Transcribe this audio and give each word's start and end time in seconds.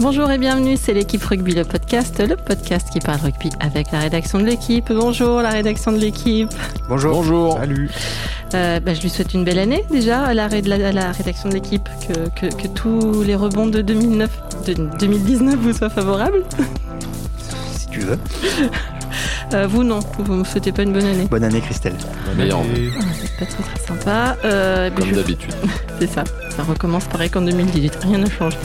Bonjour 0.00 0.30
et 0.30 0.38
bienvenue, 0.38 0.76
c'est 0.76 0.94
l'équipe 0.94 1.22
rugby, 1.24 1.54
le 1.54 1.64
podcast, 1.64 2.20
le 2.20 2.36
podcast 2.36 2.88
qui 2.92 3.00
parle 3.00 3.18
rugby 3.20 3.50
avec 3.58 3.90
la 3.90 3.98
rédaction 3.98 4.38
de 4.38 4.44
l'équipe. 4.44 4.92
Bonjour 4.92 5.42
la 5.42 5.50
rédaction 5.50 5.90
de 5.92 5.98
l'équipe. 5.98 6.48
Bonjour. 6.88 7.14
Bonjour. 7.14 7.58
Salut. 7.58 7.90
Euh, 8.54 8.78
bah, 8.80 8.94
je 8.94 9.00
lui 9.00 9.10
souhaite 9.10 9.34
une 9.34 9.44
belle 9.44 9.58
année 9.58 9.84
déjà 9.90 10.22
à 10.24 10.34
la, 10.34 10.46
ré- 10.46 10.62
de 10.62 10.68
la- 10.68 10.88
à 10.88 10.92
la 10.92 11.10
rédaction 11.12 11.48
de 11.48 11.54
l'équipe, 11.54 11.88
que, 12.06 12.28
que- 12.48 12.54
que 12.54 12.68
tous 12.68 13.22
les 13.22 13.34
rebonds 13.34 13.66
de, 13.66 13.82
2009, 13.82 14.30
de 14.66 14.74
2019 15.00 15.56
vous 15.56 15.72
soient 15.72 15.90
favorables. 15.90 16.44
Si 17.76 17.88
tu 17.88 18.00
veux. 18.00 18.18
Euh, 19.54 19.66
vous 19.66 19.82
non, 19.82 20.00
vous 20.18 20.34
me 20.34 20.44
souhaitez 20.44 20.70
pas 20.72 20.82
une 20.82 20.92
bonne 20.92 21.06
année. 21.06 21.24
Bonne 21.30 21.42
année, 21.42 21.62
Christelle. 21.62 21.94
Meilleur 22.36 22.60
Et- 22.76 22.90
Ah, 23.00 23.02
C'est 23.18 23.38
pas 23.38 23.46
très 23.46 23.62
très 23.62 23.80
sympa. 23.86 24.36
Euh, 24.44 24.90
Comme 24.90 25.10
d'habitude. 25.12 25.54
C'est 25.98 26.06
ça, 26.06 26.24
ça 26.54 26.62
recommence 26.64 27.06
pareil 27.06 27.30
qu'en 27.30 27.40
2018, 27.40 27.96
rien 28.02 28.18
n'a 28.18 28.28
changé. 28.30 28.58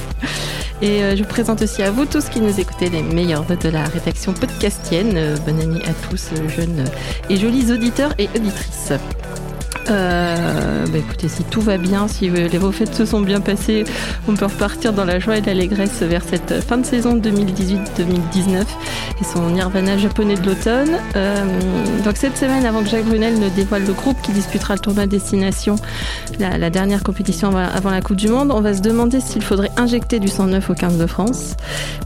Et 0.84 1.02
euh, 1.02 1.15
je 1.15 1.23
vous 1.23 1.29
présente 1.29 1.61
aussi 1.61 1.81
à 1.81 1.91
vous 1.91 2.05
tous 2.05 2.27
qui 2.27 2.41
nous 2.41 2.59
écoutez 2.59 2.89
les 2.89 3.02
meilleurs 3.02 3.45
de 3.45 3.70
la 3.70 3.85
rédaction 3.85 4.34
podcastienne. 4.34 5.13
Euh, 5.16 5.38
bonne 5.45 5.62
année 5.62 5.81
à 5.85 5.94
tous, 6.09 6.31
euh, 6.34 6.49
jeunes 6.49 6.84
et 7.30 7.38
jolis 7.38 7.71
auditeurs 7.71 8.13
et 8.20 8.27
auditrices. 8.35 8.91
Euh, 9.90 10.86
bah 10.88 10.98
écoutez, 10.98 11.28
si 11.28 11.44
tout 11.44 11.62
va 11.62 11.78
bien, 11.78 12.08
si 12.08 12.30
les 12.30 12.58
vos 12.58 12.72
fêtes 12.72 12.96
se 12.96 13.05
sont 13.05 13.22
bien 13.22 13.42
passées, 13.42 13.84
on 14.28 14.36
peut 14.36 14.46
repartir 14.46 14.94
dans 14.94 15.06
la 15.06 15.20
joie 15.20 15.38
et 15.38 15.42
l'allégresse 15.42 16.02
vers 16.02 16.23
cette 16.23 16.62
fin 16.62 16.78
de 16.78 16.86
saison 16.86 17.18
2018-2019 17.18 18.64
et 19.20 19.23
son 19.23 19.50
nirvana 19.50 19.98
japonais 19.98 20.36
de 20.36 20.46
l'automne. 20.46 20.92
Euh, 21.16 21.44
donc 22.04 22.18
cette 22.18 22.38
semaine, 22.38 22.66
avant 22.66 22.84
que 22.84 22.90
Jacques 22.90 23.06
Brunel 23.06 23.40
ne 23.40 23.50
dévoile 23.50 23.86
le 23.86 23.94
groupe 23.94 24.22
qui 24.22 24.32
disputera 24.32 24.76
le 24.76 24.80
tournoi 24.80 25.06
Destination, 25.06 25.76
la, 26.40 26.70
dernière 26.70 27.04
compétition 27.04 27.56
avant, 27.56 27.92
la 27.92 28.02
Coupe 28.02 28.18
du 28.18 28.28
Monde, 28.28 28.52
on 28.52 28.62
va 28.62 28.73
se 28.73 28.81
demander 28.81 29.20
s'il 29.20 29.42
faudrait 29.42 29.72
injecter 29.78 30.20
du 30.20 30.28
sang 30.28 30.48
neuf 30.48 30.70
au 30.70 30.73
15 30.73 30.98
de 30.98 31.06
France. 31.06 31.56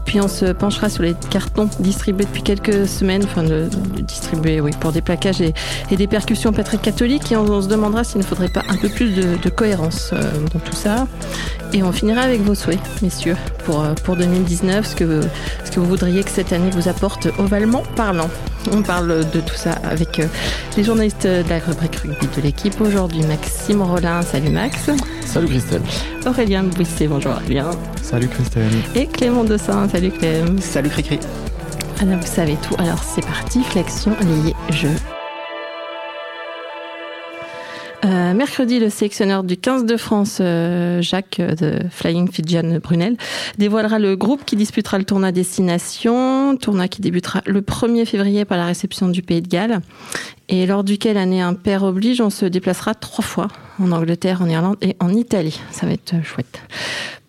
Puis 0.04 0.20
on 0.20 0.28
se 0.28 0.46
penchera 0.46 0.88
sur 0.88 1.02
les 1.02 1.14
cartons 1.30 1.68
distribués 1.80 2.24
depuis 2.24 2.42
quelques 2.42 2.86
semaines, 2.88 3.22
enfin 3.24 3.44
distribués 4.02 4.60
pour 4.80 4.92
des 4.92 5.00
plaquages 5.00 5.40
et, 5.40 5.54
des 5.96 6.06
percussions 6.06 6.52
très 6.52 6.78
catholiques. 6.78 7.32
Demandera 7.68 8.02
s'il 8.04 8.18
ne 8.18 8.24
faudrait 8.24 8.48
pas 8.48 8.62
un 8.68 8.76
peu 8.76 8.88
plus 8.88 9.10
de, 9.14 9.36
de 9.42 9.48
cohérence 9.50 10.10
euh, 10.12 10.22
dans 10.52 10.58
tout 10.60 10.74
ça. 10.74 11.06
Et 11.72 11.82
on 11.82 11.92
finira 11.92 12.22
avec 12.22 12.40
vos 12.42 12.54
souhaits, 12.54 12.80
messieurs, 13.02 13.36
pour, 13.64 13.82
euh, 13.82 13.92
pour 14.04 14.16
2019, 14.16 14.86
ce 14.86 14.96
que, 14.96 15.04
vous- 15.04 15.28
ce 15.64 15.70
que 15.70 15.80
vous 15.80 15.86
voudriez 15.86 16.24
que 16.24 16.30
cette 16.30 16.52
année 16.52 16.70
vous 16.70 16.88
apporte 16.88 17.28
ovalement 17.38 17.82
parlant. 17.94 18.30
On 18.72 18.82
parle 18.82 19.24
de 19.32 19.40
tout 19.40 19.54
ça 19.54 19.72
avec 19.84 20.18
euh, 20.18 20.26
les 20.76 20.84
journalistes 20.84 21.26
de 21.26 21.44
la 21.48 21.58
rubrique 21.58 21.96
rugby 21.96 22.26
de 22.36 22.42
l'équipe. 22.42 22.80
Aujourd'hui, 22.80 23.22
Maxime 23.22 23.82
Rollin. 23.82 24.22
Salut 24.22 24.50
Max. 24.50 24.90
Salut 25.24 25.46
Christelle. 25.46 25.82
Aurélien 26.26 26.64
Bouisset. 26.64 27.06
Bonjour 27.06 27.32
Aurélien. 27.32 27.70
Salut, 28.02 28.28
Christelle. 28.28 28.64
Et 28.94 29.06
Clément 29.06 29.44
Dossin. 29.44 29.88
Salut 29.90 30.10
Clem. 30.10 30.58
Salut, 30.60 30.88
Cricri. 30.88 31.18
Alors, 32.00 32.18
vous 32.18 32.26
savez 32.26 32.56
tout. 32.66 32.74
Alors, 32.78 33.02
c'est 33.04 33.24
parti. 33.26 33.62
Flexion, 33.62 34.12
lié, 34.44 34.54
jeu. 34.70 34.90
Euh, 38.04 38.32
mercredi, 38.32 38.78
le 38.78 38.90
sélectionneur 38.90 39.42
du 39.42 39.56
15 39.56 39.84
de 39.84 39.96
France, 39.96 40.38
euh, 40.40 41.02
Jacques 41.02 41.40
euh, 41.40 41.54
de 41.54 41.80
Flying 41.90 42.30
Fijian 42.30 42.78
Brunel, 42.80 43.16
dévoilera 43.58 43.98
le 43.98 44.14
groupe 44.14 44.44
qui 44.44 44.54
disputera 44.54 44.98
le 44.98 45.04
tournoi 45.04 45.32
Destination, 45.32 46.56
tournoi 46.56 46.86
qui 46.86 47.00
débutera 47.00 47.42
le 47.46 47.60
1er 47.60 48.06
février 48.06 48.44
par 48.44 48.56
la 48.56 48.66
réception 48.66 49.08
du 49.08 49.22
Pays 49.22 49.42
de 49.42 49.48
Galles, 49.48 49.80
et 50.48 50.66
lors 50.66 50.84
duquel, 50.84 51.18
année 51.18 51.42
impair 51.42 51.82
oblige, 51.82 52.20
on 52.20 52.30
se 52.30 52.46
déplacera 52.46 52.94
trois 52.94 53.24
fois 53.24 53.48
en 53.80 53.92
Angleterre, 53.92 54.40
en 54.42 54.48
Irlande 54.48 54.76
et 54.80 54.96
en 55.00 55.10
Italie. 55.10 55.60
Ça 55.70 55.86
va 55.86 55.92
être 55.92 56.14
euh, 56.14 56.22
chouette. 56.22 56.60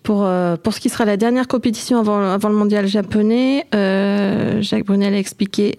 Pour, 0.03 0.23
euh, 0.23 0.55
pour 0.55 0.73
ce 0.73 0.79
qui 0.79 0.89
sera 0.89 1.03
la 1.05 1.17
dernière 1.17 1.47
compétition 1.47 1.99
avant, 1.99 2.21
avant 2.31 2.49
le 2.49 2.55
mondial 2.55 2.87
japonais, 2.87 3.65
euh, 3.75 4.61
Jacques 4.61 4.85
Brunel 4.85 5.13
a 5.13 5.19
expliqué, 5.19 5.77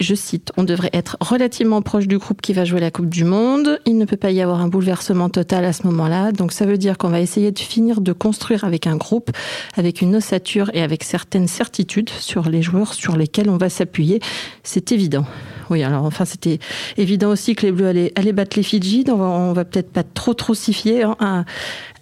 je 0.00 0.14
cite, 0.14 0.52
on 0.56 0.64
devrait 0.64 0.90
être 0.92 1.16
relativement 1.20 1.82
proche 1.82 2.06
du 2.06 2.18
groupe 2.18 2.40
qui 2.40 2.52
va 2.52 2.64
jouer 2.64 2.80
la 2.80 2.90
Coupe 2.90 3.08
du 3.08 3.24
Monde. 3.24 3.80
Il 3.86 3.98
ne 3.98 4.04
peut 4.04 4.16
pas 4.16 4.30
y 4.30 4.40
avoir 4.40 4.60
un 4.60 4.68
bouleversement 4.68 5.28
total 5.28 5.64
à 5.64 5.72
ce 5.72 5.86
moment-là. 5.86 6.32
Donc 6.32 6.52
ça 6.52 6.66
veut 6.66 6.78
dire 6.78 6.98
qu'on 6.98 7.08
va 7.08 7.20
essayer 7.20 7.50
de 7.50 7.58
finir 7.58 8.00
de 8.00 8.12
construire 8.12 8.64
avec 8.64 8.86
un 8.86 8.96
groupe, 8.96 9.30
avec 9.76 10.00
une 10.00 10.16
ossature 10.16 10.70
et 10.74 10.82
avec 10.82 11.04
certaines 11.04 11.48
certitudes 11.48 12.10
sur 12.10 12.48
les 12.48 12.62
joueurs 12.62 12.94
sur 12.94 13.16
lesquels 13.16 13.50
on 13.50 13.56
va 13.56 13.68
s'appuyer. 13.68 14.20
C'est 14.62 14.92
évident. 14.92 15.24
Oui, 15.70 15.82
alors 15.82 16.04
enfin 16.04 16.24
c'était 16.24 16.58
évident 16.96 17.30
aussi 17.30 17.54
que 17.54 17.66
les 17.66 17.72
Bleus 17.72 18.10
allaient, 18.14 18.32
battre 18.32 18.56
les 18.56 18.62
Fidji. 18.62 19.04
Donc 19.04 19.20
on 19.20 19.52
va 19.52 19.64
peut-être 19.64 19.90
pas 19.90 20.04
trop 20.04 20.34
trop 20.34 20.54
s'y 20.54 20.72
fier 20.72 21.14
hein, 21.20 21.44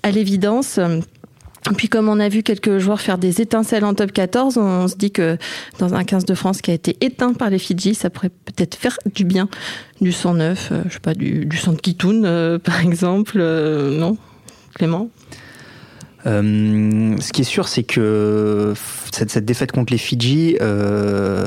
à 0.03 0.10
l'évidence. 0.10 0.78
Puis 1.75 1.88
comme 1.88 2.09
on 2.09 2.21
a 2.21 2.28
vu 2.28 2.43
quelques 2.43 2.78
joueurs 2.78 3.00
faire 3.00 3.19
des 3.19 3.41
étincelles 3.41 3.84
en 3.84 3.94
top 3.94 4.12
14, 4.12 4.59
on 4.59 4.88
se 4.88 4.97
dit 4.97 5.10
que 5.10 5.37
dans 5.78 5.94
un 5.94 6.04
15 6.04 6.25
de 6.25 6.34
France 6.34 6.60
qui 6.60 6.71
a 6.71 6.75
été 6.75 6.97
éteint 7.00 7.32
par 7.32 7.50
les 7.50 7.59
Fidji, 7.59 7.94
ça 7.94 8.10
pourrait 8.10 8.31
peut-être 8.44 8.77
faire 8.77 8.99
du 9.15 9.25
bien. 9.25 9.49
Du 10.00 10.12
109, 10.12 10.69
euh, 10.71 10.82
je 10.88 10.94
sais 10.94 11.00
pas, 11.00 11.15
du, 11.15 11.47
du 11.47 11.56
sang 11.56 11.72
de 11.72 11.81
Kitoun, 11.81 12.25
euh, 12.25 12.59
par 12.62 12.81
exemple. 12.81 13.37
euh, 13.38 13.99
non 13.99 14.16
Clément? 14.75 15.09
Euh, 16.26 17.16
ce 17.21 17.32
qui 17.32 17.43
est 17.43 17.44
sûr, 17.44 17.69
c'est 17.69 17.84
que 17.84 18.75
cette, 19.12 19.31
cette 19.31 19.44
défaite 19.44 19.72
contre 19.72 19.93
les 19.93 19.99
Fidji, 19.99 20.56
euh, 20.60 21.47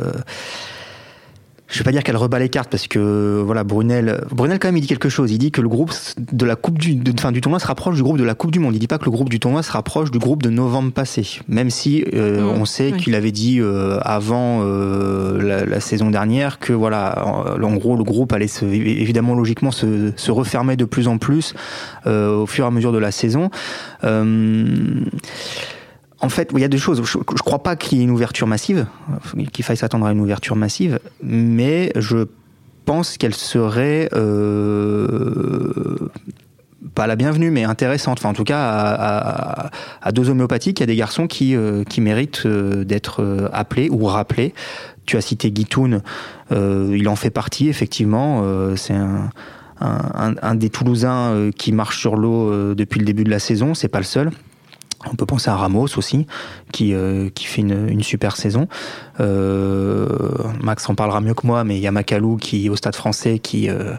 je 1.69 1.77
vais 1.77 1.83
pas 1.83 1.91
dire 1.91 2.03
qu'elle 2.03 2.17
rebat 2.17 2.39
les 2.39 2.49
cartes 2.49 2.69
parce 2.71 2.87
que 2.87 3.41
voilà 3.45 3.63
Brunel, 3.63 4.23
Brunel 4.31 4.57
quand 4.59 4.67
même 4.69 4.77
il 4.77 4.81
dit 4.81 4.87
quelque 4.87 5.09
chose. 5.09 5.31
Il 5.31 5.37
dit 5.37 5.51
que 5.51 5.61
le 5.61 5.69
groupe 5.69 5.91
de 6.31 6.45
la 6.45 6.55
coupe 6.55 6.79
du, 6.79 6.95
de, 6.95 7.11
enfin, 7.17 7.31
du 7.31 7.41
tournoi 7.41 7.59
se 7.59 7.67
rapproche 7.67 7.95
du 7.95 8.03
groupe 8.03 8.17
de 8.17 8.23
la 8.23 8.33
Coupe 8.35 8.51
du 8.51 8.59
Monde. 8.59 8.73
Il 8.75 8.79
dit 8.79 8.87
pas 8.87 8.97
que 8.97 9.05
le 9.05 9.11
groupe 9.11 9.29
du 9.29 9.39
tournoi 9.39 9.61
se 9.63 9.71
rapproche 9.71 10.09
du 10.11 10.19
groupe 10.19 10.41
de 10.41 10.49
novembre 10.49 10.91
passé. 10.91 11.39
Même 11.47 11.69
si 11.69 12.05
euh, 12.13 12.39
Mmh, 12.39 12.61
on 12.61 12.65
sait 12.65 12.91
oui. 12.93 12.99
qu'il 12.99 13.15
avait 13.15 13.31
dit 13.31 13.59
euh, 13.59 13.99
avant 14.01 14.61
euh, 14.63 15.41
la, 15.41 15.65
la 15.65 15.79
saison 15.79 16.09
dernière 16.09 16.59
que 16.59 16.73
voilà 16.73 17.25
en, 17.25 17.61
en 17.61 17.75
gros 17.75 17.95
le 17.95 18.03
groupe 18.03 18.33
allait 18.33 18.47
se, 18.47 18.65
évidemment 18.65 19.35
logiquement 19.35 19.71
se, 19.71 20.11
se 20.15 20.31
refermer 20.31 20.75
de 20.77 20.85
plus 20.85 21.07
en 21.07 21.17
plus 21.17 21.53
euh, 22.07 22.35
au 22.35 22.45
fur 22.45 22.65
et 22.65 22.67
à 22.67 22.71
mesure 22.71 22.91
de 22.91 22.97
la 22.97 23.11
saison. 23.11 23.49
En 26.21 26.29
fait, 26.29 26.51
il 26.53 26.59
y 26.59 26.63
a 26.63 26.67
deux 26.67 26.77
choses. 26.77 27.01
Je, 27.03 27.17
je 27.17 27.43
crois 27.43 27.63
pas 27.63 27.75
qu'il 27.75 27.97
y 27.97 28.01
ait 28.01 28.03
une 28.03 28.11
ouverture 28.11 28.47
massive, 28.47 28.87
qu'il 29.53 29.63
faille 29.63 29.77
s'attendre 29.77 30.05
à 30.05 30.11
une 30.11 30.19
ouverture 30.19 30.55
massive, 30.55 30.99
mais 31.23 31.91
je 31.95 32.25
pense 32.85 33.17
qu'elle 33.17 33.35
serait 33.35 34.09
euh, 34.13 36.09
pas 36.95 37.07
la 37.07 37.15
bienvenue, 37.15 37.51
mais 37.51 37.63
intéressante. 37.63 38.19
Enfin, 38.19 38.29
en 38.29 38.33
tout 38.33 38.43
cas, 38.43 39.69
à, 40.01 40.11
deux 40.11 40.29
homéopathiques, 40.29 40.79
il 40.79 40.81
y 40.81 40.83
a 40.83 40.87
des 40.87 40.95
garçons 40.95 41.27
qui, 41.27 41.55
euh, 41.55 41.83
méritent 41.99 42.45
euh, 42.45 42.83
d'être 42.83 43.21
euh, 43.21 43.49
appelés 43.53 43.89
ou 43.89 44.05
rappelés. 44.05 44.53
Tu 45.05 45.17
as 45.17 45.21
cité 45.21 45.51
Guitoun, 45.51 46.01
il 46.51 47.09
en 47.09 47.15
fait 47.15 47.31
partie, 47.31 47.67
effectivement. 47.67 48.43
C'est 48.75 48.93
un, 48.93 49.31
un, 49.79 50.55
des 50.55 50.69
Toulousains 50.69 51.49
qui 51.57 51.71
marche 51.71 51.97
sur 51.97 52.15
l'eau 52.15 52.75
depuis 52.75 52.99
le 52.99 53.05
début 53.05 53.23
de 53.23 53.31
la 53.31 53.39
saison. 53.39 53.73
C'est 53.73 53.87
pas 53.87 53.97
le 53.97 54.03
seul. 54.03 54.29
On 55.05 55.15
peut 55.15 55.25
penser 55.25 55.49
à 55.49 55.55
Ramos 55.55 55.97
aussi, 55.97 56.27
qui, 56.71 56.93
euh, 56.93 57.29
qui 57.33 57.45
fait 57.45 57.61
une, 57.61 58.03
super 58.03 58.35
saison. 58.35 58.67
Euh, 59.19 60.07
Max 60.61 60.89
en 60.89 60.95
parlera 60.95 61.21
mieux 61.21 61.33
que 61.33 61.47
moi, 61.47 61.63
mais 61.63 61.77
il 61.77 61.81
y 61.81 61.87
a 61.87 61.91
Macalou 61.91 62.35
qui, 62.35 62.69
au 62.69 62.75
Stade 62.75 62.95
français, 62.95 63.39
qui, 63.39 63.69
euh, 63.69 63.95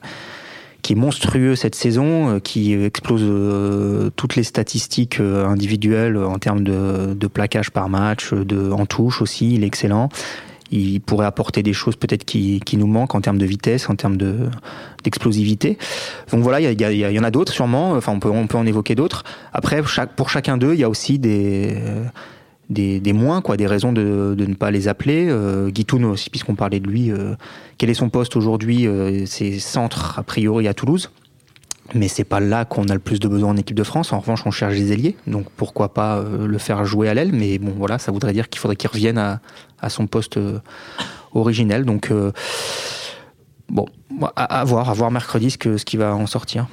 qui 0.82 0.92
est 0.92 0.96
monstrueux 0.96 1.56
cette 1.56 1.74
saison, 1.74 2.36
euh, 2.36 2.38
qui 2.38 2.74
explose 2.74 4.12
toutes 4.16 4.36
les 4.36 4.42
statistiques 4.42 5.20
individuelles 5.20 6.18
en 6.18 6.38
termes 6.38 6.64
de, 6.64 7.14
de 7.14 7.26
plaquage 7.26 7.70
par 7.70 7.88
match, 7.88 8.34
de, 8.34 8.70
en 8.70 8.84
touche 8.84 9.22
aussi, 9.22 9.54
il 9.54 9.64
est 9.64 9.68
excellent. 9.68 10.10
Il 10.70 11.00
pourrait 11.00 11.26
apporter 11.26 11.62
des 11.62 11.72
choses 11.72 11.96
peut-être 11.96 12.24
qui, 12.24 12.60
qui 12.60 12.76
nous 12.76 12.86
manquent 12.86 13.14
en 13.14 13.20
termes 13.20 13.38
de 13.38 13.46
vitesse, 13.46 13.90
en 13.90 13.96
termes 13.96 14.16
de, 14.16 14.48
d'explosivité. 15.02 15.78
Donc 16.32 16.42
voilà, 16.42 16.60
il 16.60 16.80
y, 16.80 16.84
il 16.84 17.12
y 17.12 17.18
en 17.18 17.24
a 17.24 17.30
d'autres 17.30 17.52
sûrement. 17.52 17.92
Enfin, 17.92 18.12
on 18.12 18.20
peut, 18.20 18.30
on 18.30 18.46
peut 18.46 18.58
en 18.58 18.66
évoquer 18.66 18.94
d'autres. 18.94 19.24
Après, 19.52 19.82
chaque, 19.84 20.14
pour 20.14 20.30
chacun 20.30 20.56
d'eux, 20.56 20.74
il 20.74 20.80
y 20.80 20.84
a 20.84 20.88
aussi 20.88 21.18
des, 21.18 21.74
des, 22.70 23.00
des 23.00 23.12
moins, 23.12 23.42
quoi, 23.42 23.56
des 23.56 23.66
raisons 23.66 23.92
de, 23.92 24.34
de 24.38 24.46
ne 24.46 24.54
pas 24.54 24.70
les 24.70 24.88
appeler. 24.88 25.26
Euh, 25.28 25.70
Guitoun 25.70 26.04
aussi, 26.04 26.30
puisqu'on 26.30 26.54
parlait 26.54 26.80
de 26.80 26.88
lui. 26.88 27.10
euh, 27.10 27.34
quel 27.76 27.90
est 27.90 27.94
son 27.94 28.08
poste 28.08 28.36
aujourd'hui 28.36 28.86
euh, 28.86 29.24
C'est 29.26 29.58
centre 29.58 30.18
a 30.18 30.22
priori 30.22 30.68
à 30.68 30.74
Toulouse. 30.74 31.10
Mais 31.94 32.08
c'est 32.08 32.24
pas 32.24 32.40
là 32.40 32.64
qu'on 32.64 32.84
a 32.84 32.94
le 32.94 33.00
plus 33.00 33.18
de 33.18 33.28
besoin 33.28 33.50
en 33.50 33.56
équipe 33.56 33.76
de 33.76 33.82
France. 33.82 34.12
En 34.12 34.20
revanche, 34.20 34.42
on 34.46 34.50
cherche 34.50 34.74
des 34.74 34.92
ailiers, 34.92 35.16
donc 35.26 35.46
pourquoi 35.56 35.92
pas 35.92 36.18
euh, 36.18 36.46
le 36.46 36.58
faire 36.58 36.84
jouer 36.84 37.08
à 37.08 37.14
l'aile. 37.14 37.32
Mais 37.32 37.58
bon, 37.58 37.72
voilà, 37.76 37.98
ça 37.98 38.12
voudrait 38.12 38.32
dire 38.32 38.48
qu'il 38.48 38.60
faudrait 38.60 38.76
qu'il 38.76 38.90
revienne 38.90 39.18
à, 39.18 39.88
son 39.88 40.06
poste 40.06 40.36
euh, 40.36 40.60
originel. 41.34 41.84
Donc 41.84 42.10
euh, 42.10 42.32
bon, 43.68 43.86
à, 44.36 44.60
à 44.60 44.64
voir, 44.64 44.88
à 44.88 44.94
voir 44.94 45.10
mercredi 45.10 45.50
ce 45.50 45.58
que 45.58 45.76
ce 45.76 45.84
qui 45.84 45.96
va 45.96 46.14
en 46.14 46.26
sortir. 46.26 46.66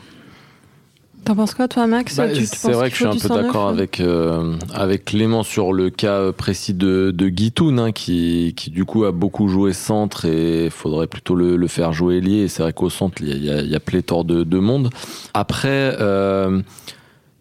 T'en 1.27 1.35
penses 1.35 1.53
quoi, 1.53 1.67
toi, 1.67 1.87
Max 1.87 2.15
Bah, 2.15 2.29
Tu- 2.29 2.39
tu 2.39 2.45
c'est 2.45 2.71
vrai 2.71 2.89
que 2.89 2.95
je 2.95 3.01
suis 3.01 3.05
un 3.05 3.11
peu 3.11 3.19
109, 3.19 3.43
d'accord 3.45 3.67
avec, 3.67 3.99
euh, 3.99 4.55
avec 4.73 5.03
Clément 5.05 5.43
sur 5.43 5.73
le 5.73 5.89
cas 5.89 6.31
précis 6.31 6.73
de, 6.73 7.11
de 7.11 7.27
Guitoun, 7.27 7.79
hein, 7.79 7.91
qui, 7.91 8.53
qui 8.55 8.69
du 8.71 8.85
coup 8.85 9.03
a 9.03 9.11
beaucoup 9.11 9.49
joué 9.49 9.73
centre 9.73 10.23
et 10.25 10.65
il 10.65 10.71
faudrait 10.71 11.07
plutôt 11.07 11.35
le, 11.35 11.57
le 11.57 11.67
faire 11.67 11.91
jouer 11.91 12.21
lié. 12.21 12.43
Et 12.43 12.47
c'est 12.47 12.63
vrai 12.63 12.71
qu'au 12.71 12.89
centre, 12.89 13.21
il 13.21 13.27
y 13.27 13.31
a, 13.31 13.35
il 13.35 13.43
y 13.45 13.51
a- 13.51 13.61
il 13.61 13.69
y 13.69 13.75
a 13.75 13.79
pléthore 13.81 14.23
de, 14.23 14.43
de 14.45 14.57
monde. 14.59 14.89
Après, 15.33 15.95
euh, 15.99 16.61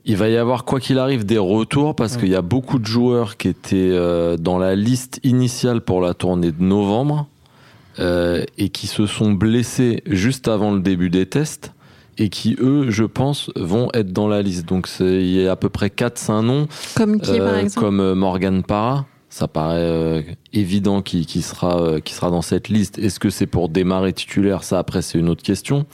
il 0.05 0.17
va 0.17 0.29
y 0.31 0.37
avoir, 0.37 0.65
quoi 0.65 0.81
qu'il 0.81 0.99
arrive, 0.99 1.25
des 1.25 1.39
retours 1.39 1.95
parce 1.95 2.17
qu'il 2.17 2.29
y 2.29 2.35
a 2.35 2.43
beaucoup 2.43 2.81
de 2.81 2.87
joueurs 2.87 3.37
qui 3.37 3.47
étaient 3.49 3.77
euh, 3.93 4.37
dans 4.37 4.59
la 4.59 4.75
liste 4.75 5.21
initiale 5.23 5.81
pour 5.81 6.01
la 6.01 6.13
tournée 6.15 6.51
de 6.51 6.63
novembre 6.63 7.29
euh, 8.01 8.45
et 8.59 8.69
qui 8.69 8.89
se 8.89 9.07
sont 9.07 9.31
blessés 9.33 10.03
juste 10.07 10.49
avant 10.49 10.73
le 10.73 10.81
début 10.81 11.09
des 11.11 11.27
tests 11.27 11.73
et 12.19 12.29
qui, 12.29 12.57
eux, 12.61 12.91
je 12.91 13.05
pense, 13.05 13.51
vont 13.57 13.89
être 13.95 14.13
dans 14.13 14.29
la 14.29 14.43
liste. 14.43 14.67
Donc, 14.67 14.89
il 15.01 15.27
y 15.27 15.47
a 15.47 15.53
à 15.53 15.57
peu 15.57 15.69
près 15.69 15.89
4-5 15.89 16.45
noms. 16.45 16.69
Comme 16.95 17.21
qui, 17.21 17.39
par 17.39 17.57
exemple 17.57 17.87
Comme 17.87 18.15
Morgan 18.15 18.63
Parra 18.63 19.07
ça 19.37 19.49
paraît 19.49 19.77
euh, 19.81 20.23
évident 20.55 21.03
qui, 21.03 21.43
sera, 21.43 21.79
euh, 21.83 22.01
qui 22.01 22.15
sera 22.15 22.31
dans 22.31 22.41
cette 22.41 22.71
liste. 22.71 22.99
Est-ce 22.99 23.21
que 23.21 23.29
c'est 23.29 23.47
pour 23.47 23.69
démarrer 23.69 24.15
titulaire? 24.15 24.65
Ça, 24.65 24.79
après, 24.79 25.03
c'est 25.03 25.19
une 25.19 25.29
autre 25.29 25.43
question. 25.43 25.85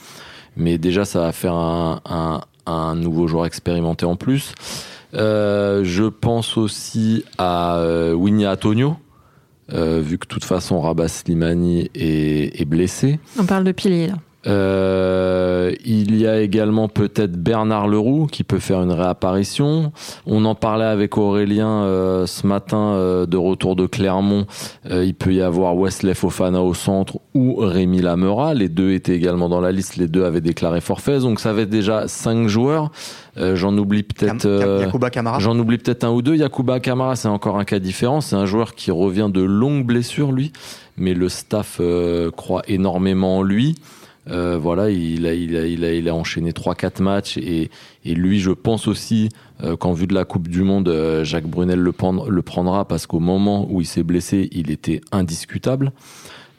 Mais 0.55 0.77
déjà, 0.77 1.03
ça 1.03 1.19
va 1.19 1.33
faire 1.33 1.53
un, 1.53 2.41
un, 2.65 2.95
nouveau 2.95 3.27
joueur 3.27 3.45
expérimenté 3.45 4.05
en 4.05 4.15
plus. 4.15 4.53
Euh, 5.13 5.83
je 5.83 6.05
pense 6.05 6.57
aussi 6.57 7.25
à 7.37 7.83
Winnie 8.15 8.47
Antonio, 8.47 8.95
vu 9.69 10.17
que 10.17 10.25
de 10.25 10.29
toute 10.29 10.45
façon, 10.45 10.79
Rabat 10.79 11.09
Slimani 11.09 11.89
est, 11.95 12.61
est 12.61 12.65
blessé. 12.65 13.19
On 13.37 13.45
parle 13.45 13.65
de 13.65 13.73
pilier, 13.73 14.07
là. 14.07 14.15
Euh, 14.45 15.73
il 15.85 16.15
y 16.15 16.27
a 16.27 16.41
également 16.41 16.89
peut-être 16.89 17.33
Bernard 17.33 17.87
Leroux 17.87 18.27
qui 18.27 18.43
peut 18.43 18.59
faire 18.59 18.81
une 18.81 18.91
réapparition. 18.91 19.93
On 20.25 20.43
en 20.45 20.55
parlait 20.55 20.85
avec 20.85 21.17
Aurélien 21.17 21.83
euh, 21.83 22.25
ce 22.25 22.45
matin 22.45 22.93
euh, 22.93 23.25
de 23.25 23.37
retour 23.37 23.75
de 23.75 23.85
Clermont. 23.85 24.45
il 24.89 25.13
peut 25.13 25.33
y 25.33 25.41
avoir 25.41 25.75
Wesley 25.77 26.13
Fofana 26.13 26.61
au 26.61 26.73
centre 26.73 27.19
ou 27.33 27.55
Rémi 27.55 28.01
Lamera. 28.01 28.53
Les 28.53 28.69
deux 28.69 28.91
étaient 28.91 29.15
également 29.15 29.47
dans 29.49 29.61
la 29.61 29.71
liste. 29.71 29.95
Les 29.95 30.07
deux 30.07 30.25
avaient 30.25 30.41
déclaré 30.41 30.81
forfait. 30.81 31.19
Donc 31.19 31.39
ça 31.39 31.53
fait 31.53 31.65
déjà 31.65 32.07
cinq 32.07 32.47
joueurs. 32.47 32.91
j'en 33.37 33.77
oublie 33.77 34.03
peut-être. 34.03 34.47
J'en 35.39 35.57
oublie 35.57 35.77
peut-être 35.77 36.03
un 36.03 36.11
ou 36.11 36.21
deux. 36.21 36.35
Yakuba 36.35 36.79
Kamara, 36.79 37.15
c'est 37.15 37.29
encore 37.29 37.57
un 37.57 37.65
cas 37.65 37.79
différent. 37.79 38.19
C'est 38.19 38.35
un 38.35 38.45
joueur 38.45 38.75
qui 38.75 38.91
revient 38.91 39.29
de 39.33 39.41
longues 39.41 39.85
blessures, 39.85 40.31
lui, 40.31 40.51
mais 40.97 41.13
le 41.13 41.29
staff 41.29 41.79
croit 42.35 42.63
énormément 42.67 43.37
en 43.37 43.41
lui. 43.43 43.75
Euh, 44.29 44.57
voilà, 44.57 44.89
il 44.89 45.25
a, 45.27 45.33
il, 45.33 45.57
a, 45.57 45.65
il, 45.65 45.83
a, 45.83 45.93
il 45.93 46.07
a 46.07 46.15
enchaîné 46.15 46.51
3-4 46.51 47.01
matchs 47.01 47.37
et, 47.37 47.69
lui, 48.05 48.39
je 48.39 48.51
pense 48.51 48.87
aussi 48.87 49.29
euh, 49.63 49.75
qu'en 49.75 49.93
vue 49.93 50.07
de 50.07 50.13
la 50.13 50.25
Coupe 50.25 50.47
du 50.47 50.63
Monde, 50.63 50.87
euh, 50.87 51.23
Jacques 51.23 51.47
Brunel 51.47 51.79
le, 51.79 51.93
le 52.29 52.41
prendra 52.41 52.87
parce 52.87 53.05
qu'au 53.05 53.19
moment 53.19 53.67
où 53.69 53.81
il 53.81 53.87
s'est 53.87 54.03
blessé, 54.03 54.49
il 54.51 54.71
était 54.71 55.01
indiscutable. 55.11 55.91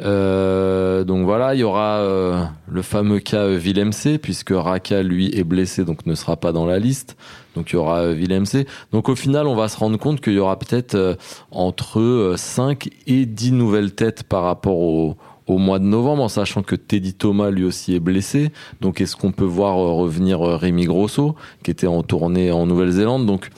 donc 0.01 1.25
voilà, 1.25 1.55
il 1.55 1.61
y 1.61 1.65
aura 1.65 2.51
le 2.67 2.83
fameux 2.83 3.21
cas 3.21 3.49
Villemc 3.49 4.19
puisque 4.21 4.53
Raka 4.53 5.03
lui 5.03 5.31
est 5.39 5.45
blessé 5.45 5.85
donc 5.85 6.05
ne 6.05 6.15
sera 6.15 6.37
pas 6.37 6.53
dans 6.53 6.67
la 6.67 6.79
liste. 6.79 7.17
Donc 7.55 7.71
il 7.71 7.75
y 7.75 7.77
aura 7.77 8.13
Villemc. 8.13 8.67
Donc 8.93 9.09
au 9.09 9.15
final, 9.15 9.47
on 9.47 9.55
va 9.55 9.69
se 9.69 9.79
rendre 9.79 9.97
compte 9.97 10.21
qu'il 10.21 10.35
y 10.35 10.39
aura 10.39 10.59
peut-être 10.59 11.17
entre 11.51 12.35
5 12.37 12.91
et 13.07 13.25
10 13.25 13.53
nouvelles 13.53 13.95
têtes 13.95 14.25
par 14.25 14.43
rapport 14.43 14.79
au, 14.79 15.17
au 15.47 15.59
mois 15.59 15.79
de 15.79 15.85
novembre, 15.85 16.23
en 16.23 16.29
sachant 16.29 16.63
que 16.63 16.75
Teddy 16.75 17.15
Thomas 17.15 17.51
lui 17.51 17.65
aussi 17.65 17.95
est 17.95 18.01
blessé. 18.01 18.51
Donc 18.81 19.01
est-ce 19.01 19.17
qu'on 19.17 19.33
peut 19.33 19.45
voir 19.45 19.79
euh, 19.79 19.93
revenir 19.93 20.43
euh, 20.43 20.57
Rémi 20.57 20.85
Grosso, 20.85 21.35
qui 21.63 21.71
était 21.71 21.87
en 21.87 22.03
tournée 22.03 22.51
en 22.51 22.67
Nouvelle-Zélande? 22.67 23.27
Donc 23.27 23.51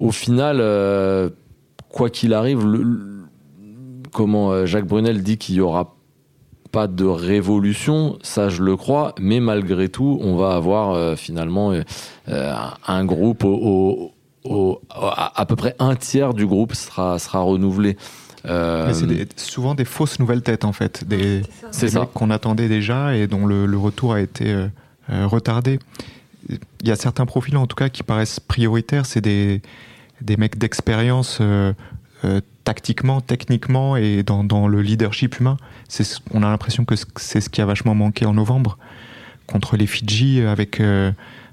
au 0.00 0.10
final, 0.10 0.58
euh, 0.60 1.30
quoi 1.88 2.10
qu'il 2.10 2.34
arrive, 2.34 2.64
comment 4.12 4.66
Jacques 4.66 4.86
Brunel 4.86 5.22
dit 5.22 5.38
qu'il 5.38 5.54
y 5.56 5.60
aura 5.60 5.96
pas 6.72 6.88
de 6.88 7.04
révolution, 7.04 8.18
ça 8.22 8.48
je 8.48 8.62
le 8.62 8.76
crois, 8.76 9.14
mais 9.20 9.38
malgré 9.38 9.88
tout, 9.88 10.18
on 10.20 10.36
va 10.36 10.56
avoir 10.56 11.16
finalement 11.16 11.72
un 12.26 13.04
groupe 13.04 13.44
au, 13.44 14.12
à 14.90 15.46
peu 15.46 15.56
près 15.56 15.76
un 15.78 15.94
tiers 15.94 16.34
du 16.34 16.46
groupe 16.46 16.74
sera, 16.74 17.18
sera 17.18 17.40
renouvelé. 17.40 17.96
Euh, 18.46 18.92
c'est 18.92 19.40
souvent 19.40 19.74
des 19.74 19.84
fausses 19.84 20.18
nouvelles 20.18 20.42
têtes 20.42 20.64
en 20.64 20.72
fait, 20.72 21.06
des, 21.06 21.42
mecs 21.82 22.12
qu'on 22.12 22.30
attendait 22.30 22.68
déjà 22.68 23.16
et 23.16 23.26
dont 23.26 23.46
le, 23.46 23.76
retour 23.76 24.12
a 24.12 24.20
été 24.20 24.52
euh, 24.52 24.66
euh, 25.10 25.26
retardé. 25.26 25.78
Il 26.48 26.88
y 26.88 26.90
a 26.90 26.96
certains 26.96 27.24
profils 27.24 27.56
en 27.56 27.66
tout 27.66 27.76
cas 27.76 27.88
qui 27.88 28.02
paraissent 28.02 28.40
prioritaires, 28.40 29.06
c'est 29.06 29.22
des, 29.22 29.62
des 30.20 30.36
mecs 30.36 30.58
d'expérience 30.58 31.40
tactiquement, 32.64 33.20
techniquement 33.22 33.96
et 33.96 34.22
dans, 34.22 34.44
dans 34.44 34.68
le 34.68 34.82
leadership 34.82 35.40
humain. 35.40 35.56
On 36.32 36.42
a 36.42 36.50
l'impression 36.50 36.84
que 36.84 36.94
c'est 37.16 37.40
ce 37.40 37.48
qui 37.48 37.62
a 37.62 37.66
vachement 37.66 37.94
manqué 37.94 38.26
en 38.26 38.34
novembre 38.34 38.78
contre 39.46 39.76
les 39.78 39.86
Fidji 39.86 40.42
avec 40.42 40.82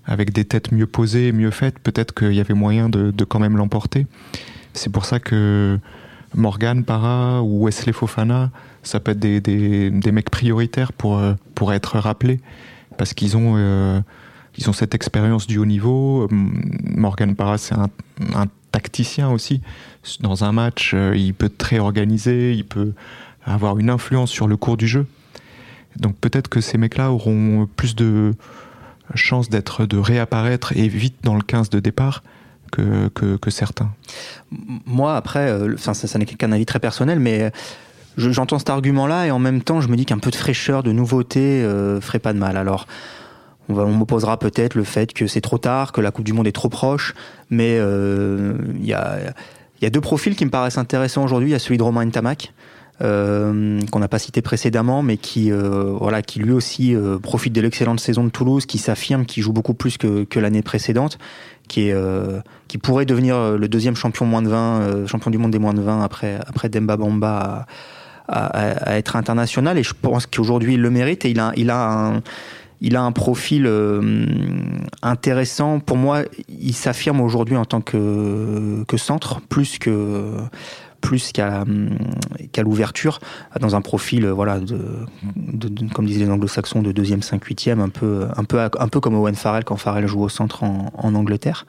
avec 0.05 0.33
des 0.33 0.43
têtes 0.43 0.73
mieux 0.73 0.88
posées, 0.88 1.31
mieux 1.31 1.51
faites. 1.51 1.79
Peut-être 1.79 2.13
qu'il 2.13 2.33
y 2.33 2.39
avait 2.39 2.53
moyen 2.53 2.89
de, 2.89 3.11
de 3.11 3.23
quand 3.23 3.39
même 3.39 3.55
l'emporter. 3.55 4.07
C'est 4.73 4.91
pour 4.91 5.05
ça 5.05 5.19
que 5.19 5.79
Morgan 6.33 6.83
Para 6.83 7.42
ou 7.42 7.66
Wesley 7.66 7.94
Fofana, 7.94 8.51
ça 8.83 9.00
peut 9.00 9.12
être 9.12 9.19
des, 9.19 9.42
des, 9.42 10.12
mecs 10.12 10.30
prioritaires 10.30 10.94
pour, 10.94 11.18
euh, 11.18 11.33
pour 11.56 11.74
être 11.74 12.00
rappelés 12.00 12.39
parce 12.98 13.13
qu'ils 13.13 13.38
ont, 13.38 13.56
euh, 13.57 14.00
ont 14.68 14.74
cette 14.74 14.95
expérience 14.95 15.48
du 15.48 15.57
haut 15.57 15.66
niveau. 15.66 16.28
Morgan 16.31 17.36
Para, 17.36 17.57
c'est 17.57 17.75
un, 17.75 17.89
tacticien 18.72 19.30
aussi. 19.30 19.62
Dans 20.22 20.45
un 20.45 20.54
match, 20.54 20.94
euh, 20.94 21.13
il 21.13 21.33
peut 21.33 21.50
très 21.50 21.80
organiser, 21.80 22.54
il 22.54 22.63
peut 22.63 22.94
avoir 23.44 23.77
une 23.80 23.89
influence 23.89 24.31
sur 24.31 24.48
le 24.48 24.56
cours 24.56 24.77
du 24.77 24.88
jeu. 24.88 25.06
Donc 25.98 26.16
peut-être 26.16 26.48
que 26.48 26.62
ces 26.62 26.77
mecs-là 26.77 27.12
auront 27.12 27.68
plus 27.75 27.95
de 27.95 28.34
chances 29.13 29.50
d'être, 29.50 29.86
de 29.86 29.98
réapparaître 29.98 30.72
et 30.77 30.88
vite 30.88 31.18
dans 31.24 31.36
le 31.36 31.42
15 31.42 31.69
de 31.69 31.81
départ 31.81 32.24
que, 32.71 33.50
certains. 33.50 33.91
Moi, 34.85 35.15
après, 35.15 35.50
euh, 35.50 35.75
ça, 35.77 36.18
n'est 36.18 36.25
qu'un 36.25 36.51
avis 36.51 36.65
très 36.65 36.79
personnel, 36.79 37.19
mais 37.19 37.51
j'entends 38.18 38.59
cet 38.59 38.69
argument-là 38.69 39.27
et 39.27 39.31
en 39.31 39.39
même 39.39 39.62
temps, 39.62 39.81
je 39.81 39.88
me 39.88 39.95
dis 39.95 40.06
qu'un 40.06 40.18
peu 40.18 40.31
de 40.31 40.35
fraîcheur, 40.35 40.83
de 40.83 40.91
nouveauté 40.91 41.63
euh, 41.63 42.01
ferait 42.01 42.19
pas 42.19 42.33
de 42.33 42.39
mal. 42.39 42.57
Alors, 42.57 42.88
on, 43.69 43.77
on 43.77 43.91
m'opposera 43.91 44.38
peut-être 44.38 44.75
le 44.75 44.83
fait 44.83 45.13
que 45.13 45.27
c'est 45.27 45.41
trop 45.41 45.57
tard, 45.57 45.91
que 45.91 46.01
la 46.01 46.12
Coupe 46.12 46.25
du 46.25 46.33
Monde 46.33 46.47
est 46.47 46.51
trop 46.51 46.69
proche, 46.69 47.13
mais 47.50 47.77
euh, 47.79 48.53
il 48.79 48.85
y, 48.85 48.94
a, 48.94 49.89
deux 49.89 50.01
profils 50.01 50.35
qui 50.35 50.45
me 50.45 50.51
paraissent 50.51 50.77
intéressants 50.77 51.24
aujourd'hui. 51.24 51.50
Il 51.50 51.53
y 51.53 51.56
a 51.56 51.59
celui 51.59 51.77
de 51.77 51.83
Romain 51.83 52.06
Ntamak, 52.06 52.53
euh, 53.01 53.79
qu'on 53.89 54.00
n'a 54.00 54.07
pas 54.07 54.19
cité 54.19 54.44
précédemment, 54.44 55.01
mais 55.01 55.17
qui, 55.17 55.51
euh, 55.51 55.95
voilà, 56.00 56.21
qui 56.21 56.39
lui 56.39 56.51
aussi 56.51 56.95
euh, 56.95 57.17
profite 57.17 57.51
de 57.51 57.59
l'excellente 57.59 58.00
saison 58.00 58.24
de 58.24 58.29
Toulouse, 58.29 58.67
qui 58.67 58.77
s'affirme, 58.77 59.25
qui 59.25 59.41
joue 59.41 59.53
beaucoup 59.53 59.74
plus 59.74 59.97
que 59.97 60.39
l'année 60.39 60.62
précédente, 60.62 61.17
qui, 61.68 61.90
est, 61.90 61.96
qui 62.68 62.78
pourrait 62.78 63.06
devenir 63.06 63.58
le 63.58 63.68
deuxième 63.68 63.96
champion 63.96 64.25
moins 64.25 64.42
de 64.42 64.50
20, 64.50 65.08
champion 65.08 65.31
du 65.31 65.38
monde 65.38 65.52
des 65.52 65.60
moins 65.60 65.74
de 65.74 65.81
20 65.81 66.03
après, 66.03 66.39
après 66.48 66.70
Demba 66.70 66.98
Bamba 66.98 67.65
à, 68.27 68.46
à, 68.46 68.98
être 68.98 69.15
international. 69.15 69.77
Et 69.77 69.84
je 69.84 69.94
pense 70.00 70.25
qu'aujourd'hui 70.25 70.75
il 70.75 70.82
le 70.82 70.89
mérite 70.89 71.25
et 71.25 71.30
il 71.30 71.39
a, 71.39 71.53
il 71.56 71.70
a 71.70 71.91
un 71.91 72.22
il 72.84 72.96
a 72.96 73.03
un 73.03 73.12
profil 73.12 73.70
intéressant. 75.03 75.80
Pour 75.80 75.98
moi, 75.98 76.24
il 76.50 76.74
s'affirme 76.74 77.22
aujourd'hui 77.22 77.56
en 77.56 77.65
tant 77.65 77.80
que, 77.80 78.84
que 78.88 78.98
centre, 78.98 79.39
plus 79.39 79.77
que, 79.77 80.34
plus 81.01 81.31
qu'à 81.31 81.65
l'ouverture, 82.63 83.20
dans 83.60 83.75
un 83.75 83.81
profil 83.81 84.27
voilà 84.27 84.60
de, 84.60 84.79
comme 85.93 86.05
disaient 86.05 86.25
les 86.25 86.31
anglo-saxons 86.31 86.81
de 86.81 86.91
deuxième 86.91 87.22
5 87.22 87.43
huitième 87.43 87.79
un 87.79 87.89
peu 87.89 88.27
un 88.36 88.43
peu 88.43 88.60
un 88.60 88.88
peu 88.88 89.00
comme 89.00 89.15
Owen 89.15 89.36
Farrell 89.36 89.63
quand 89.63 89.77
Farrell 89.77 90.08
joue 90.08 90.22
au 90.22 90.29
centre 90.29 90.63
en, 90.63 90.91
en 90.98 91.15
Angleterre. 91.15 91.65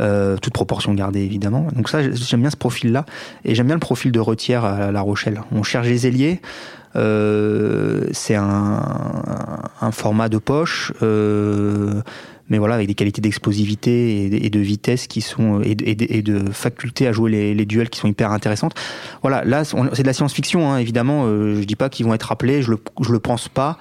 Euh, 0.00 0.36
toute 0.36 0.52
proportion 0.52 0.94
gardée 0.94 1.20
évidemment. 1.20 1.66
Donc 1.74 1.88
ça 1.88 2.02
j'aime 2.12 2.40
bien 2.40 2.50
ce 2.50 2.56
profil 2.56 2.92
là 2.92 3.04
et 3.44 3.54
j'aime 3.54 3.66
bien 3.66 3.76
le 3.76 3.80
profil 3.80 4.12
de 4.12 4.20
Retière 4.20 4.64
à 4.64 4.92
La 4.92 5.00
Rochelle. 5.00 5.40
On 5.52 5.62
cherche 5.62 5.86
les 5.86 6.06
ailiers. 6.06 6.40
Euh, 6.96 8.06
c'est 8.12 8.36
un, 8.36 8.80
un, 9.82 9.90
format 9.90 10.30
de 10.30 10.38
poche 10.38 10.92
euh, 11.02 12.00
mais 12.48 12.58
voilà, 12.58 12.74
avec 12.76 12.86
des 12.86 12.94
qualités 12.94 13.20
d'explosivité 13.20 14.44
et, 14.44 14.50
de 14.50 14.60
vitesse 14.60 15.06
qui 15.06 15.20
sont 15.20 15.60
et, 15.62 15.76
et 15.80 16.22
de 16.22 16.50
faculté 16.50 17.06
à 17.06 17.12
jouer 17.12 17.54
les, 17.54 17.66
duels 17.66 17.90
qui 17.90 17.98
sont 17.98 18.08
hyper 18.08 18.30
intéressantes. 18.30 18.74
Voilà, 19.22 19.44
là 19.44 19.64
c'est 19.64 20.02
de 20.02 20.06
la 20.06 20.12
science-fiction, 20.12 20.70
hein, 20.70 20.78
évidemment. 20.78 21.24
Euh, 21.26 21.60
je 21.60 21.64
dis 21.64 21.76
pas 21.76 21.88
qu'ils 21.88 22.06
vont 22.06 22.14
être 22.14 22.24
rappelés, 22.24 22.62
je 22.62 22.70
le 22.70 22.78
je 23.00 23.12
le 23.12 23.18
pense 23.18 23.48
pas. 23.48 23.78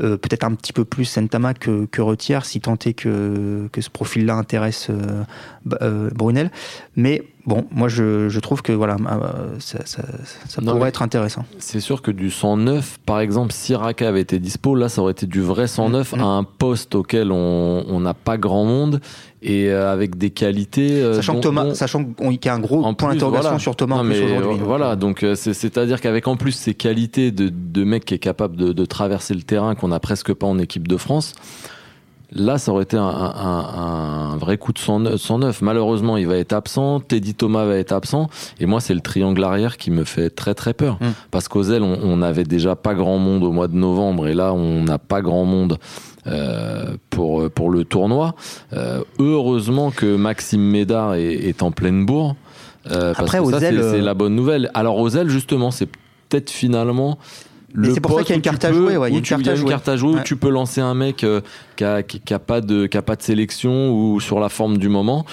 Euh, 0.00 0.16
peut-être 0.16 0.44
un 0.44 0.54
petit 0.54 0.72
peu 0.72 0.84
plus 0.84 1.04
Sentama 1.04 1.52
que, 1.52 1.84
que 1.86 2.00
Retière, 2.00 2.46
si 2.46 2.60
tant 2.60 2.76
est 2.86 2.94
que, 2.94 3.68
que 3.72 3.80
ce 3.80 3.90
profil-là 3.90 4.34
intéresse 4.34 4.88
euh, 4.90 5.24
euh, 5.82 6.10
Brunel. 6.14 6.50
Mais 6.96 7.22
bon, 7.46 7.66
moi 7.70 7.88
je, 7.88 8.28
je 8.28 8.40
trouve 8.40 8.62
que 8.62 8.72
voilà, 8.72 8.96
ça, 9.58 9.78
ça, 9.84 10.02
ça 10.48 10.62
pourrait 10.62 10.88
être 10.88 11.02
intéressant. 11.02 11.44
C'est 11.58 11.80
sûr 11.80 12.02
que 12.02 12.10
du 12.10 12.30
109, 12.30 12.98
par 13.04 13.20
exemple, 13.20 13.52
si 13.52 13.74
Raka 13.74 14.08
avait 14.08 14.20
été 14.20 14.38
dispo, 14.38 14.74
là 14.74 14.88
ça 14.88 15.02
aurait 15.02 15.12
été 15.12 15.26
du 15.26 15.40
vrai 15.40 15.66
109 15.66 16.12
mm, 16.12 16.16
mm. 16.16 16.20
à 16.20 16.24
un 16.24 16.44
poste 16.44 16.94
auquel 16.94 17.32
on 17.32 18.00
n'a 18.00 18.14
pas 18.14 18.38
grand 18.38 18.64
monde 18.64 19.00
et 19.42 19.70
euh, 19.70 19.92
avec 19.92 20.16
des 20.16 20.30
qualités. 20.30 21.02
Euh, 21.02 21.14
sachant 21.14 21.34
que 21.36 21.40
Thomas, 21.40 21.74
sachant 21.74 22.04
qu'il 22.04 22.38
y 22.44 22.48
a 22.48 22.54
un 22.54 22.60
gros 22.60 22.80
point 22.94 23.12
d'interrogation 23.12 23.58
sur 23.58 23.76
Thomas 23.76 23.96
en 23.96 24.04
plus 24.04 24.22
aujourd'hui. 24.22 24.58
voilà, 24.62 24.96
donc 24.96 25.24
c'est 25.34 25.78
à 25.78 25.86
dire 25.86 26.00
qu'avec 26.00 26.28
en 26.28 26.36
plus 26.36 26.52
ces 26.52 26.74
qualités 26.74 27.30
de, 27.30 27.48
de 27.48 27.84
mec 27.84 28.04
qui 28.04 28.14
est 28.14 28.18
capable 28.18 28.56
de, 28.56 28.72
de 28.72 28.84
traverser 28.84 29.34
le 29.34 29.42
terrain 29.42 29.74
qu'on 29.74 29.88
n'a 29.88 30.00
presque 30.00 30.32
pas 30.32 30.46
en 30.46 30.58
équipe 30.58 30.86
de 30.88 30.96
France 30.96 31.34
Là, 32.34 32.58
ça 32.58 32.72
aurait 32.72 32.84
été 32.84 32.96
un, 32.96 34.36
vrai 34.38 34.58
coup 34.58 34.72
de 34.72 34.78
109. 34.78 35.62
Malheureusement, 35.62 36.16
il 36.16 36.26
va 36.26 36.36
être 36.36 36.52
absent. 36.52 37.00
Teddy 37.00 37.34
Thomas 37.34 37.64
va 37.64 37.76
être 37.76 37.92
absent. 37.92 38.28
Et 38.58 38.66
moi, 38.66 38.80
c'est 38.80 38.94
le 38.94 39.00
triangle 39.00 39.42
arrière 39.44 39.76
qui 39.76 39.90
me 39.90 40.04
fait 40.04 40.30
très 40.30 40.54
très 40.54 40.72
peur. 40.72 40.98
Mm. 41.00 41.10
Parce 41.30 41.48
qu'aux 41.48 41.64
ailes, 41.64 41.82
on 41.82 42.16
n'avait 42.16 42.44
déjà 42.44 42.74
pas 42.76 42.94
grand 42.94 43.18
monde 43.18 43.44
au 43.44 43.52
mois 43.52 43.68
de 43.68 43.76
novembre. 43.76 44.28
Et 44.28 44.34
là, 44.34 44.54
on 44.54 44.82
n'a 44.82 44.98
pas 44.98 45.20
grand 45.20 45.44
monde. 45.44 45.78
Euh, 46.28 46.94
pour 47.10 47.50
pour 47.50 47.68
le 47.68 47.84
tournoi. 47.84 48.36
Euh, 48.72 49.02
heureusement 49.18 49.90
que 49.90 50.14
Maxime 50.14 50.62
Médard 50.62 51.16
est, 51.16 51.64
en 51.64 51.72
pleine 51.72 52.06
bourre. 52.06 52.36
Euh, 52.92 53.12
Après, 53.16 53.38
parce 53.38 53.50
que 53.50 53.58
ça, 53.58 53.90
c'est 53.90 54.00
la 54.00 54.14
bonne 54.14 54.36
nouvelle. 54.36 54.70
Alors 54.72 55.16
ailes, 55.16 55.28
justement, 55.28 55.72
c'est 55.72 55.88
peut-être 56.28 56.50
finalement 56.50 57.18
c'est 57.84 58.00
pour 58.00 58.18
ça 58.18 58.22
qu'il 58.22 58.30
y 58.30 58.32
a 58.32 58.36
une 58.36 58.42
carte 58.42 58.64
à 58.64 58.72
jouer. 58.72 58.94
il 58.94 59.12
y 59.12 59.14
a 59.14 59.18
une 59.18 59.22
carte 59.64 59.88
à 59.88 59.96
jouer, 59.96 60.14
où 60.14 60.20
tu 60.24 60.36
peux 60.36 60.50
lancer 60.50 60.80
un 60.80 60.94
mec 60.94 61.24
euh, 61.24 61.40
qui, 61.76 61.84
a, 61.84 62.02
qui, 62.02 62.20
pas 62.46 62.60
de, 62.60 62.86
qui 62.86 62.96
a 62.96 63.02
pas 63.02 63.16
de 63.16 63.22
sélection 63.22 63.92
ou 63.92 64.20
sur 64.20 64.40
la 64.40 64.48
forme 64.48 64.78
du 64.78 64.88
moment. 64.88 65.24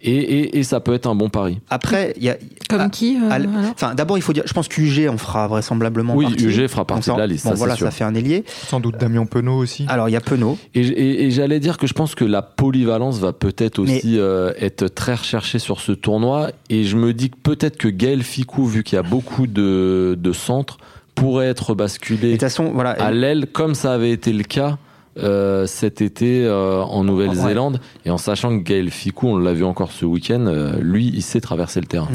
Et, 0.00 0.12
et, 0.12 0.58
et, 0.58 0.62
ça 0.62 0.78
peut 0.78 0.94
être 0.94 1.06
un 1.06 1.16
bon 1.16 1.28
pari. 1.28 1.60
Après, 1.70 2.14
il 2.16 2.22
y 2.22 2.30
a 2.30 2.36
comme 2.68 2.80
ah, 2.80 2.88
qui 2.88 3.16
euh, 3.16 3.28
Enfin, 3.72 3.96
d'abord, 3.96 4.16
il 4.16 4.20
faut 4.20 4.32
dire, 4.32 4.44
je 4.46 4.52
pense 4.52 4.68
qu'UG 4.68 5.08
en 5.08 5.18
fera 5.18 5.48
vraisemblablement 5.48 6.14
oui, 6.14 6.26
partie. 6.26 6.44
UG 6.44 6.68
fera 6.68 6.84
partie 6.84 7.10
de 7.10 7.16
la 7.16 7.26
liste. 7.26 7.46
Bon, 7.46 7.54
voilà, 7.54 7.74
ça 7.74 7.90
fait 7.90 8.04
un 8.04 8.14
ailier. 8.14 8.44
Sans 8.46 8.78
doute 8.78 8.96
Damien 8.96 9.26
Penaud 9.26 9.56
aussi. 9.56 9.86
Alors, 9.88 10.08
il 10.08 10.12
y 10.12 10.16
a 10.16 10.20
Penaud. 10.20 10.56
Et, 10.74 11.24
et 11.26 11.30
j'allais 11.32 11.58
dire 11.58 11.78
que 11.78 11.88
je 11.88 11.94
pense 11.94 12.14
que 12.14 12.24
la 12.24 12.42
polyvalence 12.42 13.18
va 13.18 13.32
peut-être 13.32 13.80
aussi 13.80 14.20
euh, 14.20 14.52
être 14.60 14.86
très 14.86 15.16
recherchée 15.16 15.58
sur 15.58 15.80
ce 15.80 15.90
tournoi. 15.90 16.50
Et 16.70 16.84
je 16.84 16.96
me 16.96 17.12
dis 17.12 17.30
que 17.30 17.36
peut-être 17.42 17.76
que 17.76 17.88
Gaël 17.88 18.22
Ficou, 18.22 18.66
vu 18.66 18.84
qu'il 18.84 18.96
y 18.96 19.00
a 19.00 19.02
beaucoup 19.02 19.48
de, 19.48 20.16
de 20.16 20.32
centres, 20.32 20.78
pourrait 21.20 21.48
être 21.48 21.74
basculé 21.74 22.38
voilà, 22.72 22.90
à 22.90 23.10
l'aile 23.10 23.46
comme 23.52 23.74
ça 23.74 23.92
avait 23.92 24.10
été 24.10 24.32
le 24.32 24.44
cas 24.44 24.78
euh, 25.18 25.66
cet 25.66 26.00
été 26.00 26.44
euh, 26.44 26.80
en 26.80 27.02
Nouvelle-Zélande 27.02 27.80
et 28.04 28.10
en 28.10 28.18
sachant 28.18 28.56
que 28.56 28.62
Gaël 28.62 28.88
Ficou, 28.88 29.26
on 29.26 29.38
l'a 29.38 29.52
vu 29.52 29.64
encore 29.64 29.90
ce 29.90 30.04
week-end, 30.04 30.46
euh, 30.46 30.78
lui, 30.80 31.10
il 31.12 31.22
sait 31.22 31.40
traverser 31.40 31.80
le 31.80 31.86
terrain. 31.86 32.08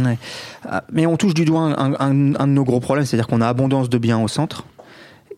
Ah, 0.66 0.86
mais 0.94 1.06
on 1.06 1.18
touche 1.18 1.34
du 1.34 1.44
doigt 1.44 1.76
un, 1.78 2.14
de 2.14 2.46
nos 2.46 2.64
gros 2.64 2.80
problèmes, 2.80 3.06
c'est-à-dire 3.06 3.28
qu'on 3.28 3.42
a 3.42 3.48
abondance 3.48 3.90
de 3.90 3.98
biens 3.98 4.22
au 4.22 4.30
centre, 4.30 4.64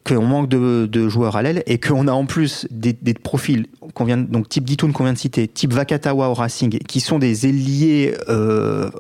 qu'on 0.06 0.22
manque 0.22 0.48
de, 0.48 1.10
joueurs 1.10 1.38
à 1.38 1.42
l'aile 1.42 1.64
et 1.66 1.80
qu'on 1.80 2.08
a 2.08 2.12
en 2.12 2.28
plus 2.28 2.68
des, 2.70 2.94
profils 3.16 3.66
qu'on 3.96 4.06
vient 4.06 4.18
donc 4.18 4.48
type 4.48 4.66
Ditoun 4.66 4.94
qu'on 4.94 5.06
vient 5.06 5.14
de 5.14 5.18
citer, 5.18 5.48
type 5.48 5.74
Vakatawa 5.74 6.30
au 6.30 6.36
Racing, 6.36 6.78
qui 6.78 7.00
sont 7.00 7.18
des 7.18 7.48
ailiers, 7.48 8.14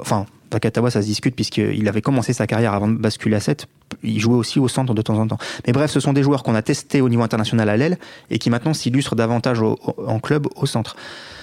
enfin 0.01 0.25
Takatawa, 0.49 0.89
ça 0.89 1.01
se 1.01 1.07
discute 1.07 1.35
puisqu'il 1.35 1.87
avait 1.87 2.01
commencé 2.01 2.33
sa 2.33 2.47
carrière 2.47 2.73
avant 2.73 2.87
de 2.87 2.97
basculer 2.97 3.35
à 3.35 3.39
7. 3.39 3.67
Il 4.03 4.19
jouait 4.19 4.35
aussi 4.35 4.59
au 4.59 4.67
centre 4.67 4.93
de 4.93 5.01
temps 5.01 5.17
en 5.17 5.27
temps. 5.27 5.37
Mais 5.65 5.73
bref, 5.73 5.91
ce 5.91 5.99
sont 5.99 6.13
des 6.13 6.23
joueurs 6.23 6.43
qu'on 6.43 6.55
a 6.55 6.61
testés 6.61 7.01
au 7.01 7.09
niveau 7.09 7.23
international 7.23 7.69
à 7.69 7.77
l'aile 7.77 7.97
et 8.29 8.39
qui 8.39 8.49
maintenant 8.49 8.73
s'illustrent 8.73 9.15
davantage 9.15 9.61
en 9.61 10.19
club 10.19 10.47
au 10.55 10.65
centre. 10.65 10.95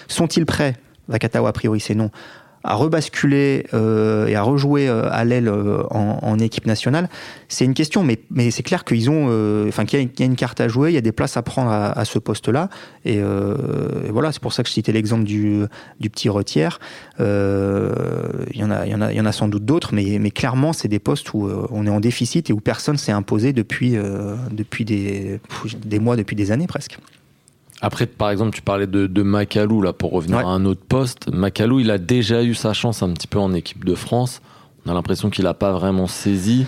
Sont-ils 0.09 0.47
prêts? 0.47 0.77
Vakatawa, 1.09 1.49
a 1.49 1.53
priori, 1.53 1.81
c'est 1.81 1.95
non 1.95 2.11
à 2.65 2.75
rebasculer 2.75 3.67
euh, 3.75 4.27
et 4.27 4.35
à 4.37 4.43
rejouer 4.43 4.89
euh, 4.89 5.09
à 5.11 5.25
l'aile 5.25 5.49
euh, 5.49 5.83
en, 5.91 6.39
équipe 6.39 6.67
nationale, 6.67 7.09
c'est 7.49 7.65
une 7.65 7.75
question, 7.75 8.03
mais, 8.03 8.19
mais 8.31 8.51
c'est 8.51 8.63
clair 8.63 8.85
qu'ils 8.85 9.11
ont, 9.11 9.27
enfin 9.69 9.85
qu'il 9.85 10.01
y, 10.01 10.23
a 10.23 10.25
une 10.25 10.35
carte 10.35 10.61
à 10.61 10.67
jouer, 10.67 10.91
il 10.91 10.95
y 10.95 10.99
a 10.99 11.03
des 11.03 11.13
places 11.13 11.37
à 11.37 11.43
prendre 11.43 11.71
à, 11.71 12.05
ce 12.05 12.19
poste-là, 12.19 12.69
et, 13.05 13.21
voilà, 14.11 14.33
c'est 14.33 14.43
pour 14.43 14.53
ça 14.53 14.63
que 14.63 14.69
je 14.69 14.75
citais 14.75 14.93
l'exemple 14.93 15.25
du, 15.25 15.63
du 16.01 16.11
petit 16.11 16.29
retière. 16.29 16.81
il 17.21 17.25
y 17.25 18.65
en 18.65 18.71
a, 18.71 18.87
il 18.87 18.91
y 18.91 18.95
en 18.95 19.03
a, 19.03 19.13
il 19.13 19.17
y 19.17 19.21
en 19.21 19.27
a 19.27 19.33
sans 19.33 19.49
doute 19.49 19.65
d'autres, 19.65 19.95
mais, 19.95 20.19
mais 20.19 20.31
clairement, 20.31 20.73
c'est 20.73 20.89
des 20.89 20.99
postes 20.99 21.33
où 21.35 21.49
on 21.71 21.87
est 21.87 21.91
en 21.91 22.01
déficit 22.01 22.51
et 22.51 22.53
où 22.53 22.61
personne 22.61 22.97
s'est 22.97 23.13
imposé 23.13 23.53
depuis, 23.53 23.97
depuis 24.51 24.85
des, 24.85 25.39
des 25.85 25.99
mois, 26.01 26.17
depuis 26.17 26.35
des 26.35 26.51
années 26.51 26.67
presque. 26.67 26.99
Après, 27.85 28.07
par 28.07 28.31
exemple, 28.31 28.55
tu 28.55 28.63
parlais 28.63 28.87
de, 28.87 29.09
de 29.09 29.23
Macalou, 29.23 29.83
là, 29.83 29.93
pour 29.93 30.13
revenir 30.13 30.39
à 30.39 30.53
un 30.53 30.65
autre 30.65 30.85
poste. 30.89 31.29
Macalou, 31.33 31.81
il 31.81 31.91
a 31.91 31.99
déjà 31.99 32.45
eu 32.45 32.55
sa 32.55 32.73
chance 32.73 33.03
un 33.03 33.13
petit 33.13 33.27
peu 33.27 33.41
en 33.41 33.53
équipe 33.53 33.85
de 33.85 33.97
France. 33.97 34.41
On 34.87 34.91
a 34.93 34.95
l'impression 34.95 35.31
qu'il 35.31 35.45
n'a 35.45 35.55
pas 35.55 35.73
vraiment 35.73 36.07
saisi. 36.07 36.65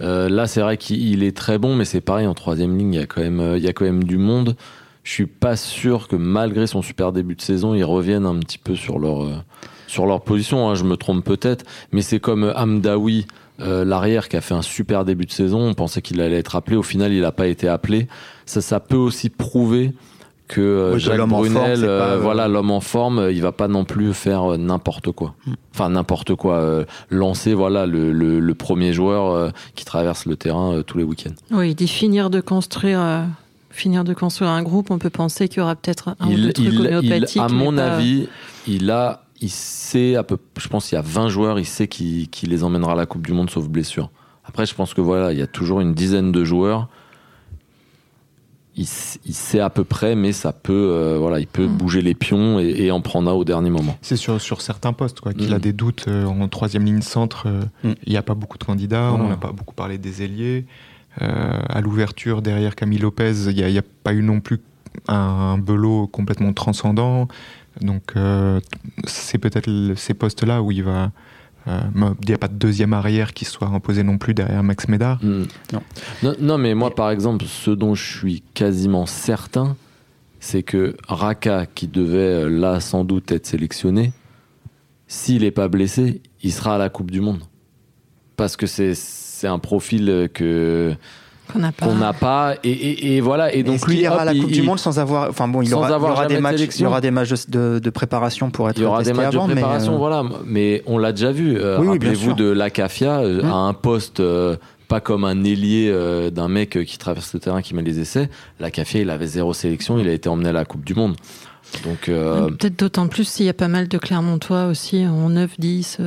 Euh, 0.00 0.30
là, 0.30 0.46
c'est 0.46 0.62
vrai 0.62 0.78
qu'il 0.78 1.22
est 1.22 1.36
très 1.36 1.58
bon, 1.58 1.76
mais 1.76 1.84
c'est 1.84 2.00
pareil, 2.00 2.26
en 2.26 2.32
troisième 2.32 2.76
ligne, 2.76 2.94
il 2.94 3.00
y, 3.00 3.02
a 3.02 3.06
quand 3.06 3.20
même, 3.20 3.40
euh, 3.40 3.58
il 3.58 3.64
y 3.64 3.68
a 3.68 3.74
quand 3.74 3.84
même 3.84 4.04
du 4.04 4.16
monde. 4.16 4.56
Je 5.04 5.12
suis 5.12 5.26
pas 5.26 5.56
sûr 5.56 6.08
que 6.08 6.16
malgré 6.16 6.66
son 6.66 6.80
super 6.80 7.12
début 7.12 7.34
de 7.34 7.42
saison, 7.42 7.74
ils 7.74 7.84
reviennent 7.84 8.26
un 8.26 8.38
petit 8.38 8.58
peu 8.58 8.76
sur 8.76 8.98
leur, 8.98 9.24
euh, 9.24 9.36
sur 9.86 10.06
leur 10.06 10.22
position. 10.22 10.70
Hein, 10.70 10.74
je 10.74 10.84
me 10.84 10.96
trompe 10.96 11.22
peut-être, 11.22 11.66
mais 11.92 12.00
c'est 12.00 12.18
comme 12.18 12.50
Hamdawi, 12.56 13.26
l'arrière, 13.58 14.28
qui 14.28 14.36
a 14.36 14.40
fait 14.40 14.54
un 14.54 14.62
super 14.62 15.04
début 15.04 15.26
de 15.26 15.32
saison. 15.32 15.60
On 15.60 15.74
pensait 15.74 16.00
qu'il 16.00 16.20
allait 16.22 16.38
être 16.38 16.56
appelé. 16.56 16.76
Au 16.76 16.82
final, 16.82 17.12
il 17.12 17.20
n'a 17.20 17.32
pas 17.32 17.46
été 17.46 17.68
appelé. 17.68 18.08
Ça, 18.46 18.60
ça 18.60 18.80
peut 18.80 18.96
aussi 18.96 19.30
prouver 19.30 19.92
que 20.48 20.60
euh, 20.60 20.98
Jacques 20.98 21.20
Brunel, 21.28 21.84
euh, 21.84 22.14
euh, 22.14 22.18
voilà, 22.20 22.48
l'homme 22.48 22.70
en 22.70 22.80
forme, 22.80 23.28
il 23.32 23.42
va 23.42 23.52
pas 23.52 23.68
non 23.68 23.84
plus 23.84 24.12
faire 24.14 24.58
n'importe 24.58 25.10
quoi. 25.10 25.34
Hmm. 25.46 25.54
Enfin, 25.74 25.88
n'importe 25.90 26.34
quoi. 26.34 26.84
lancer, 27.10 27.54
voilà, 27.54 27.86
le, 27.86 28.12
le, 28.12 28.54
premier 28.54 28.92
joueur 28.92 29.52
qui 29.74 29.84
traverse 29.84 30.26
le 30.26 30.36
terrain 30.36 30.82
tous 30.86 30.98
les 30.98 31.04
week-ends. 31.04 31.34
Oui, 31.50 31.70
il 31.70 31.74
dit 31.74 31.88
finir 31.88 32.30
de 32.30 32.40
construire. 32.40 33.00
Finir 33.70 34.04
de 34.04 34.14
construire 34.14 34.50
un 34.52 34.62
groupe, 34.62 34.90
on 34.90 34.96
peut 34.96 35.10
penser 35.10 35.48
qu'il 35.48 35.58
y 35.58 35.60
aura 35.60 35.76
peut-être 35.76 36.16
un 36.18 36.30
il, 36.30 36.50
truc 36.54 36.66
il, 36.66 37.38
À 37.38 37.48
mon 37.48 37.76
avis, 37.76 38.26
il 38.66 38.90
a, 38.90 39.24
il 39.42 39.50
sait, 39.50 40.16
à 40.16 40.22
peu, 40.22 40.38
je 40.58 40.66
pense 40.68 40.88
qu'il 40.88 40.96
y 40.96 40.98
a 40.98 41.02
20 41.02 41.28
joueurs, 41.28 41.58
il 41.58 41.66
sait 41.66 41.86
qui, 41.86 42.28
qui 42.28 42.46
les 42.46 42.64
emmènera 42.64 42.92
à 42.92 42.96
la 42.96 43.04
Coupe 43.04 43.26
du 43.26 43.34
Monde 43.34 43.50
sauf 43.50 43.68
blessure. 43.68 44.08
Après, 44.46 44.64
je 44.64 44.74
pense 44.74 44.94
que 44.94 45.02
voilà, 45.02 45.34
il 45.34 45.38
y 45.38 45.42
a 45.42 45.46
toujours 45.46 45.82
une 45.82 45.92
dizaine 45.92 46.32
de 46.32 46.42
joueurs 46.42 46.88
il, 48.76 48.86
sait 48.86 49.60
à 49.60 49.70
peu 49.70 49.84
près, 49.84 50.14
mais 50.14 50.32
ça 50.32 50.52
peut, 50.52 50.90
euh, 50.92 51.16
voilà, 51.18 51.40
il 51.40 51.46
peut 51.46 51.66
mm. 51.66 51.76
bouger 51.76 52.02
les 52.02 52.14
pions 52.14 52.58
et, 52.58 52.90
en 52.90 53.00
prendre 53.00 53.30
un 53.30 53.34
au 53.34 53.44
dernier 53.44 53.70
moment. 53.70 53.96
C'est 54.02 54.16
sur, 54.16 54.40
sur 54.40 54.60
certains 54.60 54.92
postes, 54.92 55.20
quoi, 55.20 55.32
qu'il 55.32 55.52
a 55.54 55.58
mm. 55.58 55.60
des 55.60 55.72
doutes 55.72 56.04
euh, 56.08 56.26
en 56.26 56.46
troisième 56.48 56.84
ligne 56.84 57.00
centre. 57.00 57.46
Euh, 57.46 57.62
mm. 57.84 57.94
Il 58.04 58.10
n'y 58.10 58.18
a 58.18 58.22
pas 58.22 58.34
beaucoup 58.34 58.58
de 58.58 58.64
candidats, 58.64 59.12
on 59.12 59.28
n'a 59.28 59.36
pas 59.36 59.52
beaucoup 59.52 59.74
parlé 59.74 59.96
des 59.98 60.22
ailiers. 60.22 60.66
à 61.18 61.80
l'ouverture, 61.80 62.42
derrière 62.42 62.74
Camille 62.74 62.98
Lopez, 62.98 63.50
il 63.50 63.66
n'y 63.66 63.78
a, 63.78 63.82
pas 64.04 64.12
eu 64.12 64.22
non 64.22 64.40
plus 64.40 64.60
un, 65.08 65.56
belot 65.56 66.06
complètement 66.06 66.52
transcendant. 66.52 67.28
Donc, 67.80 68.14
c'est 69.06 69.38
peut-être 69.38 69.70
ces 69.96 70.14
postes-là 70.14 70.62
où 70.62 70.70
il 70.70 70.82
va 70.82 71.12
il 71.66 72.26
n'y 72.26 72.34
a 72.34 72.38
pas 72.38 72.48
de 72.48 72.54
deuxième 72.54 72.92
arrière 72.92 73.34
qui 73.34 73.44
soit 73.44 73.68
imposé 73.68 74.02
non 74.02 74.18
plus 74.18 74.34
derrière 74.34 74.62
Max 74.62 74.88
Médard. 74.88 75.18
Hmm. 75.22 75.44
Non. 76.22 76.34
non. 76.40 76.58
mais 76.58 76.74
moi, 76.74 76.94
par 76.94 77.10
exemple, 77.10 77.44
ce 77.46 77.70
dont 77.70 77.94
je 77.94 78.18
suis 78.18 78.42
quasiment 78.54 79.06
certain, 79.06 79.76
c'est 80.38 80.62
que 80.62 80.96
Raka, 81.08 81.66
qui 81.66 81.88
devait 81.88 82.44
euh, 82.44 82.48
là 82.48 82.80
sans 82.80 83.04
doute 83.04 83.32
être 83.32 83.46
sélectionné, 83.46 84.12
s'il 85.08 85.42
n'est 85.42 85.50
pas 85.50 85.68
blessé, 85.68 86.22
il 86.42 86.52
sera 86.52 86.76
à 86.76 86.78
la 86.78 86.88
Coupe 86.88 87.10
du 87.10 87.20
Monde. 87.20 87.42
Parce 88.36 88.56
que 88.56 88.66
c'est 88.66 89.46
un 89.46 89.58
profil 89.58 90.28
que 90.32 90.94
qu'on 91.52 91.58
n'a 91.94 92.12
pas. 92.12 92.54
Et, 92.64 93.20
voilà. 93.20 93.54
Et 93.54 93.62
donc 93.62 93.86
lui, 93.86 93.96
il 93.96 94.00
ira 94.02 94.22
à 94.22 94.24
la 94.24 94.34
Coupe 94.34 94.50
du 94.50 94.62
Monde 94.62 94.78
sans 94.78 94.98
avoir. 94.98 95.30
Enfin 95.30 95.48
bon, 95.48 95.62
il 95.62 95.74
aura, 95.74 95.98
aura 95.98 96.26
des 96.26 96.40
matchs. 96.40 96.60
Il 96.76 96.82
y 96.82 96.86
aura 96.86 97.00
des 97.00 97.10
matchs 97.10 97.48
de, 97.48 97.90
préparation 97.90 98.50
pour 98.50 98.68
être. 98.68 98.78
Il 98.78 98.82
y 98.82 98.86
aura 98.86 99.02
des 99.02 99.12
matchs 99.12 99.34
de 99.34 99.38
préparation, 99.38 99.92
mais, 99.92 99.96
euh, 99.96 99.98
voilà. 99.98 100.24
Mais 100.44 100.82
on 100.86 100.98
l'a 100.98 101.12
déjà 101.12 101.32
vu. 101.32 101.56
Euh, 101.58 101.78
Rappelez-vous 101.78 102.34
de 102.34 102.50
Lacafia 102.50 103.20
euh, 103.20 103.42
à 103.44 103.54
un 103.54 103.72
poste. 103.72 104.20
Euh, 104.20 104.56
pas 104.88 105.00
comme 105.00 105.24
un 105.24 105.42
ailier 105.42 105.92
d'un 106.30 106.46
mec 106.46 106.78
qui 106.84 106.96
traverse 106.96 107.34
le 107.34 107.40
terrain 107.40 107.60
qui 107.60 107.74
met 107.74 107.82
les 107.82 107.98
essais. 107.98 108.30
Lacafia, 108.60 109.00
il 109.00 109.10
avait 109.10 109.26
zéro 109.26 109.52
sélection, 109.52 109.98
il 109.98 110.08
a 110.08 110.12
été 110.12 110.28
emmené 110.28 110.50
à 110.50 110.52
la 110.52 110.64
Coupe 110.64 110.84
du 110.84 110.94
Monde. 110.94 111.16
Donc 111.82 112.02
peut-être 112.02 112.78
d'autant 112.78 113.08
plus 113.08 113.26
s'il 113.26 113.46
y 113.46 113.48
a 113.48 113.52
pas 113.52 113.66
mal 113.66 113.88
de 113.88 113.98
Clermontois 113.98 114.66
aussi 114.66 115.04
en 115.04 115.28
9-10 115.28 115.98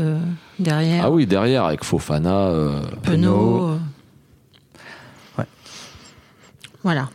derrière. 0.60 1.04
Ah 1.04 1.12
oui, 1.12 1.28
derrière 1.28 1.66
avec 1.66 1.84
Fofana, 1.84 2.54
Penaud. 3.04 3.80
Voilà. 6.84 7.10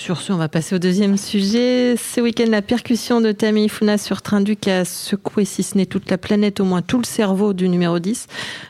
Sur 0.00 0.20
ce, 0.22 0.32
on 0.32 0.36
va 0.36 0.48
passer 0.48 0.74
au 0.74 0.78
deuxième 0.78 1.18
sujet. 1.18 1.94
Ce 1.96 2.22
week-end, 2.22 2.46
la 2.48 2.62
percussion 2.62 3.20
de 3.20 3.32
Tammy 3.32 3.68
Funa 3.68 3.98
sur 3.98 4.22
Trinduc 4.22 4.66
a 4.66 4.86
secoué, 4.86 5.44
si 5.44 5.62
ce 5.62 5.76
n'est 5.76 5.84
toute 5.84 6.10
la 6.10 6.16
planète, 6.16 6.60
au 6.60 6.64
moins 6.64 6.80
tout 6.80 6.96
le 6.96 7.04
cerveau 7.04 7.52
du 7.52 7.68
numéro 7.68 7.98
10, 7.98 8.26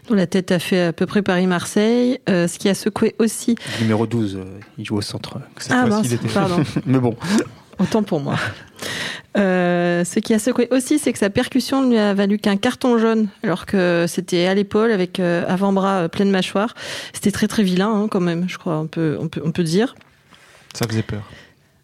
dont 0.09 0.17
la 0.17 0.27
tête 0.27 0.51
a 0.51 0.59
fait 0.59 0.87
à 0.87 0.93
peu 0.93 1.07
près 1.07 1.23
Paris-Marseille. 1.23 2.19
Euh, 2.29 2.49
ce 2.49 2.59
qui 2.59 2.69
a 2.69 2.75
secoué 2.75 3.15
aussi. 3.21 3.55
numéro 3.81 4.09
12, 4.09 4.37
euh, 4.37 4.59
il 4.77 4.85
joue 4.85 4.97
au 4.97 5.03
centre. 5.03 5.39
ah, 5.69 5.87
mince, 5.87 6.09
pardon. 6.35 6.65
Mais 6.87 6.99
bon. 6.99 7.15
Autant 7.79 8.03
pour 8.03 8.19
moi. 8.19 8.35
Euh, 9.37 10.05
ce 10.05 10.19
qui 10.19 10.35
a 10.35 10.41
secoué 10.41 10.67
aussi, 10.73 10.99
c'est 10.99 11.13
que 11.13 11.19
sa 11.21 11.31
percussion 11.31 11.85
ne 11.85 11.91
lui 11.91 11.99
a 11.99 12.13
valu 12.13 12.39
qu'un 12.39 12.57
carton 12.57 12.99
jaune, 12.99 13.29
alors 13.45 13.67
que 13.67 14.07
c'était 14.09 14.47
à 14.47 14.55
l'épaule 14.55 14.91
avec 14.91 15.21
avant-bras 15.21 16.09
plein 16.09 16.25
de 16.25 16.33
mâchoires. 16.33 16.75
C'était 17.13 17.31
très 17.31 17.47
très 17.47 17.63
vilain 17.63 17.93
hein, 17.93 18.09
quand 18.11 18.21
même, 18.21 18.49
je 18.49 18.59
crois, 18.59 18.79
on 18.81 18.89
peut, 18.89 19.17
on 19.21 19.29
peut, 19.29 19.43
on 19.45 19.53
peut 19.53 19.63
dire. 19.63 19.95
Ça 20.75 20.87
faisait 20.87 21.03
peur. 21.03 21.23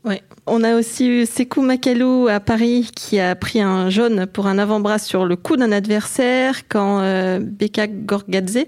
Oui. 0.06 0.20
On 0.46 0.62
a 0.62 0.76
aussi 0.76 1.08
eu 1.08 1.26
Sekou 1.26 1.62
Makalou 1.62 2.28
à 2.28 2.38
Paris 2.38 2.90
qui 2.94 3.18
a 3.18 3.34
pris 3.34 3.60
un 3.60 3.90
jaune 3.90 4.26
pour 4.26 4.46
un 4.46 4.56
avant-bras 4.56 5.00
sur 5.00 5.24
le 5.24 5.34
cou 5.34 5.56
d'un 5.56 5.72
adversaire 5.72 6.68
quand 6.68 7.00
euh, 7.00 7.40
Beka 7.42 7.88
Gorgadze, 7.88 8.60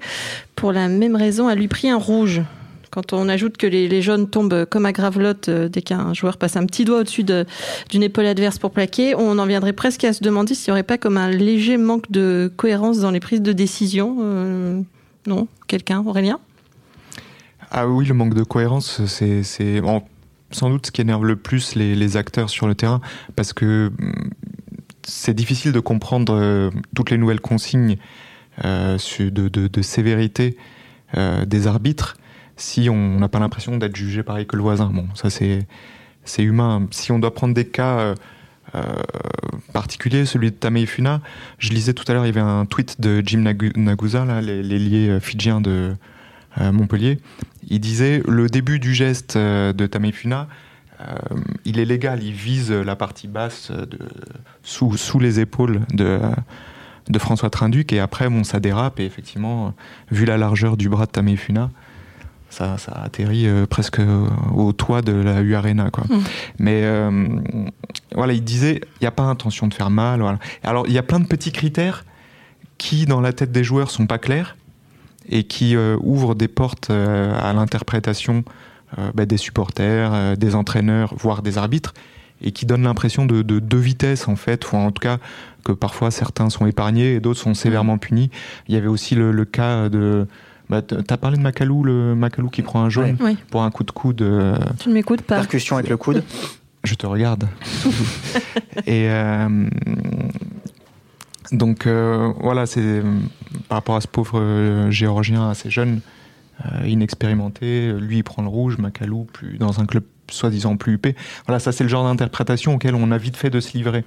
pour 0.57 0.73
la 0.73 0.89
même 0.89 1.15
raison, 1.15 1.47
a 1.47 1.55
lui 1.55 1.69
pris 1.69 1.89
un 1.89 1.97
rouge. 1.97 2.43
quand 2.91 3.13
on 3.13 3.29
ajoute 3.29 3.57
que 3.57 3.69
les, 3.69 4.03
jaunes 4.03 4.29
tombent 4.29 4.65
comme 4.65 4.85
à 4.85 4.91
gravelotte 4.91 5.49
dès 5.49 5.81
qu'un 5.81 6.13
joueur 6.13 6.39
passe 6.39 6.57
un 6.57 6.67
petit 6.67 6.85
doigt 6.85 7.01
au-dessus 7.01 7.23
d'une 7.23 8.03
épaule 8.03 8.27
adverse 8.27 8.59
pour 8.59 8.73
plaquer, 8.73 9.15
on 9.15 9.39
en 9.39 9.47
viendrait 9.47 9.73
presque 9.73 10.03
à 10.03 10.13
se 10.13 10.25
demander 10.25 10.55
s'il 10.55 10.73
n'y 10.73 10.73
aurait 10.73 10.83
pas 10.83 10.99
comme 10.99 11.17
un 11.17 11.31
léger 11.31 11.77
manque 11.77 12.11
de 12.11 12.51
cohérence 12.57 12.99
dans 12.99 13.13
les 13.13 13.21
prises 13.21 13.43
de 13.43 13.53
décision. 13.53 14.85
non 15.29 15.47
Quelqu'un 15.69 16.03
Aurélien? 16.05 16.41
Ah 17.71 17.87
oui, 17.89 18.07
le 18.07 18.15
manque 18.15 18.35
de 18.35 18.43
cohérence, 18.43 19.05
c'est 19.07 19.43
sans 20.51 20.71
doute 20.71 20.87
ce 20.87 20.91
qui 20.91 21.01
énerve 21.01 21.25
le 21.25 21.37
plus 21.37 21.75
les, 21.75 22.17
acteurs 22.17 22.51
sur 22.51 22.67
le 22.67 22.75
terrain, 22.75 23.01
parce 23.37 23.53
que 23.53 23.91
mm, 23.99 24.31
c'est 25.05 25.35
difficile 25.35 25.73
de 25.73 25.81
comprendre 25.81 26.35
euh, 26.35 26.71
toutes 26.95 27.11
les 27.11 27.19
nouvelles 27.19 27.41
consignes 27.41 27.97
euh, 28.65 28.99
de, 29.19 29.83
sévérité 29.83 30.57
euh, 31.17 31.45
des 31.45 31.67
arbitres 31.67 32.17
si 32.57 32.91
on 32.91 33.19
n'a 33.19 33.29
pas 33.29 33.39
l'impression 33.39 33.77
d'être 33.77 33.95
jugé 33.95 34.23
pareil 34.23 34.47
que 34.47 34.57
le 34.57 34.63
voisin. 34.63 34.91
Bon, 34.93 35.07
ça 35.15 35.31
c'est 35.31 35.67
humain. 36.43 36.89
Si 36.91 37.13
on 37.13 37.21
doit 37.21 37.33
prendre 37.33 37.55
des 37.55 37.67
cas 37.67 38.15
particuliers, 39.73 40.27
celui 40.27 40.51
de 40.51 40.57
Tamei 40.57 40.85
Funa, 40.85 41.21
je 41.59 41.71
lisais 41.71 41.95
tout 41.95 42.05
à 42.09 42.15
l'heure, 42.15 42.25
il 42.25 42.29
y 42.29 42.31
avait 42.31 42.41
un 42.41 42.67
tweet 42.67 43.01
de 43.01 43.23
Jim 43.25 43.45
Nagusa, 43.77 44.27
de 44.27 45.95
Montpellier, 46.61 47.21
il 47.69 47.81
disait 47.81 48.23
le 48.27 48.49
début 48.49 48.79
du 48.79 48.95
geste 48.95 49.37
euh, 49.37 49.73
de 49.73 49.87
Tamefuna, 49.87 50.49
euh, 51.01 51.15
il 51.65 51.79
est 51.79 51.85
légal, 51.85 52.23
il 52.23 52.33
vise 52.33 52.73
la 52.73 52.97
partie 52.97 53.29
basse 53.29 53.71
de, 53.71 53.99
sous, 54.63 54.97
sous 54.97 55.21
les 55.21 55.39
épaules 55.39 55.83
de, 55.93 56.19
de 57.09 57.19
François 57.19 57.51
Trinduc, 57.51 57.93
et 57.93 58.01
après, 58.01 58.29
bon, 58.29 58.43
ça 58.43 58.59
dérape, 58.59 58.99
et 58.99 59.05
effectivement, 59.05 59.75
vu 60.11 60.25
la 60.25 60.37
largeur 60.37 60.77
du 60.77 60.89
bras 60.89 61.07
de 61.07 61.13
Tamefuna, 61.13 61.71
ça, 62.51 62.79
ça 62.79 62.93
atterrit 62.93 63.47
euh, 63.47 63.67
presque 63.67 64.01
au 64.55 64.73
toit 64.73 65.03
de 65.03 65.13
la 65.13 65.43
U 65.43 65.55
Arena. 65.55 65.91
Quoi. 65.91 66.05
Mmh. 66.09 66.23
Mais 66.59 66.83
voilà, 68.15 68.33
il 68.33 68.43
disait, 68.43 68.81
il 68.83 69.03
n'y 69.03 69.07
a 69.07 69.13
pas 69.13 69.25
intention 69.25 69.69
de 69.69 69.75
faire 69.75 69.91
mal. 69.91 70.21
Voilà. 70.21 70.39
Alors, 70.65 70.87
il 70.87 70.93
y 70.95 70.99
a 70.99 71.03
plein 71.03 71.21
de 71.21 71.27
petits 71.27 71.53
critères 71.53 72.05
qui, 72.79 73.05
dans 73.05 73.21
la 73.21 73.33
tête 73.33 73.53
des 73.53 73.63
joueurs, 73.65 73.91
sont 73.91 74.07
pas 74.07 74.19
clairs 74.19 74.57
et 75.29 75.45
qui 75.45 75.77
euh, 75.77 75.97
ouvre 76.01 76.35
des 76.35 76.49
portes 76.49 76.91
euh, 76.91 77.39
à 77.39 77.53
l'interprétation 77.53 78.45
euh, 78.99 79.11
bah, 79.15 79.27
des 79.27 79.37
supporters, 79.37 80.37
des 80.37 80.55
entraîneurs, 80.55 81.15
voire 81.17 81.43
des 81.43 81.59
arbitres, 81.59 81.95
et 82.41 82.53
qui 82.53 82.67
donne 82.67 82.83
l'impression 82.83 83.27
de, 83.27 83.43
deux 83.43 83.79
vitesses 83.79 84.29
en 84.29 84.37
fait, 84.37 84.73
ou 84.73 84.77
en 84.77 84.91
tout 84.91 85.01
cas 85.01 85.19
que 85.65 85.73
parfois 85.73 86.11
certains 86.11 86.51
sont 86.51 86.67
épargnés 86.67 87.15
et 87.15 87.21
d'autres 87.21 87.41
sont 87.41 87.55
sévèrement 87.55 87.97
mmh. 87.97 88.01
punis. 88.01 88.31
Il 88.69 88.75
y 88.75 88.79
avait 88.79 88.87
aussi 88.87 89.15
le, 89.15 89.45
cas 89.45 89.89
de 89.89 90.27
bah, 90.71 90.81
T'as 90.83 91.17
parlé 91.17 91.37
de 91.37 91.43
Macalou, 91.43 91.83
le 91.83 92.15
Macalou 92.15 92.49
qui 92.49 92.63
prend 92.63 92.81
un 92.83 92.91
jaune 92.91 93.17
pour 93.51 93.63
un 93.63 93.71
coup 93.71 93.85
de 93.85 93.91
coude. 93.91 94.25
Tu 94.79 94.89
ne 94.89 94.95
m'écoutes 94.95 95.23
pas. 95.23 95.37
Percussion 95.37 95.77
avec 95.77 95.91
le 95.91 95.97
coude. 95.97 96.23
Je 96.85 96.95
te 96.95 97.07
regarde. 97.07 97.49
et 98.87 99.09
donc 101.53 101.87
euh, 101.87 102.33
voilà, 102.41 102.67
c'est 102.67 102.81
euh, 102.81 103.03
par 103.69 103.79
rapport 103.79 103.97
à 103.97 104.01
ce 104.01 104.09
pauvre 104.09 104.39
euh, 104.39 104.91
géorgien 104.91 105.49
assez 105.49 105.71
jeune, 105.71 106.01
inexpérimenté, 106.85 107.93
lui 107.93 108.17
il 108.17 108.25
prend 108.25 108.43
le 108.43 108.49
rouge, 108.49 108.79
Macalou 108.79 109.29
plus 109.33 109.59
dans 109.59 109.81
un 109.81 109.87
club 109.87 110.03
soi-disant 110.29 110.77
plus 110.77 110.95
huppé. 110.95 111.15
Voilà, 111.47 111.61
ça 111.61 111.71
c'est 111.71 111.85
le 111.85 111.89
genre 111.89 112.03
d'interprétation 112.03 112.75
auquel 112.75 112.97
on 112.97 113.13
a 113.13 113.19
vite 113.19 113.37
fait 113.37 113.49
de 113.49 113.61
se 113.61 113.79
livrer. 113.79 114.05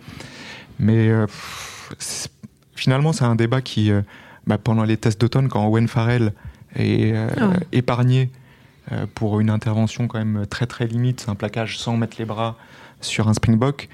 Mais 0.77 1.09
finalement, 2.75 3.13
c'est 3.13 3.23
un 3.23 3.35
débat 3.35 3.61
qui, 3.61 3.89
bah, 4.47 4.57
pendant 4.57 4.83
les 4.83 4.97
tests 4.97 5.21
d'automne, 5.21 5.47
quand 5.47 5.65
Owen 5.65 5.87
Farrell 5.87 6.33
est 6.75 7.15
ah 7.15 7.53
épargné 7.71 8.29
pour 9.15 9.39
une 9.39 9.49
intervention 9.49 10.09
quand 10.09 10.19
même 10.19 10.45
très 10.45 10.65
très 10.65 10.87
limite, 10.87 11.27
un 11.29 11.35
plaquage 11.35 11.79
sans 11.79 11.95
mettre 11.95 12.17
les 12.19 12.25
bras 12.25 12.57
sur 12.99 13.29
un 13.29 13.33
springbok, 13.33 13.87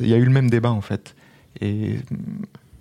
il 0.00 0.08
y 0.08 0.14
a 0.14 0.16
eu 0.16 0.24
le 0.24 0.32
même 0.32 0.50
débat 0.50 0.72
en 0.72 0.80
fait. 0.80 1.14
Et 1.60 2.00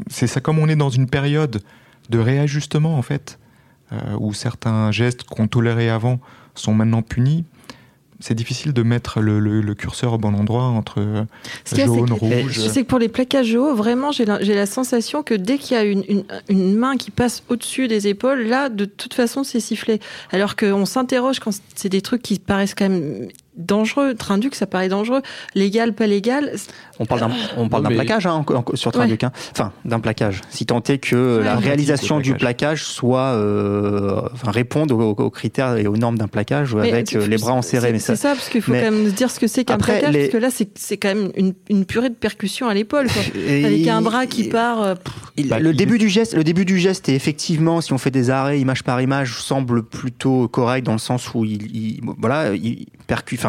c'est 0.10 0.28
ça 0.28 0.42
comme 0.42 0.60
on 0.60 0.68
est 0.68 0.76
dans 0.76 0.90
une 0.90 1.10
période 1.10 1.62
de 2.10 2.20
réajustement 2.20 2.98
en 2.98 3.02
fait, 3.02 3.40
euh, 3.92 3.98
où 4.20 4.34
certains 4.34 4.92
gestes 4.92 5.24
qu'on 5.24 5.48
tolérait 5.48 5.90
avant 5.90 6.20
sont 6.56 6.74
maintenant 6.74 7.02
punis. 7.02 7.46
C'est 8.20 8.36
difficile 8.36 8.72
de 8.72 8.84
mettre 8.84 9.20
le, 9.20 9.74
curseur 9.74 10.14
au 10.14 10.18
bon 10.18 10.34
endroit 10.34 10.64
entre 10.64 11.02
euh, 11.02 11.26
jaune, 11.76 12.14
rouge. 12.14 12.54
Je 12.54 12.70
sais 12.70 12.84
que 12.84 12.88
pour 12.88 13.00
les 13.00 13.10
plaquages 13.10 13.54
hauts, 13.54 13.76
vraiment, 13.76 14.14
j'ai 14.14 14.24
la, 14.24 14.66
sensation 14.66 15.24
que 15.24 15.34
dès 15.34 15.58
qu'il 15.58 15.76
y 15.76 15.80
a 15.80 15.84
une, 15.84 16.24
une, 16.48 16.76
main 16.78 16.96
qui 16.96 17.12
passe 17.12 17.44
au-dessus 17.50 17.90
des 17.90 18.08
épaules, 18.08 18.44
là, 18.44 18.70
de 18.70 18.86
toute 18.86 19.14
façon, 19.14 19.44
c'est 19.44 19.60
sifflé. 19.60 20.00
Alors 20.32 20.56
qu'on 20.56 20.86
s'interroge 20.86 21.42
quand 21.42 21.52
c'est 21.76 21.90
des 21.90 22.02
trucs 22.02 22.22
qui 22.22 22.40
paraissent 22.40 22.76
quand 22.76 22.88
même 22.88 23.28
dangereux. 23.56 24.14
Trinduc, 24.16 24.56
ça 24.56 24.66
paraît 24.66 24.90
dangereux. 24.90 25.22
Légal, 25.56 25.94
pas 25.94 26.08
légal. 26.08 26.54
On 27.00 27.06
parle 27.06 27.22
d'un, 27.22 27.32
on 27.58 27.70
parle 27.70 27.84
d'un 27.84 27.90
plaquage 27.90 28.26
hein, 28.26 28.46
sur 28.74 28.92
Trinduc. 28.92 29.24
Hein. 29.24 29.32
Enfin, 29.52 29.72
d'un 29.86 30.00
plaquage. 30.00 30.42
Si 30.50 30.66
tant 30.66 30.82
est 30.84 30.98
que 30.98 31.42
la 31.44 31.56
réalisation 31.56 32.20
du 32.20 32.36
plaquage 32.36 32.84
soit, 32.84 33.34
euh, 33.34 34.22
enfin, 34.34 34.52
réponde 34.52 34.92
aux, 34.92 35.30
critères 35.30 35.78
et 35.78 35.88
aux 35.88 35.98
normes 35.98 36.18
d'un 36.18 36.28
plaquage 36.28 36.76
avec 36.76 37.16
euh, 37.16 37.28
les 37.28 37.38
bras 37.38 37.54
enserrés. 37.54 37.92
C'est, 37.94 38.00
c'est 38.00 38.16
ça, 38.16 38.30
parce 38.30 38.50
qu'il 38.50 38.62
faut 38.62 38.72
quand 38.72 38.80
même 38.80 39.12
dire 39.12 39.30
ce 39.30 39.40
que 39.40 39.48
c'est 39.48 39.64
qu'un 39.66 39.78
plaquage, 39.78 40.14
parce 40.14 40.30
que 40.30 40.38
là, 40.38 40.50
c'est, 40.52 40.70
c'est 40.78 40.98
quand 40.98 41.10
même 41.10 41.32
une, 41.36 41.54
une, 41.70 41.86
purée 41.86 42.10
de 42.10 42.16
percussion 42.16 42.68
à 42.68 42.74
l'épaule, 42.74 43.08
avec 43.36 43.88
un 43.88 44.02
bras 44.02 44.26
qui 44.26 44.46
part. 44.46 44.82
Euh, 44.82 44.96
bah, 45.46 45.60
le 45.60 45.74
début 45.74 45.98
du 45.98 46.10
geste, 46.10 46.36
le 46.36 46.44
début 46.44 46.66
du 46.66 46.80
geste, 46.80 47.10
est 47.10 47.16
effectivement, 47.16 47.82
si 47.82 47.94
on 47.94 47.98
fait 47.98 48.12
des 48.12 48.30
arrêts 48.30 48.60
image 48.60 48.84
par 48.84 49.02
image, 49.02 49.40
semble 49.40 49.84
plutôt 49.84 50.48
correct 50.48 50.86
dans 50.86 50.94
le 50.94 51.00
sens 51.00 51.34
où 51.34 51.44
il, 51.46 51.76
il 51.76 52.02
voilà, 52.20 52.54
il 52.54 52.86
percute 53.08 53.43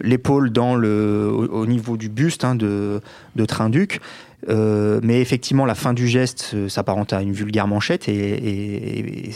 l'épaule 0.00 0.52
au, 0.58 1.66
niveau 1.66 1.96
du 1.96 2.08
buste 2.08 2.44
hein, 2.44 2.54
de, 2.54 3.00
de 3.36 3.44
Trinduc. 3.44 4.00
Euh, 4.48 5.00
mais 5.02 5.20
effectivement, 5.20 5.64
la 5.64 5.74
fin 5.74 5.92
du 5.92 6.06
geste 6.06 6.52
euh, 6.54 6.68
s'apparente 6.68 7.12
à 7.12 7.22
une 7.22 7.32
vulgaire 7.32 7.66
manchette 7.66 8.08
et, 8.08 9.32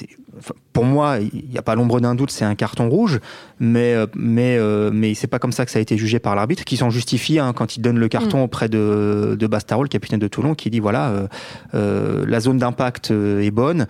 pour 0.72 0.84
moi, 0.84 1.18
il 1.18 1.50
n'y 1.50 1.58
a 1.58 1.62
pas 1.62 1.74
l'ombre 1.74 2.00
d'un 2.00 2.14
doute, 2.14 2.30
c'est 2.30 2.44
un 2.44 2.54
carton 2.54 2.88
rouge, 2.88 3.18
mais 3.60 3.94
euh, 3.94 4.06
mais 4.14 4.58
mais 4.92 5.14
c'est 5.14 5.26
pas 5.26 5.38
comme 5.38 5.52
ça 5.52 5.64
que 5.64 5.70
ça 5.70 5.78
a 5.78 5.82
été 5.82 5.96
jugé 5.96 6.18
par 6.18 6.34
l'arbitre, 6.34 6.64
qui 6.64 6.76
s'en 6.76 6.90
justifie 6.90 7.38
hein, 7.38 7.52
quand 7.54 7.76
il 7.76 7.80
donne 7.80 7.98
le 7.98 8.08
carton 8.08 8.38
mm. 8.38 8.42
auprès 8.42 8.68
de 8.68 9.36
de 9.38 9.46
Bastaro, 9.46 9.82
le 9.82 9.88
capitaine 9.88 10.18
de 10.18 10.28
Toulon, 10.28 10.54
qui 10.54 10.70
dit 10.70 10.80
voilà, 10.80 11.28
la 11.72 12.40
zone 12.40 12.58
d'impact 12.58 13.10
est 13.10 13.50
bonne. 13.50 13.86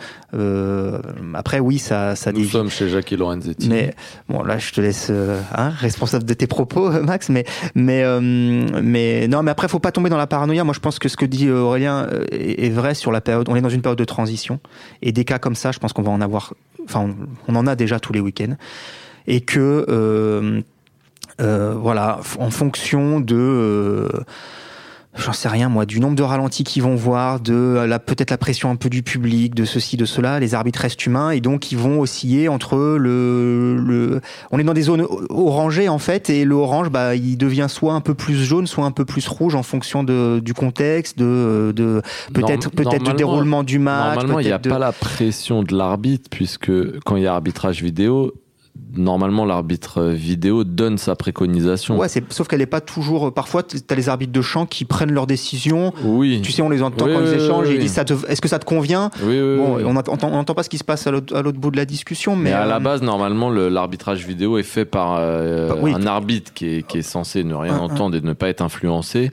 après, 1.35 1.61
oui, 1.61 1.79
ça 1.79 2.17
ça. 2.17 2.33
Nous 2.33 2.45
sommes 2.45 2.71
chez 2.71 2.89
Jacques 2.89 3.11
Lorenzetti. 3.11 3.69
Mais 3.69 3.95
bon, 4.29 4.43
là, 4.43 4.59
je 4.59 4.73
te 4.73 4.81
laisse 4.81 5.11
hein, 5.11 5.71
responsable 5.71 6.25
de 6.25 6.35
tes 6.35 6.47
propos, 6.47 6.91
Max, 7.03 7.29
mais 7.29 7.45
mais 7.75 8.05
mais 8.21 9.29
non, 9.29 9.43
mais 9.43 9.51
après, 9.51 9.69
faut 9.69 9.79
pas 9.79 9.93
tomber 9.93 10.11
dans 10.11 10.17
la 10.17 10.27
paranoïa. 10.27 10.65
Moi, 10.65 10.75
je 10.75 10.81
pense 10.81 10.99
que 10.99 11.09
ce 11.09 11.17
que 11.17 11.25
dit 11.25 11.47
euh, 11.47 11.61
Aurélien 11.61 12.07
euh, 12.13 12.25
est 12.31 12.71
vrai 12.71 12.95
sur 12.95 13.13
la 13.13 13.21
période. 13.21 13.49
On 13.49 13.57
est 13.57 13.61
dans 13.61 13.69
une 13.69 13.83
période 13.83 13.99
de 13.99 14.05
transition 14.05 14.61
et 15.03 15.13
des 15.13 15.25
cas 15.25 15.39
comme 15.39 15.55
ça, 15.55 15.73
je 15.73 15.79
pense 15.79 15.93
qu'on 15.93 16.03
va 16.03 16.11
en 16.11 16.21
avoir. 16.21 16.55
Enfin, 16.85 17.15
on, 17.47 17.57
en 17.57 17.67
a 17.67 17.77
déjà 17.77 18.01
tous 18.01 18.13
les 18.13 18.21
week-ends 18.21 18.57
et 19.27 19.41
que 19.41 20.63
euh, 21.41 21.75
voilà, 21.75 22.21
en 22.39 22.51
fonction 22.51 23.21
de 23.21 24.09
j'en 25.17 25.33
sais 25.33 25.49
rien 25.49 25.69
moi, 25.69 25.87
du 25.87 26.01
nombre 26.01 26.15
de 26.15 26.23
ralentis 26.23 26.65
qu'ils 26.65 26.83
vont 26.83 26.95
voir, 26.95 27.41
de 27.41 27.85
la 27.87 27.99
peut-être 27.99 28.31
la 28.31 28.39
pression 28.39 28.71
un 28.71 28.77
peu 28.77 28.89
du 28.89 29.03
public, 29.03 29.55
de 29.55 29.65
ceci, 29.65 29.97
de 29.97 30.05
cela. 30.05 30.39
Les 30.39 30.55
arbitres 30.55 30.81
restent 30.81 31.05
humains 31.05 31.31
et 31.31 31.41
donc 31.41 31.73
ils 31.73 31.79
vont 31.79 32.01
osciller 32.01 32.49
entre 32.49 32.77
le, 32.77 33.77
le 33.77 34.21
on 34.51 34.59
est 34.59 34.65
dans 34.65 34.75
des 34.75 34.83
zones 34.83 35.07
orangées 35.31 35.89
en 35.89 35.99
fait 35.99 36.31
et 36.31 36.45
le 36.45 36.55
orange 36.55 36.91
bah 36.91 37.17
il 37.17 37.37
devient 37.37 37.67
soit 37.69 37.95
un 37.95 38.01
peu 38.01 38.15
plus 38.15 38.37
jaune, 38.37 38.67
soit 38.67 38.85
un 38.85 38.93
peu 38.93 39.05
plus 39.05 39.27
rouge 39.27 39.55
en 39.55 39.63
fonction 39.63 40.05
de 40.05 40.41
du 40.45 40.55
contexte, 40.55 41.19
de, 41.19 41.73
de 41.75 42.03
peut-être 42.33 42.71
peut-être 42.71 43.03
du 43.03 43.15
déroulement 43.15 43.63
du 43.63 43.79
match. 43.79 44.15
Normalement 44.17 44.41
il 44.41 44.47
n'y 44.47 44.53
a 44.53 44.59
pas 44.59 44.79
la 44.79 44.93
pression 44.93 45.63
de 45.63 45.75
l'arbitre 45.75 46.29
puisque 46.31 47.01
quand 47.01 47.17
il 47.17 47.25
y 47.25 47.27
a 47.27 47.33
arbitrage 47.33 47.83
vidéo 47.83 48.35
normalement 48.97 49.45
l'arbitre 49.45 50.03
vidéo 50.05 50.65
donne 50.65 50.99
sa 50.99 51.15
préconisation. 51.15 51.99
Ouais, 51.99 52.09
c'est, 52.09 52.33
sauf 52.33 52.49
qu'elle 52.49 52.61
n'est 52.61 52.67
pas 52.67 52.81
toujours. 52.81 53.33
Parfois, 53.33 53.63
tu 53.63 53.77
as 53.89 53.95
les 53.95 54.09
arbitres 54.09 54.33
de 54.33 54.43
champ 54.43 54.67
qui 54.67 54.85
prennent 54.85 55.13
leurs 55.13 55.27
décisions. 55.27 55.93
Oui. 56.05 56.41
Tu 56.43 56.53
sais, 56.53 56.63
on 56.63 56.69
les 56.69 56.83
entend 56.83 57.07
quand 57.07 57.21
ils 57.21 57.35
échangent 57.35 57.71
et 57.71 57.75
ils 57.75 57.81
disent 57.81 57.99
est-ce 57.99 58.41
que 58.41 58.49
ça 58.49 58.59
te 58.59 58.65
convient? 58.65 59.11
Oui, 59.23 59.39
bon, 59.41 59.79
On 59.85 59.93
n'entend 59.93 60.55
pas 60.55 60.63
ce 60.63 60.69
qui 60.69 60.79
se 60.79 60.85
passe 60.85 61.07
à 61.07 61.11
l'autre, 61.11 61.53
bout 61.53 61.71
de 61.71 61.77
la 61.77 61.85
discussion. 61.85 62.37
Mais, 62.37 62.53
à 62.53 62.67
la 62.67 62.77
euh, 62.77 62.81
base, 62.81 63.03
normalement, 63.03 63.51
l'arbitrage 63.51 64.27
vidéo 64.27 64.59
est 64.59 64.63
fait 64.63 64.85
par 64.85 65.17
euh, 65.19 65.69
bah 65.69 65.89
un 65.95 66.07
arbitre 66.07 66.53
qui 66.53 66.67
est, 66.67 66.87
qui 66.87 66.99
est, 66.99 67.03
censé 67.03 67.45
ne 67.45 67.55
rien 67.55 67.79
entendre 67.79 68.17
et 68.17 68.21
ne 68.21 68.33
pas 68.33 68.49
être 68.49 68.63
influencé 68.63 69.31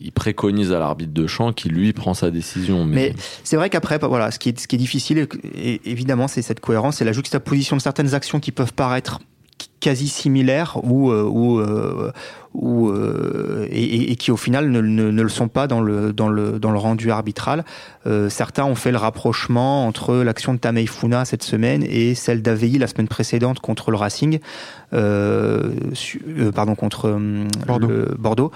il 0.00 0.12
préconise 0.12 0.72
à 0.72 0.78
l'arbitre 0.78 1.12
de 1.12 1.26
champ 1.26 1.52
qui 1.52 1.68
lui 1.68 1.92
prend 1.92 2.14
sa 2.14 2.30
décision. 2.30 2.84
Mais, 2.84 3.14
c'est 3.44 3.56
vrai 3.56 3.70
qu'après, 3.70 3.98
bah, 3.98 4.08
voilà, 4.08 4.30
ce 4.30 4.38
qui 4.38 4.50
est, 4.50 4.58
ce 4.58 4.68
qui 4.68 4.76
est 4.76 4.78
difficile, 4.78 5.26
évidemment, 5.84 6.28
c'est 6.28 6.42
cette 6.42 6.60
cohérence, 6.60 6.96
c'est 6.96 7.04
la 7.04 7.12
juxtaposition 7.12 7.76
de 7.76 7.82
certaines 7.82 8.14
actions 8.14 8.40
qui 8.40 8.52
peuvent 8.52 8.72
paraître 8.72 9.20
quasi 9.86 10.08
similaires 10.08 10.78
ou, 10.82 11.12
ou, 11.12 11.62
ou 12.54 12.94
et, 13.70 14.12
et, 14.12 14.16
qui 14.16 14.30
au 14.32 14.36
final 14.36 14.70
ne, 14.70 14.80
ne, 14.80 15.22
le 15.22 15.28
sont 15.28 15.48
pas 15.48 15.66
dans 15.66 15.80
le, 15.80 16.12
dans 16.12 16.28
le, 16.28 16.58
dans 16.58 16.72
le 16.72 16.78
rendu 16.78 17.10
arbitral. 17.10 17.64
certains 18.28 18.64
ont 18.64 18.74
fait 18.74 18.90
le 18.90 18.96
rapprochement 18.98 19.86
entre 19.86 20.16
l'action 20.16 20.54
de 20.54 20.58
Tamei 20.58 20.86
Funa 20.86 21.24
cette 21.24 21.44
semaine 21.44 21.84
et 21.84 22.14
celle 22.14 22.42
d'Avei 22.42 22.78
la 22.78 22.88
semaine 22.88 23.08
précédente 23.08 23.60
contre 23.60 23.90
le 23.92 23.96
Racing, 23.96 24.40
pardon 24.90 26.74
contre 26.74 27.16
Bordeaux. 27.66 27.88
Le, 27.88 28.14
Bordeaux 28.18 28.50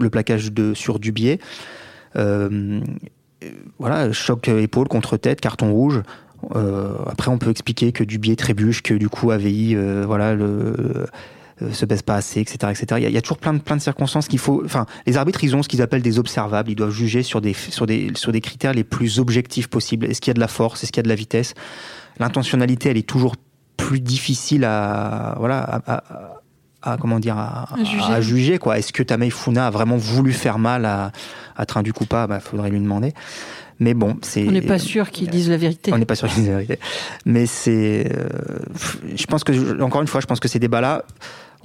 le 0.00 0.10
plaquage 0.10 0.52
de, 0.52 0.74
sur 0.74 0.98
Dubier. 0.98 1.40
Euh, 2.16 2.80
voilà, 3.78 4.12
choc 4.12 4.48
épaule 4.48 4.88
contre 4.88 5.16
tête, 5.16 5.40
carton 5.40 5.72
rouge. 5.72 6.02
Euh, 6.54 6.94
après, 7.06 7.30
on 7.30 7.38
peut 7.38 7.50
expliquer 7.50 7.92
que 7.92 8.04
Dubier 8.04 8.36
trébuche, 8.36 8.82
que 8.82 8.94
du 8.94 9.08
coup 9.08 9.30
AVI, 9.30 9.74
euh, 9.74 10.04
voilà, 10.06 10.34
le, 10.34 11.06
se 11.72 11.84
baisse 11.86 12.02
pas 12.02 12.16
assez, 12.16 12.40
etc., 12.40 12.58
etc. 12.70 13.00
Il 13.02 13.10
y, 13.10 13.16
a, 13.16 13.22
toujours 13.22 13.38
plein 13.38 13.54
de 13.54 13.58
plein 13.58 13.76
de 13.76 13.82
circonstances 13.82 14.28
qu'il 14.28 14.38
faut. 14.38 14.62
Enfin, 14.64 14.86
les 15.06 15.16
arbitres, 15.16 15.42
ils 15.42 15.56
ont 15.56 15.62
ce 15.62 15.68
qu'ils 15.68 15.82
appellent 15.82 16.02
des 16.02 16.18
observables. 16.18 16.70
Ils 16.70 16.76
doivent 16.76 16.90
juger 16.90 17.22
sur 17.22 17.40
des 17.40 17.54
sur 17.54 17.86
des 17.86 18.12
sur 18.14 18.32
des 18.32 18.40
critères 18.40 18.74
les 18.74 18.84
plus 18.84 19.18
objectifs 19.18 19.68
possibles. 19.68 20.06
Est-ce 20.06 20.20
qu'il 20.20 20.30
y 20.30 20.32
a 20.32 20.34
de 20.34 20.40
la 20.40 20.48
force? 20.48 20.82
Est-ce 20.82 20.92
qu'il 20.92 21.00
y 21.00 21.04
a 21.04 21.04
de 21.04 21.08
la 21.08 21.14
vitesse? 21.14 21.54
L'intentionnalité, 22.18 22.90
elle 22.90 22.98
est 22.98 23.08
toujours 23.08 23.36
plus 23.76 24.00
difficile 24.00 24.64
à 24.64 25.36
voilà 25.38 25.82
à, 25.86 26.02
à 26.82 26.96
comment 26.98 27.18
dire 27.18 27.36
à, 27.36 27.68
à 28.08 28.20
juger. 28.20 28.58
quoi. 28.58 28.78
Est-ce 28.78 28.92
que 28.92 29.02
Tamei 29.02 29.30
Funa 29.30 29.66
a 29.66 29.70
vraiment 29.70 29.96
voulu 29.96 30.32
faire 30.32 30.58
mal 30.58 30.84
à, 30.84 31.12
à 31.56 31.66
Train 31.66 31.82
du 31.82 31.92
Coupa 31.92 32.26
Bah, 32.26 32.40
faudrait 32.40 32.70
lui 32.70 32.80
demander. 32.80 33.12
Mais 33.78 33.94
bon, 33.94 34.16
c'est. 34.22 34.46
On 34.48 34.52
n'est 34.52 34.62
pas 34.62 34.78
sûr 34.78 35.10
qu'ils 35.10 35.28
disent 35.28 35.50
la 35.50 35.56
vérité. 35.56 35.92
On 35.92 35.98
n'est 35.98 36.06
pas 36.06 36.14
sûr 36.14 36.28
qu'ils 36.28 36.42
disent 36.42 36.50
la 36.50 36.56
vérité. 36.56 36.78
Mais 37.24 37.46
c'est. 37.46 38.10
Euh, 38.14 38.28
je 39.14 39.26
pense 39.26 39.44
que 39.44 39.82
encore 39.82 40.00
une 40.00 40.08
fois, 40.08 40.20
je 40.20 40.26
pense 40.26 40.40
que 40.40 40.48
ces 40.48 40.58
débats-là. 40.58 41.04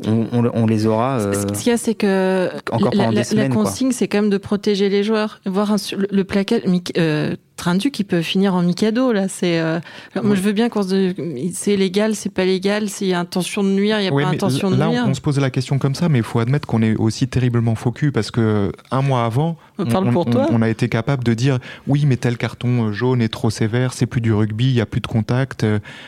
On, 0.05 0.27
on, 0.53 0.65
les 0.65 0.85
aura. 0.87 1.19
Euh, 1.19 1.33
ce 1.33 1.45
qu'il 1.59 1.67
y 1.67 1.73
a, 1.73 1.77
c'est 1.77 1.93
que 1.93 2.49
encore 2.71 2.93
la, 2.93 3.11
des 3.11 3.23
semaines, 3.23 3.49
la 3.49 3.55
consigne, 3.55 3.91
c'est 3.91 4.07
quand 4.07 4.21
même 4.21 4.29
de 4.29 4.37
protéger 4.37 4.89
les 4.89 5.03
joueurs. 5.03 5.39
Voir 5.45 5.71
un, 5.71 5.75
le, 5.95 6.07
le 6.09 6.23
plaquage, 6.23 6.61
euh, 6.97 7.35
Trindu 7.61 7.91
qui 7.91 8.03
peut 8.03 8.23
finir 8.23 8.55
en 8.55 8.63
Mikado 8.63 9.13
là. 9.13 9.27
C'est 9.27 9.59
euh, 9.59 9.79
moi 10.23 10.33
je 10.33 10.41
veux 10.41 10.51
bien 10.51 10.69
qu'on 10.69 10.81
se 10.81 11.13
c'est 11.53 11.75
légal, 11.75 12.15
c'est 12.15 12.33
pas 12.33 12.43
légal, 12.43 12.89
s'il 12.89 13.07
y 13.07 13.13
a 13.13 13.19
intention 13.19 13.63
de 13.63 13.69
nuire, 13.69 13.99
il 13.99 14.05
y 14.05 14.07
a 14.07 14.11
pas 14.11 14.25
intention 14.25 14.71
de 14.71 14.77
nuire. 14.77 14.91
Là, 14.91 15.05
on 15.07 15.13
se 15.13 15.21
pose 15.21 15.39
la 15.39 15.51
question 15.51 15.77
comme 15.77 15.93
ça, 15.93 16.09
mais 16.09 16.17
il 16.19 16.23
faut 16.23 16.39
admettre 16.39 16.67
qu'on 16.67 16.81
est 16.81 16.95
aussi 16.95 17.27
terriblement 17.27 17.75
focus 17.75 18.11
parce 18.11 18.31
que 18.31 18.71
un 18.89 19.03
mois 19.03 19.25
avant, 19.25 19.57
on, 19.77 20.61
a 20.63 20.69
été 20.69 20.89
capable 20.89 21.23
de 21.23 21.35
dire 21.35 21.59
oui, 21.87 22.05
mais 22.07 22.17
tel 22.17 22.37
carton 22.37 22.87
euh, 22.87 22.91
jaune 22.93 23.21
est 23.21 23.29
trop 23.29 23.51
sévère, 23.51 23.93
c'est 23.93 24.07
plus 24.07 24.21
du 24.21 24.33
rugby, 24.33 24.65
il 24.65 24.73
y 24.73 24.81
a 24.81 24.87
plus 24.87 25.01
de 25.01 25.07
contact. 25.07 25.63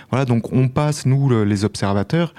Voilà, 0.10 0.26
donc 0.26 0.52
on 0.54 0.70
passe 0.70 1.06
nous 1.06 1.44
les 1.44 1.66
observateurs. 1.66 2.34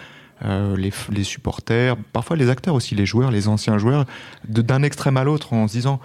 Les, 0.77 0.93
les, 1.11 1.25
supporters, 1.25 1.97
parfois 2.13 2.37
les 2.37 2.51
acteurs 2.51 2.75
aussi, 2.75 2.95
les 2.95 3.07
joueurs, 3.07 3.31
les 3.31 3.49
anciens 3.49 3.79
joueurs, 3.79 4.05
d'un 4.49 4.83
extrême 4.83 5.17
à 5.17 5.25
l'autre 5.25 5.53
en 5.53 5.67
se 5.67 5.73
disant 5.73 6.01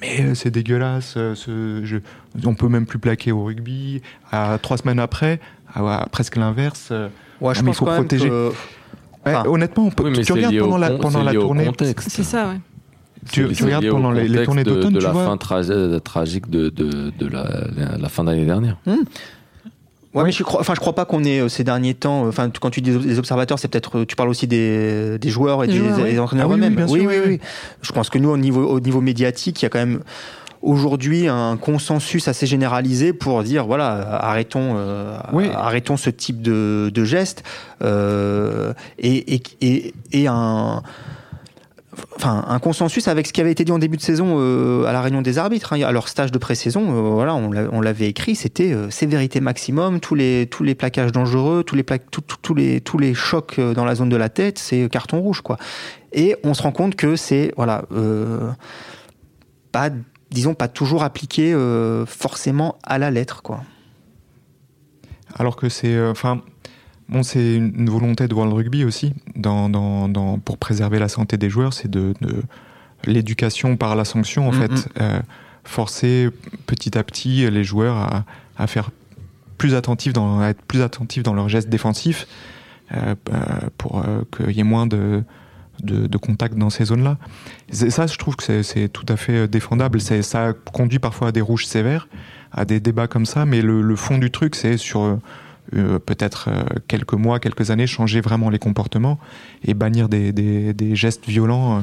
mais 0.00 0.20
euh, 0.20 0.34
c'est 0.34 0.50
dégueulasse, 0.50 1.14
euh, 1.16 1.34
ce, 1.34 1.84
je, 1.84 1.98
on 2.44 2.54
peut 2.54 2.68
même 2.68 2.86
plus 2.86 2.98
plaquer 2.98 3.32
au 3.32 3.44
rugby. 3.44 4.02
À, 4.30 4.58
trois 4.60 4.76
semaines 4.76 4.98
après, 4.98 5.40
à, 5.74 6.06
presque 6.10 6.36
l'inverse. 6.36 6.88
Euh, 6.90 7.08
ouais, 7.40 7.54
je 7.54 7.62
pense 7.62 7.76
il 7.76 7.78
faut 7.78 7.84
protéger. 7.86 8.30
honnêtement, 9.24 9.86
on 9.86 9.90
peut, 9.90 10.12
tu, 10.12 10.32
regardes 10.32 10.58
pendant 10.58 10.78
la, 10.78 10.90
pendant 10.90 11.22
la 11.22 11.32
tournée. 11.32 11.70
C'est 11.98 12.22
ça, 12.22 12.48
ouais. 12.48 12.60
Tu, 13.30 13.44
regardes 13.44 13.88
pendant 13.88 14.10
les, 14.10 14.44
tournées 14.44 14.64
d'automne, 14.64 14.94
de, 14.94 14.98
de 14.98 15.04
la 15.04 15.12
vois... 15.12 15.24
fin 15.26 16.00
tragique 16.00 16.50
de, 16.50 16.70
de, 16.70 17.12
de 17.16 17.26
la, 17.28 17.96
la, 17.96 18.08
fin 18.08 18.24
d'année 18.24 18.44
dernière. 18.44 18.78
Hmm. 18.84 19.04
Ouais, 20.14 20.24
mais 20.24 20.32
je 20.32 20.42
crois, 20.42 20.60
enfin, 20.60 20.74
je 20.74 20.80
crois 20.80 20.94
pas 20.94 21.06
qu'on 21.06 21.24
ait 21.24 21.48
ces 21.48 21.64
derniers 21.64 21.94
temps. 21.94 22.26
Enfin, 22.26 22.50
quand 22.50 22.70
tu 22.70 22.82
dis 22.82 22.90
des 22.90 23.18
observateurs, 23.18 23.58
c'est 23.58 23.68
peut-être, 23.68 24.04
tu 24.04 24.14
parles 24.14 24.28
aussi 24.28 24.46
des, 24.46 25.18
des 25.18 25.28
joueurs 25.30 25.64
et 25.64 25.68
des, 25.68 26.18
entraîneurs 26.18 26.48
ah 26.50 26.54
eux-mêmes. 26.54 26.86
Oui, 26.88 27.06
oui, 27.06 27.16
oui, 27.26 27.40
Je 27.80 27.92
pense 27.92 28.10
que 28.10 28.18
nous, 28.18 28.28
au 28.28 28.36
niveau, 28.36 28.66
au 28.66 28.80
niveau 28.80 29.00
médiatique, 29.00 29.62
il 29.62 29.64
y 29.64 29.66
a 29.66 29.70
quand 29.70 29.78
même 29.78 30.02
aujourd'hui 30.62 31.28
un 31.28 31.56
consensus 31.56 32.28
assez 32.28 32.46
généralisé 32.46 33.12
pour 33.12 33.42
dire 33.42 33.66
voilà 33.66 34.18
arrêtons 34.22 34.74
euh, 34.76 35.18
arrêtons 35.54 35.96
ce 35.96 36.08
type 36.08 36.40
de, 36.40 36.90
de 36.94 37.04
geste 37.04 37.42
euh, 37.82 38.72
et, 38.98 39.34
et, 39.34 39.42
et, 39.60 39.94
et 40.12 40.26
un 40.28 40.82
enfin 42.16 42.44
un 42.48 42.58
consensus 42.58 43.08
avec 43.08 43.26
ce 43.26 43.32
qui 43.32 43.40
avait 43.40 43.52
été 43.52 43.64
dit 43.64 43.72
en 43.72 43.78
début 43.78 43.96
de 43.96 44.02
saison 44.02 44.36
euh, 44.38 44.84
à 44.84 44.92
la 44.92 45.02
réunion 45.02 45.20
des 45.20 45.38
arbitres 45.38 45.74
hein. 45.74 45.82
à 45.82 45.92
leur 45.92 46.08
stage 46.08 46.32
de 46.32 46.38
pré-saison 46.38 46.90
euh, 46.90 47.10
voilà 47.10 47.34
on 47.34 47.80
l'avait 47.80 48.08
écrit 48.08 48.34
c'était 48.34 48.72
euh, 48.72 48.90
sévérité 48.90 49.40
maximum 49.40 50.00
tous 50.00 50.14
les 50.14 50.46
tous 50.50 50.62
les 50.62 50.74
plaquages 50.74 51.12
dangereux 51.12 51.64
tous 51.64 51.74
les 51.74 51.84
les 52.56 52.80
tous 52.80 52.98
les 52.98 53.14
chocs 53.14 53.60
dans 53.60 53.84
la 53.84 53.94
zone 53.94 54.08
de 54.08 54.16
la 54.16 54.30
tête 54.30 54.58
c'est 54.58 54.88
carton 54.88 55.20
rouge 55.20 55.42
quoi 55.42 55.58
et 56.12 56.36
on 56.44 56.54
se 56.54 56.62
rend 56.62 56.72
compte 56.72 56.96
que 56.96 57.16
c'est 57.16 57.52
voilà 57.56 57.84
pas 59.70 59.90
disons 60.30 60.54
pas 60.54 60.68
toujours 60.68 61.02
appliqué 61.02 61.54
forcément 62.06 62.78
à 62.84 62.98
la 62.98 63.10
lettre 63.10 63.42
quoi 63.42 63.62
alors 65.38 65.56
que 65.56 65.68
c'est 65.68 66.00
enfin 66.06 66.42
Bon, 67.12 67.22
c'est 67.22 67.56
une 67.56 67.90
volonté 67.90 68.26
de 68.26 68.32
World 68.32 68.54
Rugby 68.54 68.84
aussi, 68.86 69.12
dans, 69.36 69.68
dans, 69.68 70.08
dans, 70.08 70.38
pour 70.38 70.56
préserver 70.56 70.98
la 70.98 71.08
santé 71.08 71.36
des 71.36 71.50
joueurs, 71.50 71.74
c'est 71.74 71.90
de, 71.90 72.14
de 72.22 72.42
l'éducation 73.04 73.76
par 73.76 73.96
la 73.96 74.06
sanction, 74.06 74.48
en 74.48 74.52
fait. 74.52 74.88
Euh, 74.98 75.20
forcer 75.62 76.30
petit 76.66 76.96
à 76.96 77.04
petit 77.04 77.50
les 77.50 77.64
joueurs 77.64 77.96
à, 77.96 78.24
à, 78.56 78.66
faire 78.66 78.90
plus 79.58 79.74
attentifs 79.74 80.14
dans, 80.14 80.40
à 80.40 80.48
être 80.48 80.62
plus 80.62 80.80
attentifs 80.80 81.22
dans 81.22 81.34
leurs 81.34 81.50
gestes 81.50 81.68
défensifs 81.68 82.26
euh, 82.94 83.14
euh 83.32 83.40
pour 83.76 84.00
euh, 84.00 84.22
qu'il 84.34 84.56
y 84.56 84.60
ait 84.60 84.64
moins 84.64 84.86
de, 84.86 85.22
de, 85.82 86.06
de 86.06 86.16
contact 86.16 86.56
dans 86.56 86.70
ces 86.70 86.86
zones-là. 86.86 87.18
Ça, 87.70 88.06
je 88.06 88.16
trouve 88.16 88.36
que 88.36 88.62
c'est 88.62 88.88
tout 88.88 89.06
à 89.08 89.16
fait 89.16 89.46
défendable. 89.48 90.00
Ça 90.00 90.54
conduit 90.72 90.98
parfois 90.98 91.28
à 91.28 91.32
des 91.32 91.42
rouges 91.42 91.66
sévères, 91.66 92.08
à 92.52 92.64
des 92.64 92.80
débats 92.80 93.06
comme 93.06 93.26
ça, 93.26 93.44
mais 93.44 93.60
le, 93.60 93.82
le 93.82 93.96
fond 93.96 94.16
du 94.16 94.30
truc, 94.30 94.54
c'est 94.54 94.78
sur 94.78 95.18
euh, 95.74 95.98
peut-être 95.98 96.48
euh, 96.48 96.62
quelques 96.86 97.14
mois, 97.14 97.38
quelques 97.38 97.70
années, 97.70 97.86
changer 97.86 98.20
vraiment 98.20 98.50
les 98.50 98.58
comportements 98.58 99.18
et 99.64 99.74
bannir 99.74 100.08
des, 100.08 100.32
des, 100.32 100.96
gestes 100.96 101.26
violents 101.26 101.78
euh, 101.78 101.80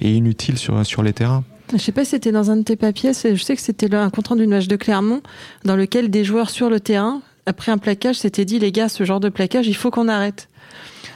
et 0.00 0.14
inutiles 0.14 0.56
sur, 0.56 0.86
sur 0.86 1.02
les 1.02 1.12
terrains. 1.12 1.44
Je 1.72 1.78
sais 1.78 1.92
pas 1.92 2.04
si 2.04 2.12
c'était 2.12 2.32
dans 2.32 2.50
un 2.50 2.56
de 2.56 2.62
tes 2.62 2.76
papiers, 2.76 3.12
je 3.12 3.42
sais 3.42 3.56
que 3.56 3.60
c'était 3.60 3.92
un 3.94 4.08
compte 4.10 4.28
rendu 4.28 4.42
d'une 4.42 4.50
match 4.50 4.68
de 4.68 4.76
Clermont 4.76 5.20
dans 5.64 5.76
lequel 5.76 6.10
des 6.10 6.24
joueurs 6.24 6.48
sur 6.48 6.70
le 6.70 6.78
terrain, 6.80 7.20
après 7.44 7.72
un 7.72 7.78
plaquage, 7.78 8.16
s'étaient 8.16 8.44
dit 8.44 8.58
les 8.58 8.72
gars, 8.72 8.88
ce 8.88 9.04
genre 9.04 9.20
de 9.20 9.28
plaquage, 9.28 9.66
il 9.66 9.74
faut 9.74 9.90
qu'on 9.90 10.08
arrête. 10.08 10.48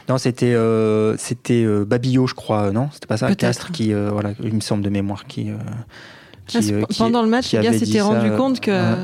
Non, 0.08 0.18
c'était 0.18 0.56
c'était 1.18 1.64
Babillot, 1.86 2.26
je 2.26 2.34
crois, 2.34 2.72
non? 2.72 2.88
C'était 2.92 3.06
pas 3.06 3.16
ça, 3.16 3.32
Castre 3.36 3.70
qui, 3.70 3.92
voilà, 3.92 4.32
il 4.42 4.52
me 4.52 4.60
semble 4.60 4.82
de 4.82 4.90
mémoire, 4.90 5.26
qui. 5.26 5.50
Ah, 6.52 6.58
pendant 6.98 7.22
le 7.22 7.28
match, 7.28 7.52
les 7.52 7.62
gars 7.62 7.72
s'étaient 7.72 8.00
rendu 8.00 8.30
compte 8.32 8.58
que. 8.58 8.96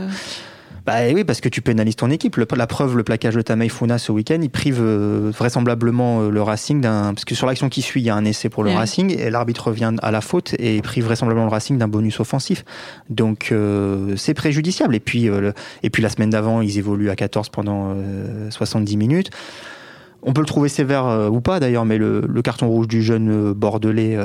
Bah 0.87 0.99
oui, 1.13 1.25
parce 1.25 1.41
que 1.41 1.49
tu 1.49 1.63
pénalises 1.63 1.97
ton 1.97 2.11
équipe. 2.11 2.37
la 2.37 2.67
preuve, 2.69 2.97
le 2.97 3.03
plaquage 3.03 3.35
de 3.35 3.43
Tamei 3.43 3.69
Funa 3.69 3.99
ce 3.99 4.13
week-end, 4.13 4.39
il 4.41 4.51
prive 4.51 4.79
euh, 4.81 5.33
vraisemblablement 5.37 6.21
euh, 6.21 6.31
le 6.31 6.41
Racing 6.41 6.81
d'un. 6.81 7.13
Parce 7.13 7.25
que 7.25 7.35
sur 7.35 7.49
l'action 7.49 7.69
qui 7.69 7.83
suit, 7.83 8.01
il 8.01 8.05
y 8.05 8.11
a 8.11 8.15
un 8.15 8.25
essai 8.25 8.49
pour 8.49 8.63
le 8.63 8.71
Racing 8.71 9.19
et 9.19 9.29
l'arbitre 9.31 9.67
revient 9.67 9.95
à 10.01 10.13
la 10.13 10.21
faute 10.21 10.55
et 10.61 10.81
prive 10.83 11.07
vraisemblablement 11.07 11.47
le 11.47 11.51
Racing 11.51 11.77
d'un 11.77 11.89
bonus 11.89 12.21
offensif. 12.21 12.65
Donc 13.11 13.49
euh, 13.51 14.15
c'est 14.17 14.35
préjudiciable. 14.35 14.95
Et 14.95 15.01
puis, 15.01 15.29
et 15.83 15.91
puis 15.91 16.05
la 16.05 16.09
semaine 16.09 16.31
d'avant, 16.31 16.61
ils 16.61 16.79
évoluent 16.79 17.11
à 17.11 17.17
14 17.17 17.49
pendant 17.49 17.97
70 18.51 18.97
minutes. 18.97 19.31
On 20.23 20.33
peut 20.33 20.41
le 20.41 20.47
trouver 20.47 20.69
sévère 20.69 21.29
ou 21.33 21.41
pas 21.41 21.59
d'ailleurs, 21.59 21.85
mais 21.85 21.99
le, 21.99 22.21
le, 22.21 22.43
carton 22.43 22.69
rouge 22.69 22.87
du 22.87 23.03
jeune 23.03 23.53
Bordelais 23.53 24.17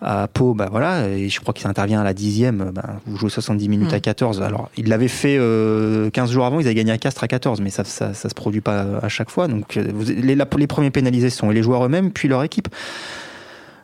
à 0.00 0.28
Pau, 0.28 0.54
bah 0.54 0.68
voilà, 0.70 1.08
et 1.08 1.28
je 1.28 1.40
crois 1.40 1.52
qu'il 1.52 1.66
intervient 1.66 2.00
à 2.00 2.04
la 2.04 2.14
dixième, 2.14 2.70
bah, 2.72 3.00
vous 3.06 3.16
jouez 3.16 3.30
70 3.30 3.68
minutes 3.68 3.92
à 3.92 4.00
14. 4.00 4.40
Mm. 4.40 4.42
Alors, 4.42 4.70
il 4.76 4.88
l'avait 4.88 5.08
fait 5.08 5.34
15 5.34 5.38
euh, 5.40 6.10
jours 6.26 6.46
avant, 6.46 6.60
ils 6.60 6.66
avaient 6.66 6.74
gagné 6.74 6.92
à 6.92 6.98
Castres 6.98 7.24
à 7.24 7.28
14, 7.28 7.60
mais 7.60 7.70
ça, 7.70 7.84
ça, 7.84 8.14
ça 8.14 8.28
se 8.28 8.34
produit 8.34 8.60
pas 8.60 8.86
à 9.02 9.08
chaque 9.08 9.30
fois. 9.30 9.48
Donc, 9.48 9.76
euh, 9.76 9.84
les, 10.06 10.36
les 10.36 10.66
premiers 10.66 10.90
pénalisés 10.90 11.30
sont 11.30 11.50
les 11.50 11.62
joueurs 11.62 11.84
eux-mêmes, 11.84 12.12
puis 12.12 12.28
leur 12.28 12.44
équipe 12.44 12.68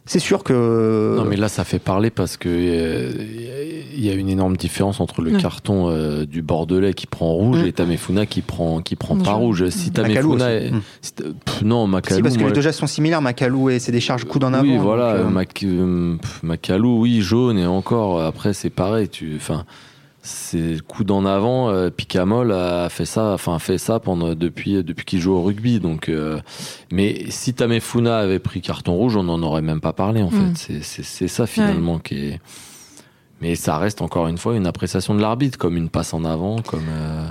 c'est 0.06 0.18
sûr 0.18 0.44
que. 0.44 1.14
Non, 1.16 1.24
mais 1.24 1.36
là, 1.36 1.48
ça 1.48 1.64
fait 1.64 1.78
parler 1.78 2.10
parce 2.10 2.36
que 2.36 2.48
euh, 2.50 3.10
il 3.94 4.04
y 4.04 4.10
a 4.10 4.12
une 4.12 4.28
énorme 4.28 4.56
différence 4.56 5.00
entre 5.00 5.22
le 5.22 5.38
carton 5.38 5.88
euh, 5.88 6.26
du 6.26 6.42
Bordelais 6.42 6.92
qui 6.92 7.06
prend 7.06 7.32
rouge 7.32 7.62
mm. 7.62 7.66
et 7.66 7.72
Tamefuna 7.72 8.26
qui 8.26 8.42
prend 8.42 8.82
qui 8.82 8.96
prend 8.96 9.16
pas 9.16 9.32
rouge. 9.32 9.70
Si 9.70 9.92
Tamefuna, 9.92 10.50
est... 10.50 10.70
Mm. 10.70 10.82
non, 11.64 11.86
Macalou. 11.86 12.16
Si, 12.16 12.22
parce 12.22 12.36
que 12.36 12.44
les 12.44 12.52
deux 12.52 12.60
gestes 12.60 12.80
sont 12.80 12.86
similaires. 12.86 13.22
Macalou 13.22 13.70
et 13.70 13.78
c'est 13.78 13.92
des 13.92 14.00
charges 14.00 14.24
coude 14.24 14.44
en 14.44 14.52
avant. 14.52 14.62
Oui, 14.62 14.76
voilà. 14.76 15.16
Euh... 15.24 16.16
Macalou, 16.42 17.00
oui, 17.00 17.22
jaune 17.22 17.58
et 17.58 17.66
encore. 17.66 18.20
Après, 18.22 18.52
c'est 18.52 18.70
pareil. 18.70 19.08
Tu, 19.08 19.34
enfin 19.36 19.64
c'est 20.24 20.80
coup 20.80 21.04
d'en 21.04 21.26
avant. 21.26 21.68
Euh, 21.68 21.90
Picamol 21.90 22.50
a 22.50 22.88
fait 22.88 23.04
ça, 23.04 23.34
enfin 23.34 23.58
fait 23.58 23.76
ça 23.76 24.00
pendant 24.00 24.34
depuis 24.34 24.82
depuis 24.82 25.04
qu'il 25.04 25.20
joue 25.20 25.34
au 25.34 25.42
rugby. 25.42 25.80
Donc, 25.80 26.08
euh, 26.08 26.40
mais 26.90 27.26
si 27.28 27.52
Tamefuna 27.52 28.18
avait 28.18 28.38
pris 28.38 28.62
carton 28.62 28.94
rouge, 28.94 29.16
on 29.16 29.24
n'en 29.24 29.42
aurait 29.42 29.60
même 29.60 29.82
pas 29.82 29.92
parlé 29.92 30.22
en 30.22 30.30
mm. 30.30 30.56
fait. 30.56 30.82
C'est 30.82 31.28
ça 31.28 31.46
finalement 31.46 31.98
qui 31.98 32.16
est. 32.16 32.40
Mais 33.42 33.54
ça 33.54 33.76
reste 33.76 34.00
encore 34.00 34.26
une 34.26 34.38
fois 34.38 34.56
une 34.56 34.66
appréciation 34.66 35.14
de 35.14 35.20
l'arbitre, 35.20 35.58
comme 35.58 35.76
une 35.76 35.90
passe 35.90 36.14
en 36.14 36.24
avant, 36.24 36.62
comme. 36.62 36.88
Euh, 36.88 37.28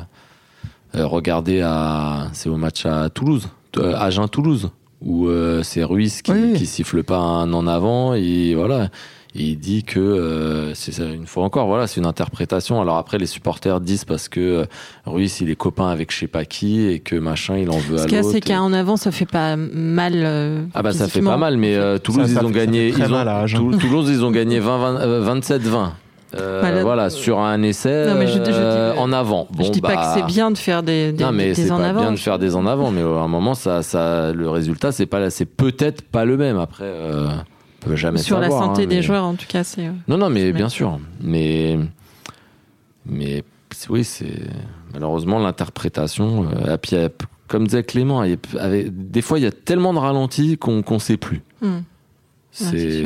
regardez 0.93 1.61
à, 1.61 2.29
c'est 2.33 2.49
au 2.49 2.57
match 2.57 2.85
à 2.85 3.09
Toulouse, 3.09 3.49
à 3.75 4.03
Agen-Toulouse, 4.03 4.69
où 5.01 5.27
c'est 5.63 5.83
Ruiz 5.83 6.21
qui, 6.21 6.53
qui 6.53 6.67
siffle 6.67 7.03
pas 7.03 7.17
un 7.17 7.51
en 7.53 7.65
avant 7.65 8.13
et 8.13 8.53
voilà. 8.53 8.91
Et 9.35 9.43
il 9.43 9.57
dit 9.57 9.83
que 9.83 9.99
euh, 9.99 10.75
c'est 10.75 10.95
une 10.99 11.25
fois 11.25 11.43
encore, 11.43 11.65
voilà, 11.65 11.87
c'est 11.87 11.99
une 11.99 12.05
interprétation. 12.05 12.79
Alors 12.79 12.97
après, 12.97 13.17
les 13.17 13.25
supporters 13.25 13.79
disent 13.79 14.05
parce 14.05 14.29
que 14.29 14.39
euh, 14.39 14.65
Ruiz 15.07 15.41
il 15.41 15.49
est 15.49 15.55
copain 15.55 15.87
avec 15.87 16.13
je 16.13 16.19
sais 16.19 16.27
pas 16.27 16.45
qui 16.45 16.85
et 16.85 16.99
que 16.99 17.15
machin 17.15 17.57
il 17.57 17.71
en 17.71 17.77
veut 17.77 17.97
à 17.97 18.01
l'autre. 18.01 18.03
Ce 18.03 18.07
qu'il 18.07 18.17
y 18.17 18.19
a, 18.19 18.23
c'est 18.23 18.41
qu'en 18.41 18.71
avant, 18.73 18.95
ça 18.95 19.11
fait 19.11 19.25
pas 19.25 19.55
mal. 19.55 20.13
Euh, 20.15 20.63
ah 20.75 20.83
bah 20.83 20.93
ça 20.93 21.07
fait 21.07 21.21
pas 21.21 21.37
mal, 21.37 21.57
mais 21.57 21.75
Toulouse 21.99 22.31
ils 22.31 22.45
ont 22.45 22.51
gagné, 22.51 22.89
ils 22.89 23.11
ont, 23.11 23.77
Toulouse 23.79 24.09
ils 24.09 24.23
ont 24.23 24.29
gagné 24.29 24.59
27-20. 24.59 25.89
voilà. 26.83 27.09
sur 27.09 27.39
un 27.39 27.63
essai 27.63 28.05
en 28.95 29.11
avant. 29.11 29.47
Bon, 29.51 29.63
je 29.63 29.71
dis 29.71 29.81
pas 29.81 29.95
que 29.95 30.19
c'est 30.19 30.27
bien 30.27 30.51
de 30.51 30.59
faire 30.59 30.83
des, 30.83 31.11
des, 31.11 31.23
non, 31.23 31.31
mais 31.31 31.55
c'est 31.55 31.69
pas 31.69 31.91
bien 31.91 32.11
de 32.11 32.17
faire 32.17 32.37
des 32.37 32.55
en 32.55 32.67
avant, 32.67 32.91
mais 32.91 33.01
à 33.01 33.05
un 33.05 33.27
moment, 33.27 33.55
ça, 33.55 33.81
ça, 33.81 34.31
le 34.31 34.47
résultat, 34.47 34.91
c'est 34.91 35.07
pas, 35.07 35.31
c'est 35.31 35.45
peut-être 35.45 36.03
pas 36.03 36.23
le 36.23 36.37
même. 36.37 36.59
Après, 36.59 36.85
jamais 37.95 38.19
Sur 38.19 38.39
la 38.39 38.49
santé 38.49 38.83
hein, 38.83 38.87
des 38.87 39.01
joueurs, 39.01 39.25
en 39.25 39.35
tout 39.35 39.45
cas, 39.47 39.63
c'est. 39.63 39.87
Euh, 39.87 39.91
non, 40.07 40.17
non, 40.17 40.29
mais 40.29 40.51
bien 40.51 40.69
sûr. 40.69 40.99
Mais, 41.21 41.77
mais 43.05 43.43
oui, 43.89 44.03
c'est 44.03 44.41
malheureusement 44.93 45.39
l'interprétation. 45.39 46.47
Euh, 46.65 46.77
puis, 46.77 46.95
comme 47.47 47.67
disait 47.67 47.83
Clément, 47.83 48.23
des 48.25 49.21
fois, 49.21 49.39
il 49.39 49.43
y 49.43 49.47
a 49.47 49.51
tellement 49.51 49.93
de 49.93 49.99
ralentis 49.99 50.57
qu'on 50.57 50.83
ne 50.87 50.99
sait 50.99 51.17
plus. 51.17 51.41
Hmm. 51.61 51.79
C'est. 52.51 53.05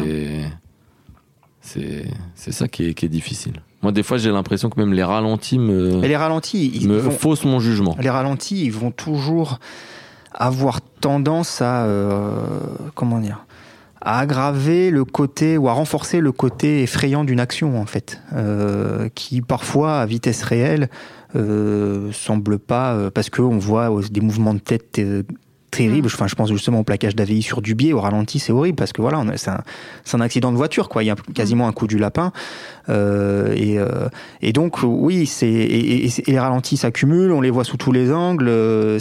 C'est 1.62 2.52
ça 2.52 2.70
qui 2.70 2.86
est, 2.86 2.94
qui 2.94 3.06
est, 3.06 3.10
difficile. 3.10 3.62
Moi, 3.82 3.92
des 3.92 4.04
fois, 4.04 4.18
j'ai 4.18 4.32
l'impression 4.32 4.70
que 4.70 4.80
même 4.80 4.94
les 4.94 5.04
ralentis 5.04 5.60
me, 5.60 6.02
les 6.02 6.16
ralentis, 6.16 6.72
ils 6.74 6.88
me 6.88 7.10
faussent 7.10 7.44
mon 7.44 7.60
jugement. 7.60 7.96
Les 8.00 8.10
ralentis, 8.10 8.64
ils 8.64 8.72
vont 8.72 8.92
toujours 8.92 9.60
avoir 10.32 10.82
tendance 10.82 11.62
à. 11.62 11.84
Euh, 11.86 12.40
comment 12.96 13.20
dire 13.20 13.47
à 14.08 14.20
aggraver 14.20 14.90
le 14.90 15.04
côté 15.04 15.58
ou 15.58 15.68
à 15.68 15.74
renforcer 15.74 16.22
le 16.22 16.32
côté 16.32 16.82
effrayant 16.82 17.26
d'une 17.26 17.42
action 17.42 17.78
en 17.78 17.86
fait, 17.86 18.22
euh, 18.34 19.10
qui 19.14 19.42
parfois 19.42 20.00
à 20.00 20.06
vitesse 20.06 20.44
réelle 20.44 20.90
euh, 21.36 22.10
semble 22.14 22.58
pas 22.58 22.94
euh, 22.94 23.12
parce 23.12 23.30
que 23.30 23.42
on 23.42 23.58
voit 23.58 23.92
des 24.10 24.22
mouvements 24.22 24.54
de 24.54 24.60
tête 24.60 24.98
euh, 25.00 25.24
terribles. 25.72 26.08
Mm. 26.08 26.12
Enfin, 26.14 26.28
je 26.28 26.36
pense 26.36 26.50
justement 26.50 26.80
au 26.80 26.84
plaquage 26.86 27.18
d'AVI 27.18 27.42
sur 27.42 27.62
du 27.62 27.76
biais 27.76 27.92
au 27.92 28.00
ralenti, 28.00 28.40
c'est 28.40 28.54
horrible 28.54 28.78
parce 28.78 28.94
que 28.94 29.02
voilà, 29.02 29.26
c'est 29.36 29.50
un, 29.50 29.62
un, 30.14 30.22
accident 30.22 30.54
de 30.54 30.58
voiture 30.58 30.88
quoi. 30.88 31.04
Il 31.04 31.08
y 31.08 31.12
a 31.12 31.16
quasiment 31.36 31.68
un 31.68 31.74
coup 31.74 31.88
du 31.88 31.98
lapin 31.98 32.32
et, 32.88 33.78
et 34.42 34.54
donc 34.54 34.84
oui, 34.84 35.26
c'est 35.26 35.50
et, 35.50 36.06
et, 36.06 36.12
les 36.28 36.40
ralentis 36.40 36.78
s'accumulent, 36.78 37.34
on 37.34 37.42
les 37.42 37.50
voit 37.50 37.66
sous 37.66 37.76
tous 37.76 37.92
les 37.92 38.14
angles. 38.14 38.50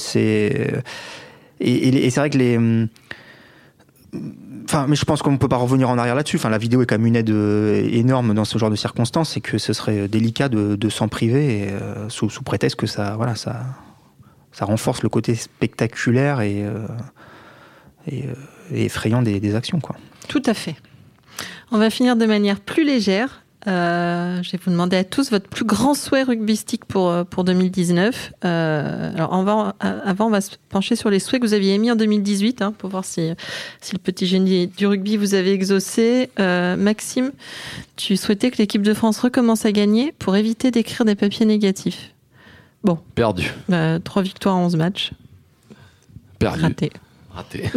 c'est 0.01 0.83
et, 1.61 2.07
et 2.07 2.11
c'est 2.11 2.19
vrai 2.19 2.31
que 2.31 2.39
les 2.39 2.59
Mais 4.89 4.97
je 4.97 5.05
pense 5.05 5.23
qu'on 5.23 5.33
ne 5.33 5.37
peut 5.37 5.49
pas 5.49 5.57
revenir 5.57 5.89
en 5.89 5.99
arrière 5.99 6.15
là-dessus. 6.15 6.37
Enfin, 6.37 6.51
la 6.51 6.59
vidéo 6.59 6.83
est 6.83 6.87
quand 6.87 6.97
même 6.97 7.07
une 7.07 7.17
aide 7.17 7.31
euh, 7.31 7.89
énorme 7.91 8.35
dans 8.35 8.45
ce 8.45 8.59
genre 8.59 8.71
de 8.71 8.77
circonstances 8.77 9.37
et 9.37 9.41
que 9.41 9.59
ce 9.59 9.73
serait 9.73 10.09
délicat 10.09 10.49
de, 10.49 10.89
s'en 10.89 11.09
priver 11.09 11.69
euh, 11.71 12.09
sous, 12.09 12.29
prétexte 12.43 12.77
que 12.77 12.87
ça, 12.87 13.17
voilà, 13.17 13.35
ça, 13.35 13.65
renforce 14.61 15.03
le 15.03 15.09
côté 15.09 15.35
spectaculaire 15.35 16.41
et, 16.41 16.65
euh, 16.65 16.87
et, 18.11 18.25
effrayant 18.73 19.23
des, 19.23 19.41
des, 19.41 19.55
actions, 19.55 19.81
quoi. 19.81 19.97
Tout 20.29 20.43
à 20.47 20.55
fait. 20.55 20.77
On 21.71 21.79
va 21.79 21.91
finir 21.91 22.17
de 22.17 22.27
manière 22.27 22.61
plus 22.61 22.85
légère 22.85 23.46
euh, 23.67 24.43
je 24.43 24.53
vais 24.53 24.59
vous 24.65 24.71
demander 24.71 24.97
à 24.97 25.05
tous 25.05 25.31
votre 25.31 25.49
plus 25.49 25.65
grand 25.65 25.95
souhait 25.95 26.23
rugbystique 26.23 26.85
pour, 26.85 27.09
euh, 27.09 27.25
pour 27.25 27.43
2019. 27.43 28.33
Euh, 28.45 29.15
alors, 29.15 29.31
on 29.33 29.43
va, 29.43 29.75
avant, 29.81 30.27
on 30.27 30.31
va 30.31 30.41
se 30.41 30.53
pencher 30.69 30.95
sur 30.95 31.11
les 31.11 31.19
souhaits 31.19 31.43
que 31.43 31.47
vous 31.47 31.55
aviez 31.55 31.75
émis 31.75 31.91
en 31.91 31.97
2018 31.97 32.63
hein, 32.63 32.73
pour 32.77 32.91
voir 32.91 33.05
si, 33.05 33.33
si 33.81 33.93
le 33.93 33.99
petit 33.99 34.27
génie 34.27 34.69
du 34.69 34.87
rugby 34.87 35.17
vous 35.17 35.35
avez 35.35 35.53
exaucé. 35.53 36.31
Maxime, 36.39 37.33
tu 37.97 38.17
souhaitais 38.17 38.51
que 38.51 38.59
l'équipe 38.59 38.83
de 38.83 38.95
France 38.95 39.19
recommence 39.19 39.67
à 39.67 39.73
gagner 39.73 40.13
pour 40.19 40.37
éviter 40.37 40.71
d'écrire 40.71 41.05
des 41.05 41.15
papiers 41.15 41.47
négatifs. 41.47 42.13
Bon. 42.85 42.99
Perdu. 43.15 43.53
Trois 44.05 44.23
victoires 44.23 44.57
en 44.57 44.67
11 44.67 44.77
matchs. 44.77 45.11
Perdu. 46.39 46.63
Raté. 46.63 46.91
Raté. 47.31 47.71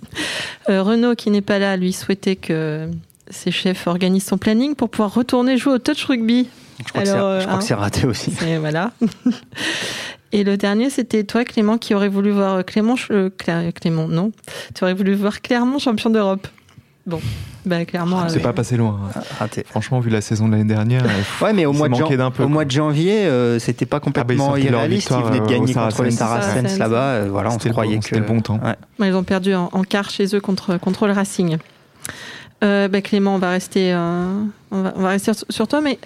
Renaud, 0.66 1.14
qui 1.14 1.30
n'est 1.30 1.40
pas 1.40 1.58
là, 1.58 1.76
lui 1.76 1.92
souhaitait 1.92 2.36
que 2.36 2.90
ses 3.30 3.50
chefs 3.50 3.86
organisent 3.86 4.26
son 4.26 4.38
planning 4.38 4.74
pour 4.74 4.90
pouvoir 4.90 5.14
retourner 5.14 5.56
jouer 5.56 5.74
au 5.74 5.78
touch 5.78 6.04
rugby. 6.04 6.48
Je 6.78 6.84
crois 6.84 7.02
que 7.02 7.48
hein. 7.48 7.60
c'est 7.60 7.74
raté 7.74 8.06
aussi. 8.06 8.32
Et 8.46 8.58
voilà. 8.58 8.92
Et 10.32 10.44
le 10.44 10.56
dernier, 10.56 10.90
c'était 10.90 11.24
toi, 11.24 11.44
Clément, 11.44 11.76
qui 11.76 11.92
aurait 11.94 12.08
voulu 12.08 12.30
voir 12.30 12.64
Clément, 12.64 12.94
euh, 13.10 13.30
Clément, 13.74 14.06
non, 14.06 14.30
tu 14.74 14.84
aurais 14.84 14.94
voulu 14.94 15.14
voir 15.14 15.40
Clermont 15.40 15.80
champion 15.80 16.08
d'Europe. 16.08 16.46
Bon, 17.04 17.20
bah 17.66 17.84
clairement. 17.84 18.20
Ah, 18.20 18.28
c'est 18.28 18.38
pas 18.38 18.52
passé 18.52 18.76
loin. 18.76 19.00
Hein. 19.14 19.20
Raté. 19.38 19.64
Franchement, 19.68 19.98
vu 19.98 20.10
la 20.10 20.20
saison 20.20 20.46
de 20.46 20.52
l'année 20.52 20.64
dernière. 20.64 21.04
ouais, 21.40 21.52
mais 21.52 21.66
au 21.66 21.72
mois 21.72 21.88
de, 21.88 22.30
peu, 22.30 22.44
au 22.44 22.48
mois 22.48 22.64
de 22.64 22.70
janvier, 22.70 23.24
euh, 23.24 23.58
c'était 23.58 23.86
pas 23.86 23.98
complètement 23.98 24.50
ah 24.50 24.52
bah, 24.52 24.60
irréaliste. 24.60 25.10
Ils 25.10 25.24
venaient 25.24 25.40
de 25.40 25.46
gagner 25.46 25.74
contre 25.74 26.04
les 26.04 26.10
Saracens 26.12 26.78
là-bas. 26.78 27.02
Euh, 27.02 27.28
voilà, 27.30 27.50
on 27.50 27.58
se 27.58 27.68
croyait 27.68 27.98
que 27.98 28.04
c'était 28.04 28.20
le 28.20 28.26
bon 28.26 28.40
temps. 28.40 28.60
ils 29.00 29.14
ont 29.14 29.24
perdu 29.24 29.54
en, 29.54 29.68
en 29.72 29.82
quart 29.82 30.10
chez 30.10 30.36
eux 30.36 30.40
contre 30.40 30.78
contre 30.78 31.06
le 31.06 31.12
Racing. 31.12 31.56
Euh, 32.62 32.88
bah, 32.88 33.00
Clément, 33.00 33.34
on 33.34 33.38
va 33.38 33.50
rester, 33.50 33.92
euh, 33.92 34.42
on, 34.70 34.82
va, 34.82 34.92
on, 34.96 35.00
va, 35.02 35.08
rester 35.10 35.32
sur 35.48 35.66
toi, 35.66 35.80
mais 35.80 35.98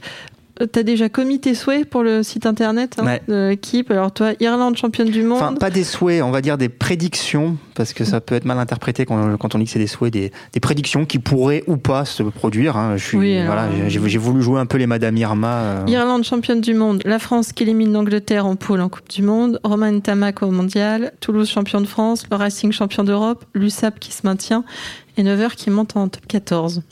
tu 0.59 0.79
as 0.79 0.83
déjà 0.83 1.09
commis 1.09 1.41
tes 1.41 1.55
souhaits 1.55 1.89
pour 1.89 2.03
le 2.03 2.23
site 2.23 2.47
internet 2.47 2.97
hein, 2.99 3.19
de 3.27 3.49
l'équipe. 3.51 3.91
Alors 3.91 4.13
toi, 4.13 4.33
Irlande 4.41 4.77
championne 4.77 5.11
du 5.11 5.23
monde. 5.23 5.39
Enfin, 5.39 5.55
pas 5.55 5.71
des 5.71 5.85
souhaits, 5.85 6.23
on 6.23 6.31
va 6.31 6.41
dire 6.41 6.59
des 6.59 6.69
prédictions, 6.69 7.57
parce 7.75 7.93
que 7.93 8.05
ça 8.05 8.21
peut 8.21 8.35
être 8.35 8.45
mal 8.45 8.59
interprété 8.59 9.05
quand, 9.05 9.37
quand 9.37 9.55
on 9.55 9.59
dit 9.59 9.65
que 9.65 9.71
c'est 9.71 9.79
des 9.79 9.87
souhaits, 9.87 10.13
des, 10.13 10.33
des, 10.53 10.61
prédictions 10.61 11.07
qui 11.07 11.19
pourraient 11.19 11.65
ou 11.67 11.77
pas 11.77 12.05
se 12.05 12.23
produire. 12.23 12.77
Hein. 12.77 12.97
Je 12.97 13.05
suis, 13.05 13.45
voilà, 13.45 13.69
j'ai 13.89 14.19
voulu 14.19 14.43
jouer 14.43 14.61
un 14.61 14.67
peu 14.67 14.79
les 14.79 14.87
Madame 14.87 15.17
Irma. 15.17 15.85
Irlande 15.87 16.25
championne 16.25 16.61
du 16.61 16.75
monde, 16.75 17.03
la 17.05 17.19
France 17.19 17.53
qui 17.53 17.65
élimine 17.65 17.93
l'Angleterre 17.93 18.47
en 18.47 18.57
poule 18.57 18.81
en 18.81 18.89
Coupe 18.89 19.09
du 19.11 19.23
Monde, 19.23 19.61
Roman 19.65 19.99
Tamac 20.01 20.43
au 20.43 20.51
Mondial, 20.51 21.13
Toulouse 21.21 21.49
champion 21.49 21.81
de 21.81 21.87
France, 21.87 22.27
le 22.31 22.37
Racing 22.37 22.73
champion 22.73 23.03
d'Europe, 23.03 23.45
l'USAP 23.55 23.99
qui 23.99 24.13
se 24.13 24.25
maintient 24.25 24.65
et 25.17 25.23
9h 25.23 25.55
qui 25.57 25.71
monte 25.71 25.97
en 25.97 26.09
top 26.09 26.27
14. 26.27 26.83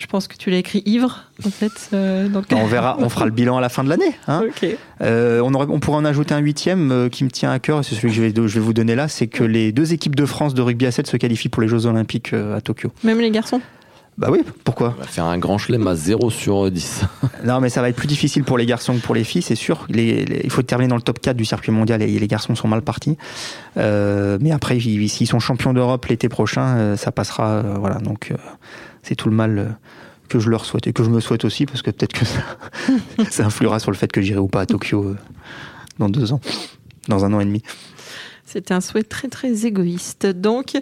Je 0.00 0.06
pense 0.06 0.28
que 0.28 0.36
tu 0.36 0.48
l'as 0.48 0.56
écrit 0.56 0.82
ivre, 0.86 1.24
en 1.44 1.50
fait. 1.50 1.90
Euh, 1.92 2.26
donc... 2.28 2.46
On 2.52 2.64
verra, 2.64 2.96
on 3.00 3.10
fera 3.10 3.26
le 3.26 3.30
bilan 3.32 3.58
à 3.58 3.60
la 3.60 3.68
fin 3.68 3.84
de 3.84 3.90
l'année. 3.90 4.16
Hein. 4.26 4.44
Euh, 5.02 5.40
on, 5.40 5.54
on 5.54 5.80
pourrait 5.80 5.96
en 5.96 6.04
ajouter 6.04 6.34
un 6.34 6.40
huitième 6.40 6.92
euh, 6.92 7.08
qui 7.08 7.24
me 7.24 7.30
tient 7.30 7.50
à 7.50 7.58
cœur, 7.58 7.82
c'est 7.82 7.94
celui 7.94 8.08
que 8.08 8.14
je 8.14 8.20
vais, 8.20 8.34
je 8.34 8.54
vais 8.54 8.60
vous 8.60 8.74
donner 8.74 8.94
là, 8.94 9.08
c'est 9.08 9.28
que 9.28 9.42
les 9.42 9.72
deux 9.72 9.94
équipes 9.94 10.14
de 10.14 10.26
France 10.26 10.52
de 10.52 10.60
rugby 10.60 10.84
à 10.84 10.90
7 10.90 11.06
se 11.06 11.16
qualifient 11.16 11.48
pour 11.48 11.62
les 11.62 11.68
Jeux 11.68 11.86
Olympiques 11.86 12.34
à 12.34 12.60
Tokyo. 12.60 12.92
Même 13.02 13.18
les 13.18 13.30
garçons? 13.30 13.62
Bah 14.20 14.28
oui, 14.30 14.44
pourquoi? 14.64 14.94
On 14.98 15.00
va 15.00 15.06
faire 15.06 15.24
un 15.24 15.38
grand 15.38 15.56
chelem 15.56 15.86
à 15.86 15.94
0 15.94 16.28
sur 16.28 16.70
10. 16.70 17.04
non, 17.44 17.60
mais 17.60 17.70
ça 17.70 17.80
va 17.80 17.88
être 17.88 17.96
plus 17.96 18.06
difficile 18.06 18.44
pour 18.44 18.58
les 18.58 18.66
garçons 18.66 18.94
que 18.94 19.00
pour 19.00 19.14
les 19.14 19.24
filles, 19.24 19.40
c'est 19.40 19.54
sûr. 19.54 19.86
il 19.88 20.50
faut 20.50 20.60
terminer 20.60 20.90
dans 20.90 20.96
le 20.96 21.02
top 21.02 21.20
4 21.20 21.34
du 21.34 21.46
circuit 21.46 21.72
mondial 21.72 22.02
et 22.02 22.18
les 22.18 22.28
garçons 22.28 22.54
sont 22.54 22.68
mal 22.68 22.82
partis. 22.82 23.16
Euh, 23.78 24.36
mais 24.38 24.52
après, 24.52 24.78
s'ils 24.78 25.26
sont 25.26 25.40
champions 25.40 25.72
d'Europe 25.72 26.04
l'été 26.04 26.28
prochain, 26.28 26.76
euh, 26.76 26.96
ça 26.98 27.12
passera. 27.12 27.48
Euh, 27.48 27.76
voilà, 27.78 27.96
donc 27.96 28.34
c'est 29.02 29.14
tout 29.14 29.28
le 29.28 29.36
mal 29.36 29.78
que 30.28 30.38
je 30.38 30.48
leur 30.48 30.64
souhaite 30.64 30.86
et 30.86 30.92
que 30.92 31.02
je 31.02 31.10
me 31.10 31.20
souhaite 31.20 31.44
aussi, 31.44 31.66
parce 31.66 31.82
que 31.82 31.90
peut-être 31.90 32.12
que 32.12 32.24
ça, 32.24 32.40
ça 33.30 33.46
influera 33.46 33.80
sur 33.80 33.90
le 33.90 33.96
fait 33.96 34.10
que 34.10 34.20
j'irai 34.20 34.38
ou 34.38 34.48
pas 34.48 34.62
à 34.62 34.66
Tokyo 34.66 35.16
dans 35.98 36.08
deux 36.08 36.32
ans, 36.32 36.40
dans 37.08 37.24
un 37.24 37.32
an 37.32 37.40
et 37.40 37.44
demi. 37.44 37.62
C'était 38.50 38.74
un 38.74 38.80
souhait 38.80 39.04
très 39.04 39.28
très 39.28 39.64
égoïste. 39.64 40.26
Donc, 40.26 40.76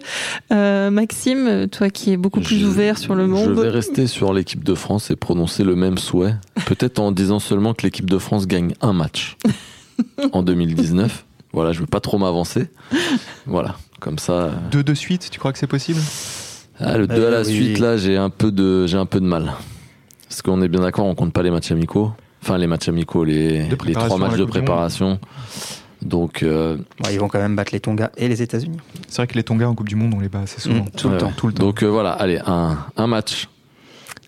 euh, 0.51 0.89
Maxime, 0.89 1.67
toi 1.67 1.91
qui 1.91 2.11
es 2.11 2.17
beaucoup 2.17 2.41
plus 2.41 2.65
ouvert 2.65 2.97
sur 2.97 3.13
le 3.13 3.27
monde. 3.27 3.53
Je 3.55 3.61
vais 3.61 3.69
rester 3.69 4.07
sur 4.07 4.33
l'équipe 4.33 4.63
de 4.63 4.73
France 4.73 5.11
et 5.11 5.15
prononcer 5.15 5.63
le 5.63 5.75
même 5.75 5.99
souhait. 5.99 6.33
Peut-être 6.65 6.97
en 6.97 7.11
disant 7.11 7.37
seulement 7.37 7.75
que 7.75 7.83
l'équipe 7.83 8.09
de 8.09 8.17
France 8.17 8.47
gagne 8.47 8.73
un 8.81 8.93
match 8.93 9.37
en 10.31 10.41
2019. 10.41 11.25
Voilà, 11.53 11.71
je 11.71 11.81
veux 11.81 11.85
pas 11.85 11.99
trop 11.99 12.17
m'avancer. 12.17 12.69
Voilà, 13.45 13.77
comme 13.99 14.17
ça. 14.17 14.51
Deux 14.71 14.83
de 14.83 14.95
suite, 14.95 15.29
tu 15.29 15.37
crois 15.37 15.53
que 15.53 15.59
c'est 15.59 15.67
possible? 15.67 15.99
Ah, 16.79 16.97
Le 16.97 17.07
deux 17.07 17.27
à 17.27 17.31
la 17.31 17.43
suite, 17.43 17.79
là, 17.79 17.97
j'ai 17.97 18.17
un 18.17 18.29
peu 18.29 18.51
de, 18.51 18.87
j'ai 18.87 18.97
un 18.97 19.05
peu 19.05 19.19
de 19.19 19.25
mal. 19.25 19.53
Parce 20.27 20.41
qu'on 20.41 20.61
est 20.61 20.67
bien 20.67 20.81
d'accord, 20.81 21.05
on 21.05 21.15
compte 21.15 21.33
pas 21.33 21.43
les 21.43 21.51
matchs 21.51 21.71
amicaux. 21.71 22.11
Enfin, 22.41 22.57
les 22.57 22.67
matchs 22.67 22.87
amicaux, 22.87 23.23
les, 23.23 23.67
les 23.67 23.93
trois 23.93 24.17
matchs 24.17 24.37
de 24.37 24.45
préparation. 24.45 25.19
Donc, 26.01 26.43
euh, 26.43 26.77
ils 27.11 27.19
vont 27.19 27.27
quand 27.27 27.39
même 27.39 27.55
battre 27.55 27.73
les 27.73 27.81
Tonga 27.81 28.11
et 28.15 28.29
les 28.29 28.41
États-Unis. 28.41 28.77
C'est 29.07 29.17
vrai 29.17 29.27
que 29.27 29.35
les 29.35 29.43
Tonga 29.43 29.67
en 29.67 29.75
Coupe 29.75 29.89
du 29.89 29.95
Monde, 29.95 30.13
on 30.15 30.21
les 30.21 30.29
bat 30.29 30.41
assez 30.41 30.61
souvent. 30.61 30.85
Mmh, 30.85 30.91
tout, 30.95 31.09
le 31.09 31.17
temps, 31.17 31.31
tout 31.35 31.47
le 31.47 31.53
temps. 31.53 31.63
Donc 31.65 31.83
euh, 31.83 31.87
voilà, 31.87 32.11
allez, 32.11 32.39
un, 32.45 32.77
un 32.95 33.07
match. 33.07 33.49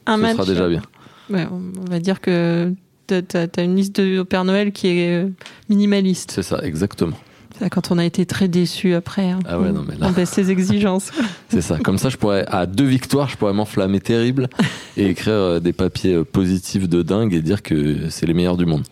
Un 0.06 0.18
Ce 0.18 0.22
match. 0.22 0.36
sera 0.36 0.46
déjà 0.46 0.68
bien. 0.68 0.82
on 1.30 1.90
va 1.90 2.00
dire 2.00 2.20
que 2.20 2.74
tu 3.08 3.16
as, 3.16 3.64
une 3.64 3.76
liste 3.76 4.00
de 4.02 4.24
Père 4.24 4.44
Noël 4.44 4.72
qui 4.72 4.88
est 4.88 5.24
euh, 5.24 5.30
minimaliste. 5.70 6.32
C'est 6.32 6.44
ça, 6.44 6.60
exactement. 6.64 7.18
C'est 7.62 7.70
quand 7.70 7.92
on 7.92 8.00
a 8.00 8.06
été 8.06 8.26
très 8.26 8.48
déçus 8.48 8.96
après. 8.96 9.30
Hein. 9.30 9.40
ah 9.48 9.60
ouais, 9.60 9.72
non, 9.72 9.86
mais 9.88 9.96
là... 9.96 10.08
On 10.10 10.12
baisse 10.12 10.32
ses 10.32 10.50
exigences. 10.50 11.12
C'est 11.50 11.62
ça. 11.62 11.78
Comme 11.78 12.00
ça, 12.00 12.10
je 12.10 12.18
pourrais, 12.18 12.44
à 12.48 12.66
deux 12.66 12.86
victoires, 12.86 13.30
je 13.30 13.38
pourrais 13.38 13.54
m'enflammer 13.54 14.00
terrible 14.00 14.50
et 14.98 15.06
écrire 15.06 15.62
des 15.62 15.72
papiers 15.72 16.24
positifs 16.24 16.90
de 16.90 17.04
dingue 17.04 17.36
et 17.36 17.42
dire 17.44 17.62
que 17.62 18.10
c'est 18.10 18.26
les 18.26 18.34
meilleurs 18.34 18.58
du 18.58 18.66
monde. 18.66 18.84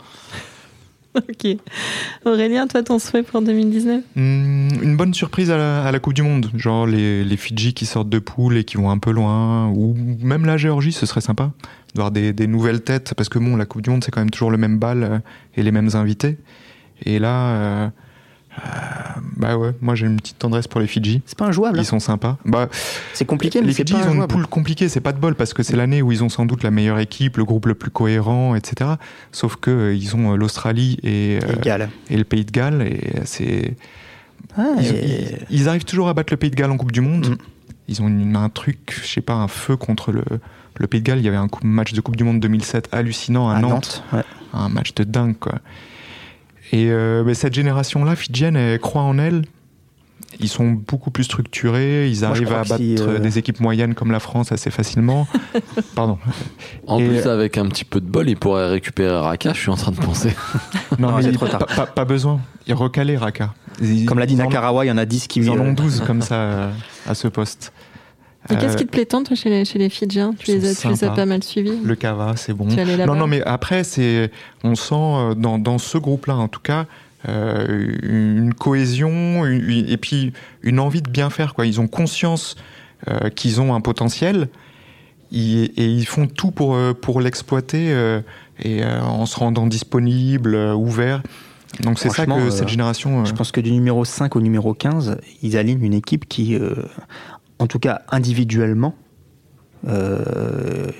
ok. 1.16 1.58
Aurélien, 2.26 2.68
toi, 2.68 2.84
ton 2.84 3.00
souhait 3.00 3.24
pour 3.24 3.42
2019 3.42 4.04
hmm, 4.16 4.68
Une 4.84 4.96
bonne 4.96 5.16
surprise 5.16 5.50
à 5.50 5.92
la, 5.92 6.00
Coupe 6.00 6.14
du 6.14 6.22
Monde. 6.22 6.52
Genre 6.56 6.86
les, 6.86 7.24
les, 7.24 7.38
Fidji 7.38 7.74
qui 7.74 7.88
sortent 7.88 8.10
de 8.10 8.20
poule 8.20 8.56
et 8.58 8.66
qui 8.66 8.78
vont 8.78 8.92
un 8.92 9.00
peu 9.00 9.10
loin. 9.10 9.70
Ou 9.70 9.96
même 10.22 10.46
la 10.46 10.58
Géorgie, 10.58 10.92
ce 10.92 11.08
serait 11.08 11.22
sympa. 11.22 11.54
D'avoir 11.96 12.12
des, 12.12 12.34
des, 12.34 12.46
nouvelles 12.46 12.82
têtes. 12.82 13.16
Parce 13.18 13.30
que 13.30 13.40
bon, 13.40 13.56
la 13.56 13.66
Coupe 13.66 13.82
du 13.82 13.90
Monde, 13.90 14.04
c'est 14.04 14.12
quand 14.12 14.22
même 14.22 14.30
toujours 14.30 14.52
le 14.52 14.58
même 14.58 14.78
bal 14.78 15.04
euh, 15.04 15.20
et 15.56 15.64
les 15.64 15.72
mêmes 15.72 15.90
invités. 15.96 16.38
Et 17.04 17.18
là. 17.18 17.56
Euh, 17.56 17.88
euh, 17.88 17.90
bah 19.40 19.58
ouais, 19.58 19.72
moi 19.80 19.96
j'ai 19.96 20.06
une 20.06 20.18
petite 20.18 20.38
tendresse 20.38 20.68
pour 20.68 20.82
les 20.82 20.88
Fidji. 20.88 21.22
C'est 21.26 21.38
pas 21.38 21.46
injouable. 21.46 21.80
Ils 21.80 21.86
sont 21.86 22.02
sympas. 22.02 22.38
Bah, 22.44 22.68
c'est 23.14 23.24
compliqué, 23.24 23.62
mais 23.62 23.68
les 23.68 23.74
Fidji, 23.74 23.96
ils 23.98 24.08
ont 24.10 24.14
une 24.14 24.28
poule 24.28 24.46
compliquée. 24.46 24.90
C'est 24.90 25.00
pas 25.00 25.14
de 25.14 25.18
bol 25.18 25.34
parce 25.34 25.54
que 25.54 25.64
c'est 25.64 25.78
l'année 25.78 26.02
où 26.02 26.12
ils 26.12 26.26
ont 26.26 26.30
sans 26.30 26.46
doute 26.46 26.62
la 26.62 26.72
meilleure 26.72 27.00
équipe, 27.00 27.38
le 27.38 27.46
groupe 27.46 27.66
le 27.66 27.74
plus 27.74 27.90
cohérent, 27.90 28.54
etc. 28.56 28.92
Sauf 29.32 29.56
que 29.56 29.72
euh, 29.72 29.96
ils 29.96 30.18
ont 30.18 30.34
euh, 30.34 30.36
l'Australie 30.36 31.00
et, 31.04 31.40
et, 32.10 32.18
le 32.18 32.24
Pays 32.26 32.44
de 32.44 32.52
Galles 32.52 32.82
et 32.82 33.14
c'est. 33.24 33.76
Ah, 34.58 34.76
ils, 35.50 35.70
arrivent 35.70 35.86
toujours 35.86 36.10
à 36.10 36.14
battre 36.14 36.34
le 36.34 36.38
Pays 36.38 36.50
de 36.50 36.56
Galles 36.56 36.72
en 36.72 36.78
Coupe 36.78 36.92
du 36.92 37.02
Monde. 37.02 37.30
Mm. 37.30 37.38
Ils 37.88 38.02
ont 38.02 38.36
un 38.36 38.50
truc, 38.50 39.00
je 39.02 39.08
sais 39.08 39.22
pas, 39.22 39.34
un 39.34 39.48
feu 39.48 39.78
contre 39.78 40.12
le, 40.12 40.24
le 40.76 40.88
Pays 40.88 41.00
de 41.00 41.06
Galles. 41.06 41.20
Il 41.20 41.26
y 41.26 41.30
avait 41.30 41.38
un 41.38 41.48
match 41.64 41.94
de 41.94 42.02
Coupe 42.02 42.18
du 42.18 42.26
Monde 42.26 42.42
2007 42.42 42.90
hallucinant 42.92 43.50
à, 43.50 43.60
Nantes. 43.60 44.04
Un 44.52 44.68
match 44.68 44.94
de 44.96 45.06
dingue, 45.06 45.38
quoi. 45.40 45.60
Et 46.72 46.92
euh, 46.92 47.34
cette 47.34 47.54
génération-là, 47.54 48.16
Fidjienne, 48.16 48.56
elle 48.56 48.80
croit 48.80 49.02
en 49.02 49.18
elle. 49.18 49.44
Ils 50.40 50.48
sont 50.48 50.70
beaucoup 50.70 51.10
plus 51.12 51.24
structurés, 51.24 52.08
ils 52.08 52.24
arrivent 52.24 52.54
à 52.54 52.64
battre 52.64 52.82
euh, 52.82 53.20
des 53.20 53.40
équipes 53.40 53.60
moyennes 53.60 53.96
comme 53.96 54.12
la 54.12 54.20
France 54.20 54.52
assez 54.52 54.70
facilement. 54.70 55.28
Pardon. 55.96 56.20
En 56.88 56.98
plus, 56.98 57.26
avec 57.26 57.58
un 57.58 57.68
petit 57.68 57.84
peu 57.84 58.00
de 58.00 58.06
bol, 58.06 58.30
ils 58.30 58.38
pourraient 58.38 58.70
récupérer 58.70 59.18
Raka, 59.18 59.54
je 59.54 59.60
suis 59.60 59.72
en 59.72 59.76
train 59.76 59.92
de 59.92 59.98
penser. 59.98 60.34
non, 61.00 61.18
mais 61.18 61.32
trop 61.32 61.48
tard. 61.48 61.66
Pas, 61.66 61.88
pas, 61.88 62.06
besoin. 62.06 62.40
Ils 62.68 62.74
recaler 62.74 63.18
Raka. 63.18 63.54
comme 64.08 64.20
l'a 64.20 64.28
dit 64.28 64.36
Nakarawa, 64.36 64.86
il 64.86 64.90
y 64.90 64.92
en 64.92 64.98
a 64.98 65.06
10 65.06 65.28
qui... 65.28 65.40
Ils 65.40 65.50
en 65.50 65.60
ont 65.60 65.74
12 65.74 66.04
comme 66.06 66.22
ça 66.22 66.70
à 67.08 67.16
ce 67.16 67.28
poste. 67.28 67.74
Et 68.50 68.56
qu'est-ce 68.56 68.78
qui 68.78 68.86
te 68.86 68.92
plaît 68.92 69.06
tant 69.06 69.24
toi, 69.24 69.36
chez 69.36 69.50
les, 69.50 69.66
chez 69.66 69.78
les 69.80 69.90
Fidjiens? 69.90 70.34
Tu 70.38 70.52
les, 70.52 70.70
as, 70.70 70.82
tu 70.82 70.88
les, 70.88 71.04
as, 71.04 71.12
pas 71.12 71.26
mal 71.26 71.44
suivis 71.44 71.78
Le 71.84 71.96
Kava, 71.96 72.36
c'est 72.36 72.54
bon. 72.54 72.66
non, 73.06 73.16
non, 73.16 73.28
mais 73.28 73.44
après, 73.44 73.84
c'est, 73.84 74.32
on 74.64 74.76
sent 74.76 74.96
euh, 74.96 75.36
dans, 75.36 75.60
dans 75.60 75.78
ce 75.78 75.98
groupe-là, 75.98 76.36
en 76.36 76.48
tout 76.48 76.62
cas, 76.62 76.86
euh, 77.28 77.96
une 78.02 78.54
cohésion 78.54 79.46
et 79.46 79.98
puis 79.98 80.32
une 80.64 80.80
envie 80.80 81.02
de 81.02 81.10
bien 81.10 81.30
faire. 81.30 81.54
Quoi. 81.54 81.66
Ils 81.66 81.82
ont 81.82 81.88
conscience 81.88 82.56
euh, 83.10 83.30
qu'ils 83.30 83.60
ont 83.60 83.76
un 83.76 83.82
potentiel 83.82 84.48
et 85.32 85.86
ils 85.86 86.08
font 86.08 86.26
tout 86.26 86.50
pour, 86.50 86.76
pour 87.02 87.22
l'exploiter 87.22 87.94
et 88.64 88.84
en 88.84 89.28
se 89.28 89.38
rendant 89.38 89.68
disponible, 89.68 90.56
ouvert. 90.56 91.22
Donc 91.82 92.00
c'est 92.00 92.10
ça 92.10 92.26
que 92.26 92.50
cette 92.50 92.68
génération... 92.68 93.26
Je 93.26 93.34
pense 93.34 93.52
que 93.52 93.62
du 93.62 93.72
numéro 93.72 94.04
5 94.06 94.36
au 94.36 94.42
numéro 94.42 94.74
15, 94.74 95.20
ils 95.44 95.56
alignent 95.56 95.84
une 95.84 95.94
équipe 95.94 96.28
qui, 96.28 96.58
en 97.60 97.68
tout 97.68 97.80
cas 97.80 98.02
individuellement, 98.10 98.96
il 99.84 99.92
euh, 99.92 100.92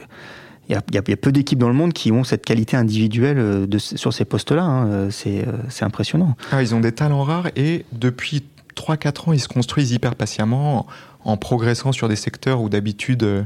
y, 0.70 0.76
a, 0.76 1.02
peu 1.02 1.32
d'équipes 1.32 1.60
dans 1.60 1.68
le 1.68 1.74
monde 1.74 1.94
qui 1.94 2.12
ont 2.12 2.24
cette 2.24 2.46
qualité 2.46 2.78
individuelle 2.78 3.40
euh, 3.40 3.80
sur 3.80 4.14
ces 4.14 4.26
postes-là. 4.26 4.64
Hein. 4.64 4.88
Euh, 4.88 5.10
c'est 5.12 5.84
impressionnant. 5.84 6.36
Ah, 6.52 6.62
ils 6.62 6.76
ont 6.76 6.80
des 6.80 6.92
talents 6.92 7.24
rares 7.24 7.48
et 7.56 7.86
depuis 7.92 8.44
3-4 8.76 9.30
ans, 9.30 9.34
ils 9.34 9.40
se 9.40 9.48
construisent 9.48 9.92
hyper 9.92 10.16
patiemment 10.16 10.88
en, 11.26 11.38
progressant 11.38 11.92
sur 11.92 12.08
des 12.08 12.16
secteurs 12.16 12.62
où 12.62 12.70
d'habitude 12.70 13.46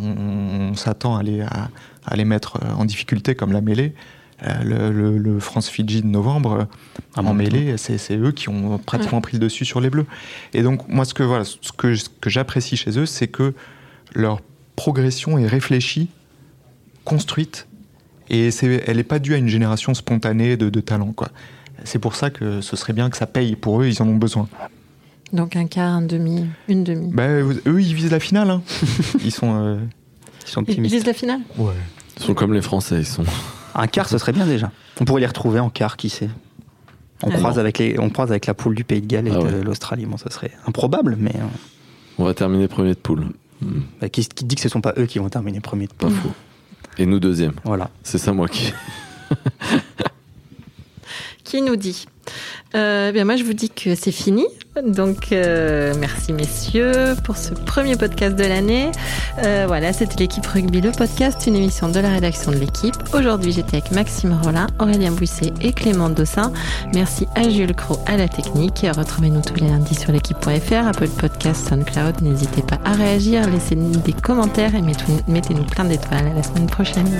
on, 0.00 0.74
s'attend 0.74 1.16
à 1.16 2.16
les 2.16 2.24
mettre 2.24 2.58
en 2.78 2.86
difficulté, 2.86 3.34
comme 3.34 3.52
la 3.52 3.60
mêlée. 3.60 3.94
Euh, 4.44 5.18
le, 5.18 5.40
France-Fidji 5.40 6.02
de 6.02 6.06
novembre, 6.06 6.68
à 7.14 7.22
en 7.22 7.34
mêlée, 7.34 7.76
c'est 7.76 8.16
eux 8.16 8.32
qui 8.32 8.48
ont 8.48 8.78
pratiquement 8.78 9.20
pris 9.20 9.34
le 9.34 9.40
dessus 9.40 9.64
sur 9.64 9.80
les 9.80 9.90
Bleus. 9.90 10.06
Et 10.54 10.62
donc, 10.62 10.88
moi, 10.88 11.04
ce 11.04 11.14
que, 11.14 11.22
voilà, 11.22 11.44
ce 11.44 11.72
que, 11.76 11.94
que 12.20 12.30
j'apprécie 12.30 12.76
chez 12.76 12.98
eux, 12.98 13.06
c'est 13.06 13.28
que 13.28 13.54
leur 14.14 14.40
progression 14.76 15.38
est 15.38 15.46
réfléchie, 15.46 16.08
construite, 17.04 17.66
et 18.30 18.50
elle 18.86 18.96
n'est 18.96 19.02
pas 19.02 19.18
due 19.18 19.34
à 19.34 19.38
une 19.38 19.48
génération 19.48 19.94
spontanée 19.94 20.56
de, 20.56 20.68
de 20.70 20.80
talent. 20.80 21.14
C'est 21.84 21.98
pour 21.98 22.14
ça 22.14 22.30
que 22.30 22.60
ce 22.60 22.76
serait 22.76 22.92
bien 22.92 23.10
que 23.10 23.16
ça 23.16 23.26
paye 23.26 23.56
pour 23.56 23.80
eux, 23.82 23.88
ils 23.88 24.02
en 24.02 24.08
ont 24.08 24.16
besoin. 24.16 24.48
Donc 25.32 25.56
un 25.56 25.66
quart, 25.66 25.92
un 25.92 26.02
demi, 26.02 26.46
une 26.68 26.84
demi. 26.84 27.10
Bah, 27.12 27.28
eux, 27.28 27.60
ils 27.66 27.94
visent 27.94 28.10
la 28.10 28.20
finale. 28.20 28.50
Hein. 28.50 28.62
ils 29.24 29.32
sont, 29.32 29.54
euh, 29.54 29.78
ils 30.46 30.50
sont 30.50 30.60
optimistes. 30.60 30.92
Ils 30.92 30.96
visent 30.98 31.06
la 31.06 31.12
finale? 31.12 31.40
Ouais. 31.56 31.74
Ils 32.16 32.22
sont 32.22 32.34
comme 32.34 32.54
les 32.54 32.62
Français, 32.62 33.00
ils 33.00 33.06
sont. 33.06 33.24
Un 33.78 33.86
quart, 33.86 34.08
ce 34.08 34.18
serait 34.18 34.32
bien 34.32 34.44
déjà. 34.44 34.72
On 35.00 35.04
pourrait 35.04 35.20
les 35.20 35.26
retrouver 35.26 35.60
en 35.60 35.70
quart, 35.70 35.96
qui 35.96 36.10
sait. 36.10 36.28
On, 37.22 37.30
ah 37.30 37.36
croise 37.36 37.58
avec 37.60 37.78
les, 37.78 37.98
on 37.98 38.10
croise 38.10 38.30
avec 38.30 38.46
la 38.46 38.54
poule 38.54 38.74
du 38.74 38.82
Pays 38.82 39.00
de 39.00 39.06
Galles 39.06 39.28
et 39.28 39.32
ah 39.32 39.38
de 39.38 39.62
l'Australie. 39.62 40.04
Bon, 40.04 40.16
ça 40.16 40.30
serait 40.30 40.50
improbable, 40.66 41.16
mais. 41.18 41.34
Euh, 41.36 41.46
on 42.18 42.24
va 42.24 42.34
terminer 42.34 42.66
premier 42.66 42.90
de 42.90 42.98
poule. 42.98 43.26
Bah, 44.00 44.08
qui, 44.08 44.28
dit 44.42 44.54
que 44.56 44.60
ce 44.60 44.66
ne 44.66 44.72
sont 44.72 44.80
pas 44.80 44.94
eux 44.98 45.06
qui 45.06 45.20
vont 45.20 45.28
terminer 45.28 45.60
premier 45.60 45.86
de 45.86 45.92
poule 45.92 46.10
Pas 46.10 46.14
fou. 46.14 46.30
Et 46.98 47.06
nous 47.06 47.20
deuxième. 47.20 47.54
Voilà. 47.64 47.90
C'est 48.02 48.18
ça, 48.18 48.32
moi 48.32 48.48
qui. 48.48 48.72
qui 51.44 51.62
nous 51.62 51.76
dit? 51.76 52.06
Euh, 52.74 53.12
bien 53.12 53.24
moi 53.24 53.36
je 53.36 53.44
vous 53.44 53.54
dis 53.54 53.70
que 53.70 53.94
c'est 53.94 54.12
fini. 54.12 54.46
Donc 54.86 55.32
euh, 55.32 55.94
merci 55.98 56.32
messieurs 56.32 57.14
pour 57.24 57.36
ce 57.36 57.52
premier 57.54 57.96
podcast 57.96 58.36
de 58.36 58.44
l'année. 58.44 58.90
Euh, 59.44 59.64
voilà, 59.66 59.92
c'était 59.92 60.16
l'équipe 60.16 60.46
rugby 60.46 60.80
le 60.80 60.92
podcast, 60.92 61.46
une 61.46 61.56
émission 61.56 61.88
de 61.88 61.98
la 61.98 62.10
rédaction 62.10 62.52
de 62.52 62.56
l'équipe. 62.56 62.94
Aujourd'hui 63.14 63.52
j'étais 63.52 63.78
avec 63.78 63.90
Maxime 63.92 64.38
Rollin, 64.42 64.66
Aurélien 64.78 65.12
Bouisset 65.12 65.52
et 65.60 65.72
Clément 65.72 66.10
Dossin. 66.10 66.52
Merci 66.94 67.26
à 67.34 67.48
Jules 67.48 67.74
Cro 67.74 67.98
à 68.06 68.16
la 68.16 68.28
technique. 68.28 68.86
Retrouvez-nous 68.96 69.42
tous 69.42 69.54
les 69.54 69.68
lundis 69.68 69.94
sur 69.94 70.12
l'équipe.fr, 70.12 70.86
Apple 70.86 71.08
Podcast, 71.08 71.68
SoundCloud. 71.68 72.22
N'hésitez 72.22 72.62
pas 72.62 72.78
à 72.84 72.92
réagir, 72.92 73.48
laissez-nous 73.48 73.96
des 74.00 74.12
commentaires 74.12 74.74
et 74.74 74.82
mettez-nous 74.82 75.64
plein 75.64 75.84
d'étoiles. 75.84 76.28
À 76.28 76.34
la 76.34 76.42
semaine 76.42 76.66
prochaine. 76.66 77.18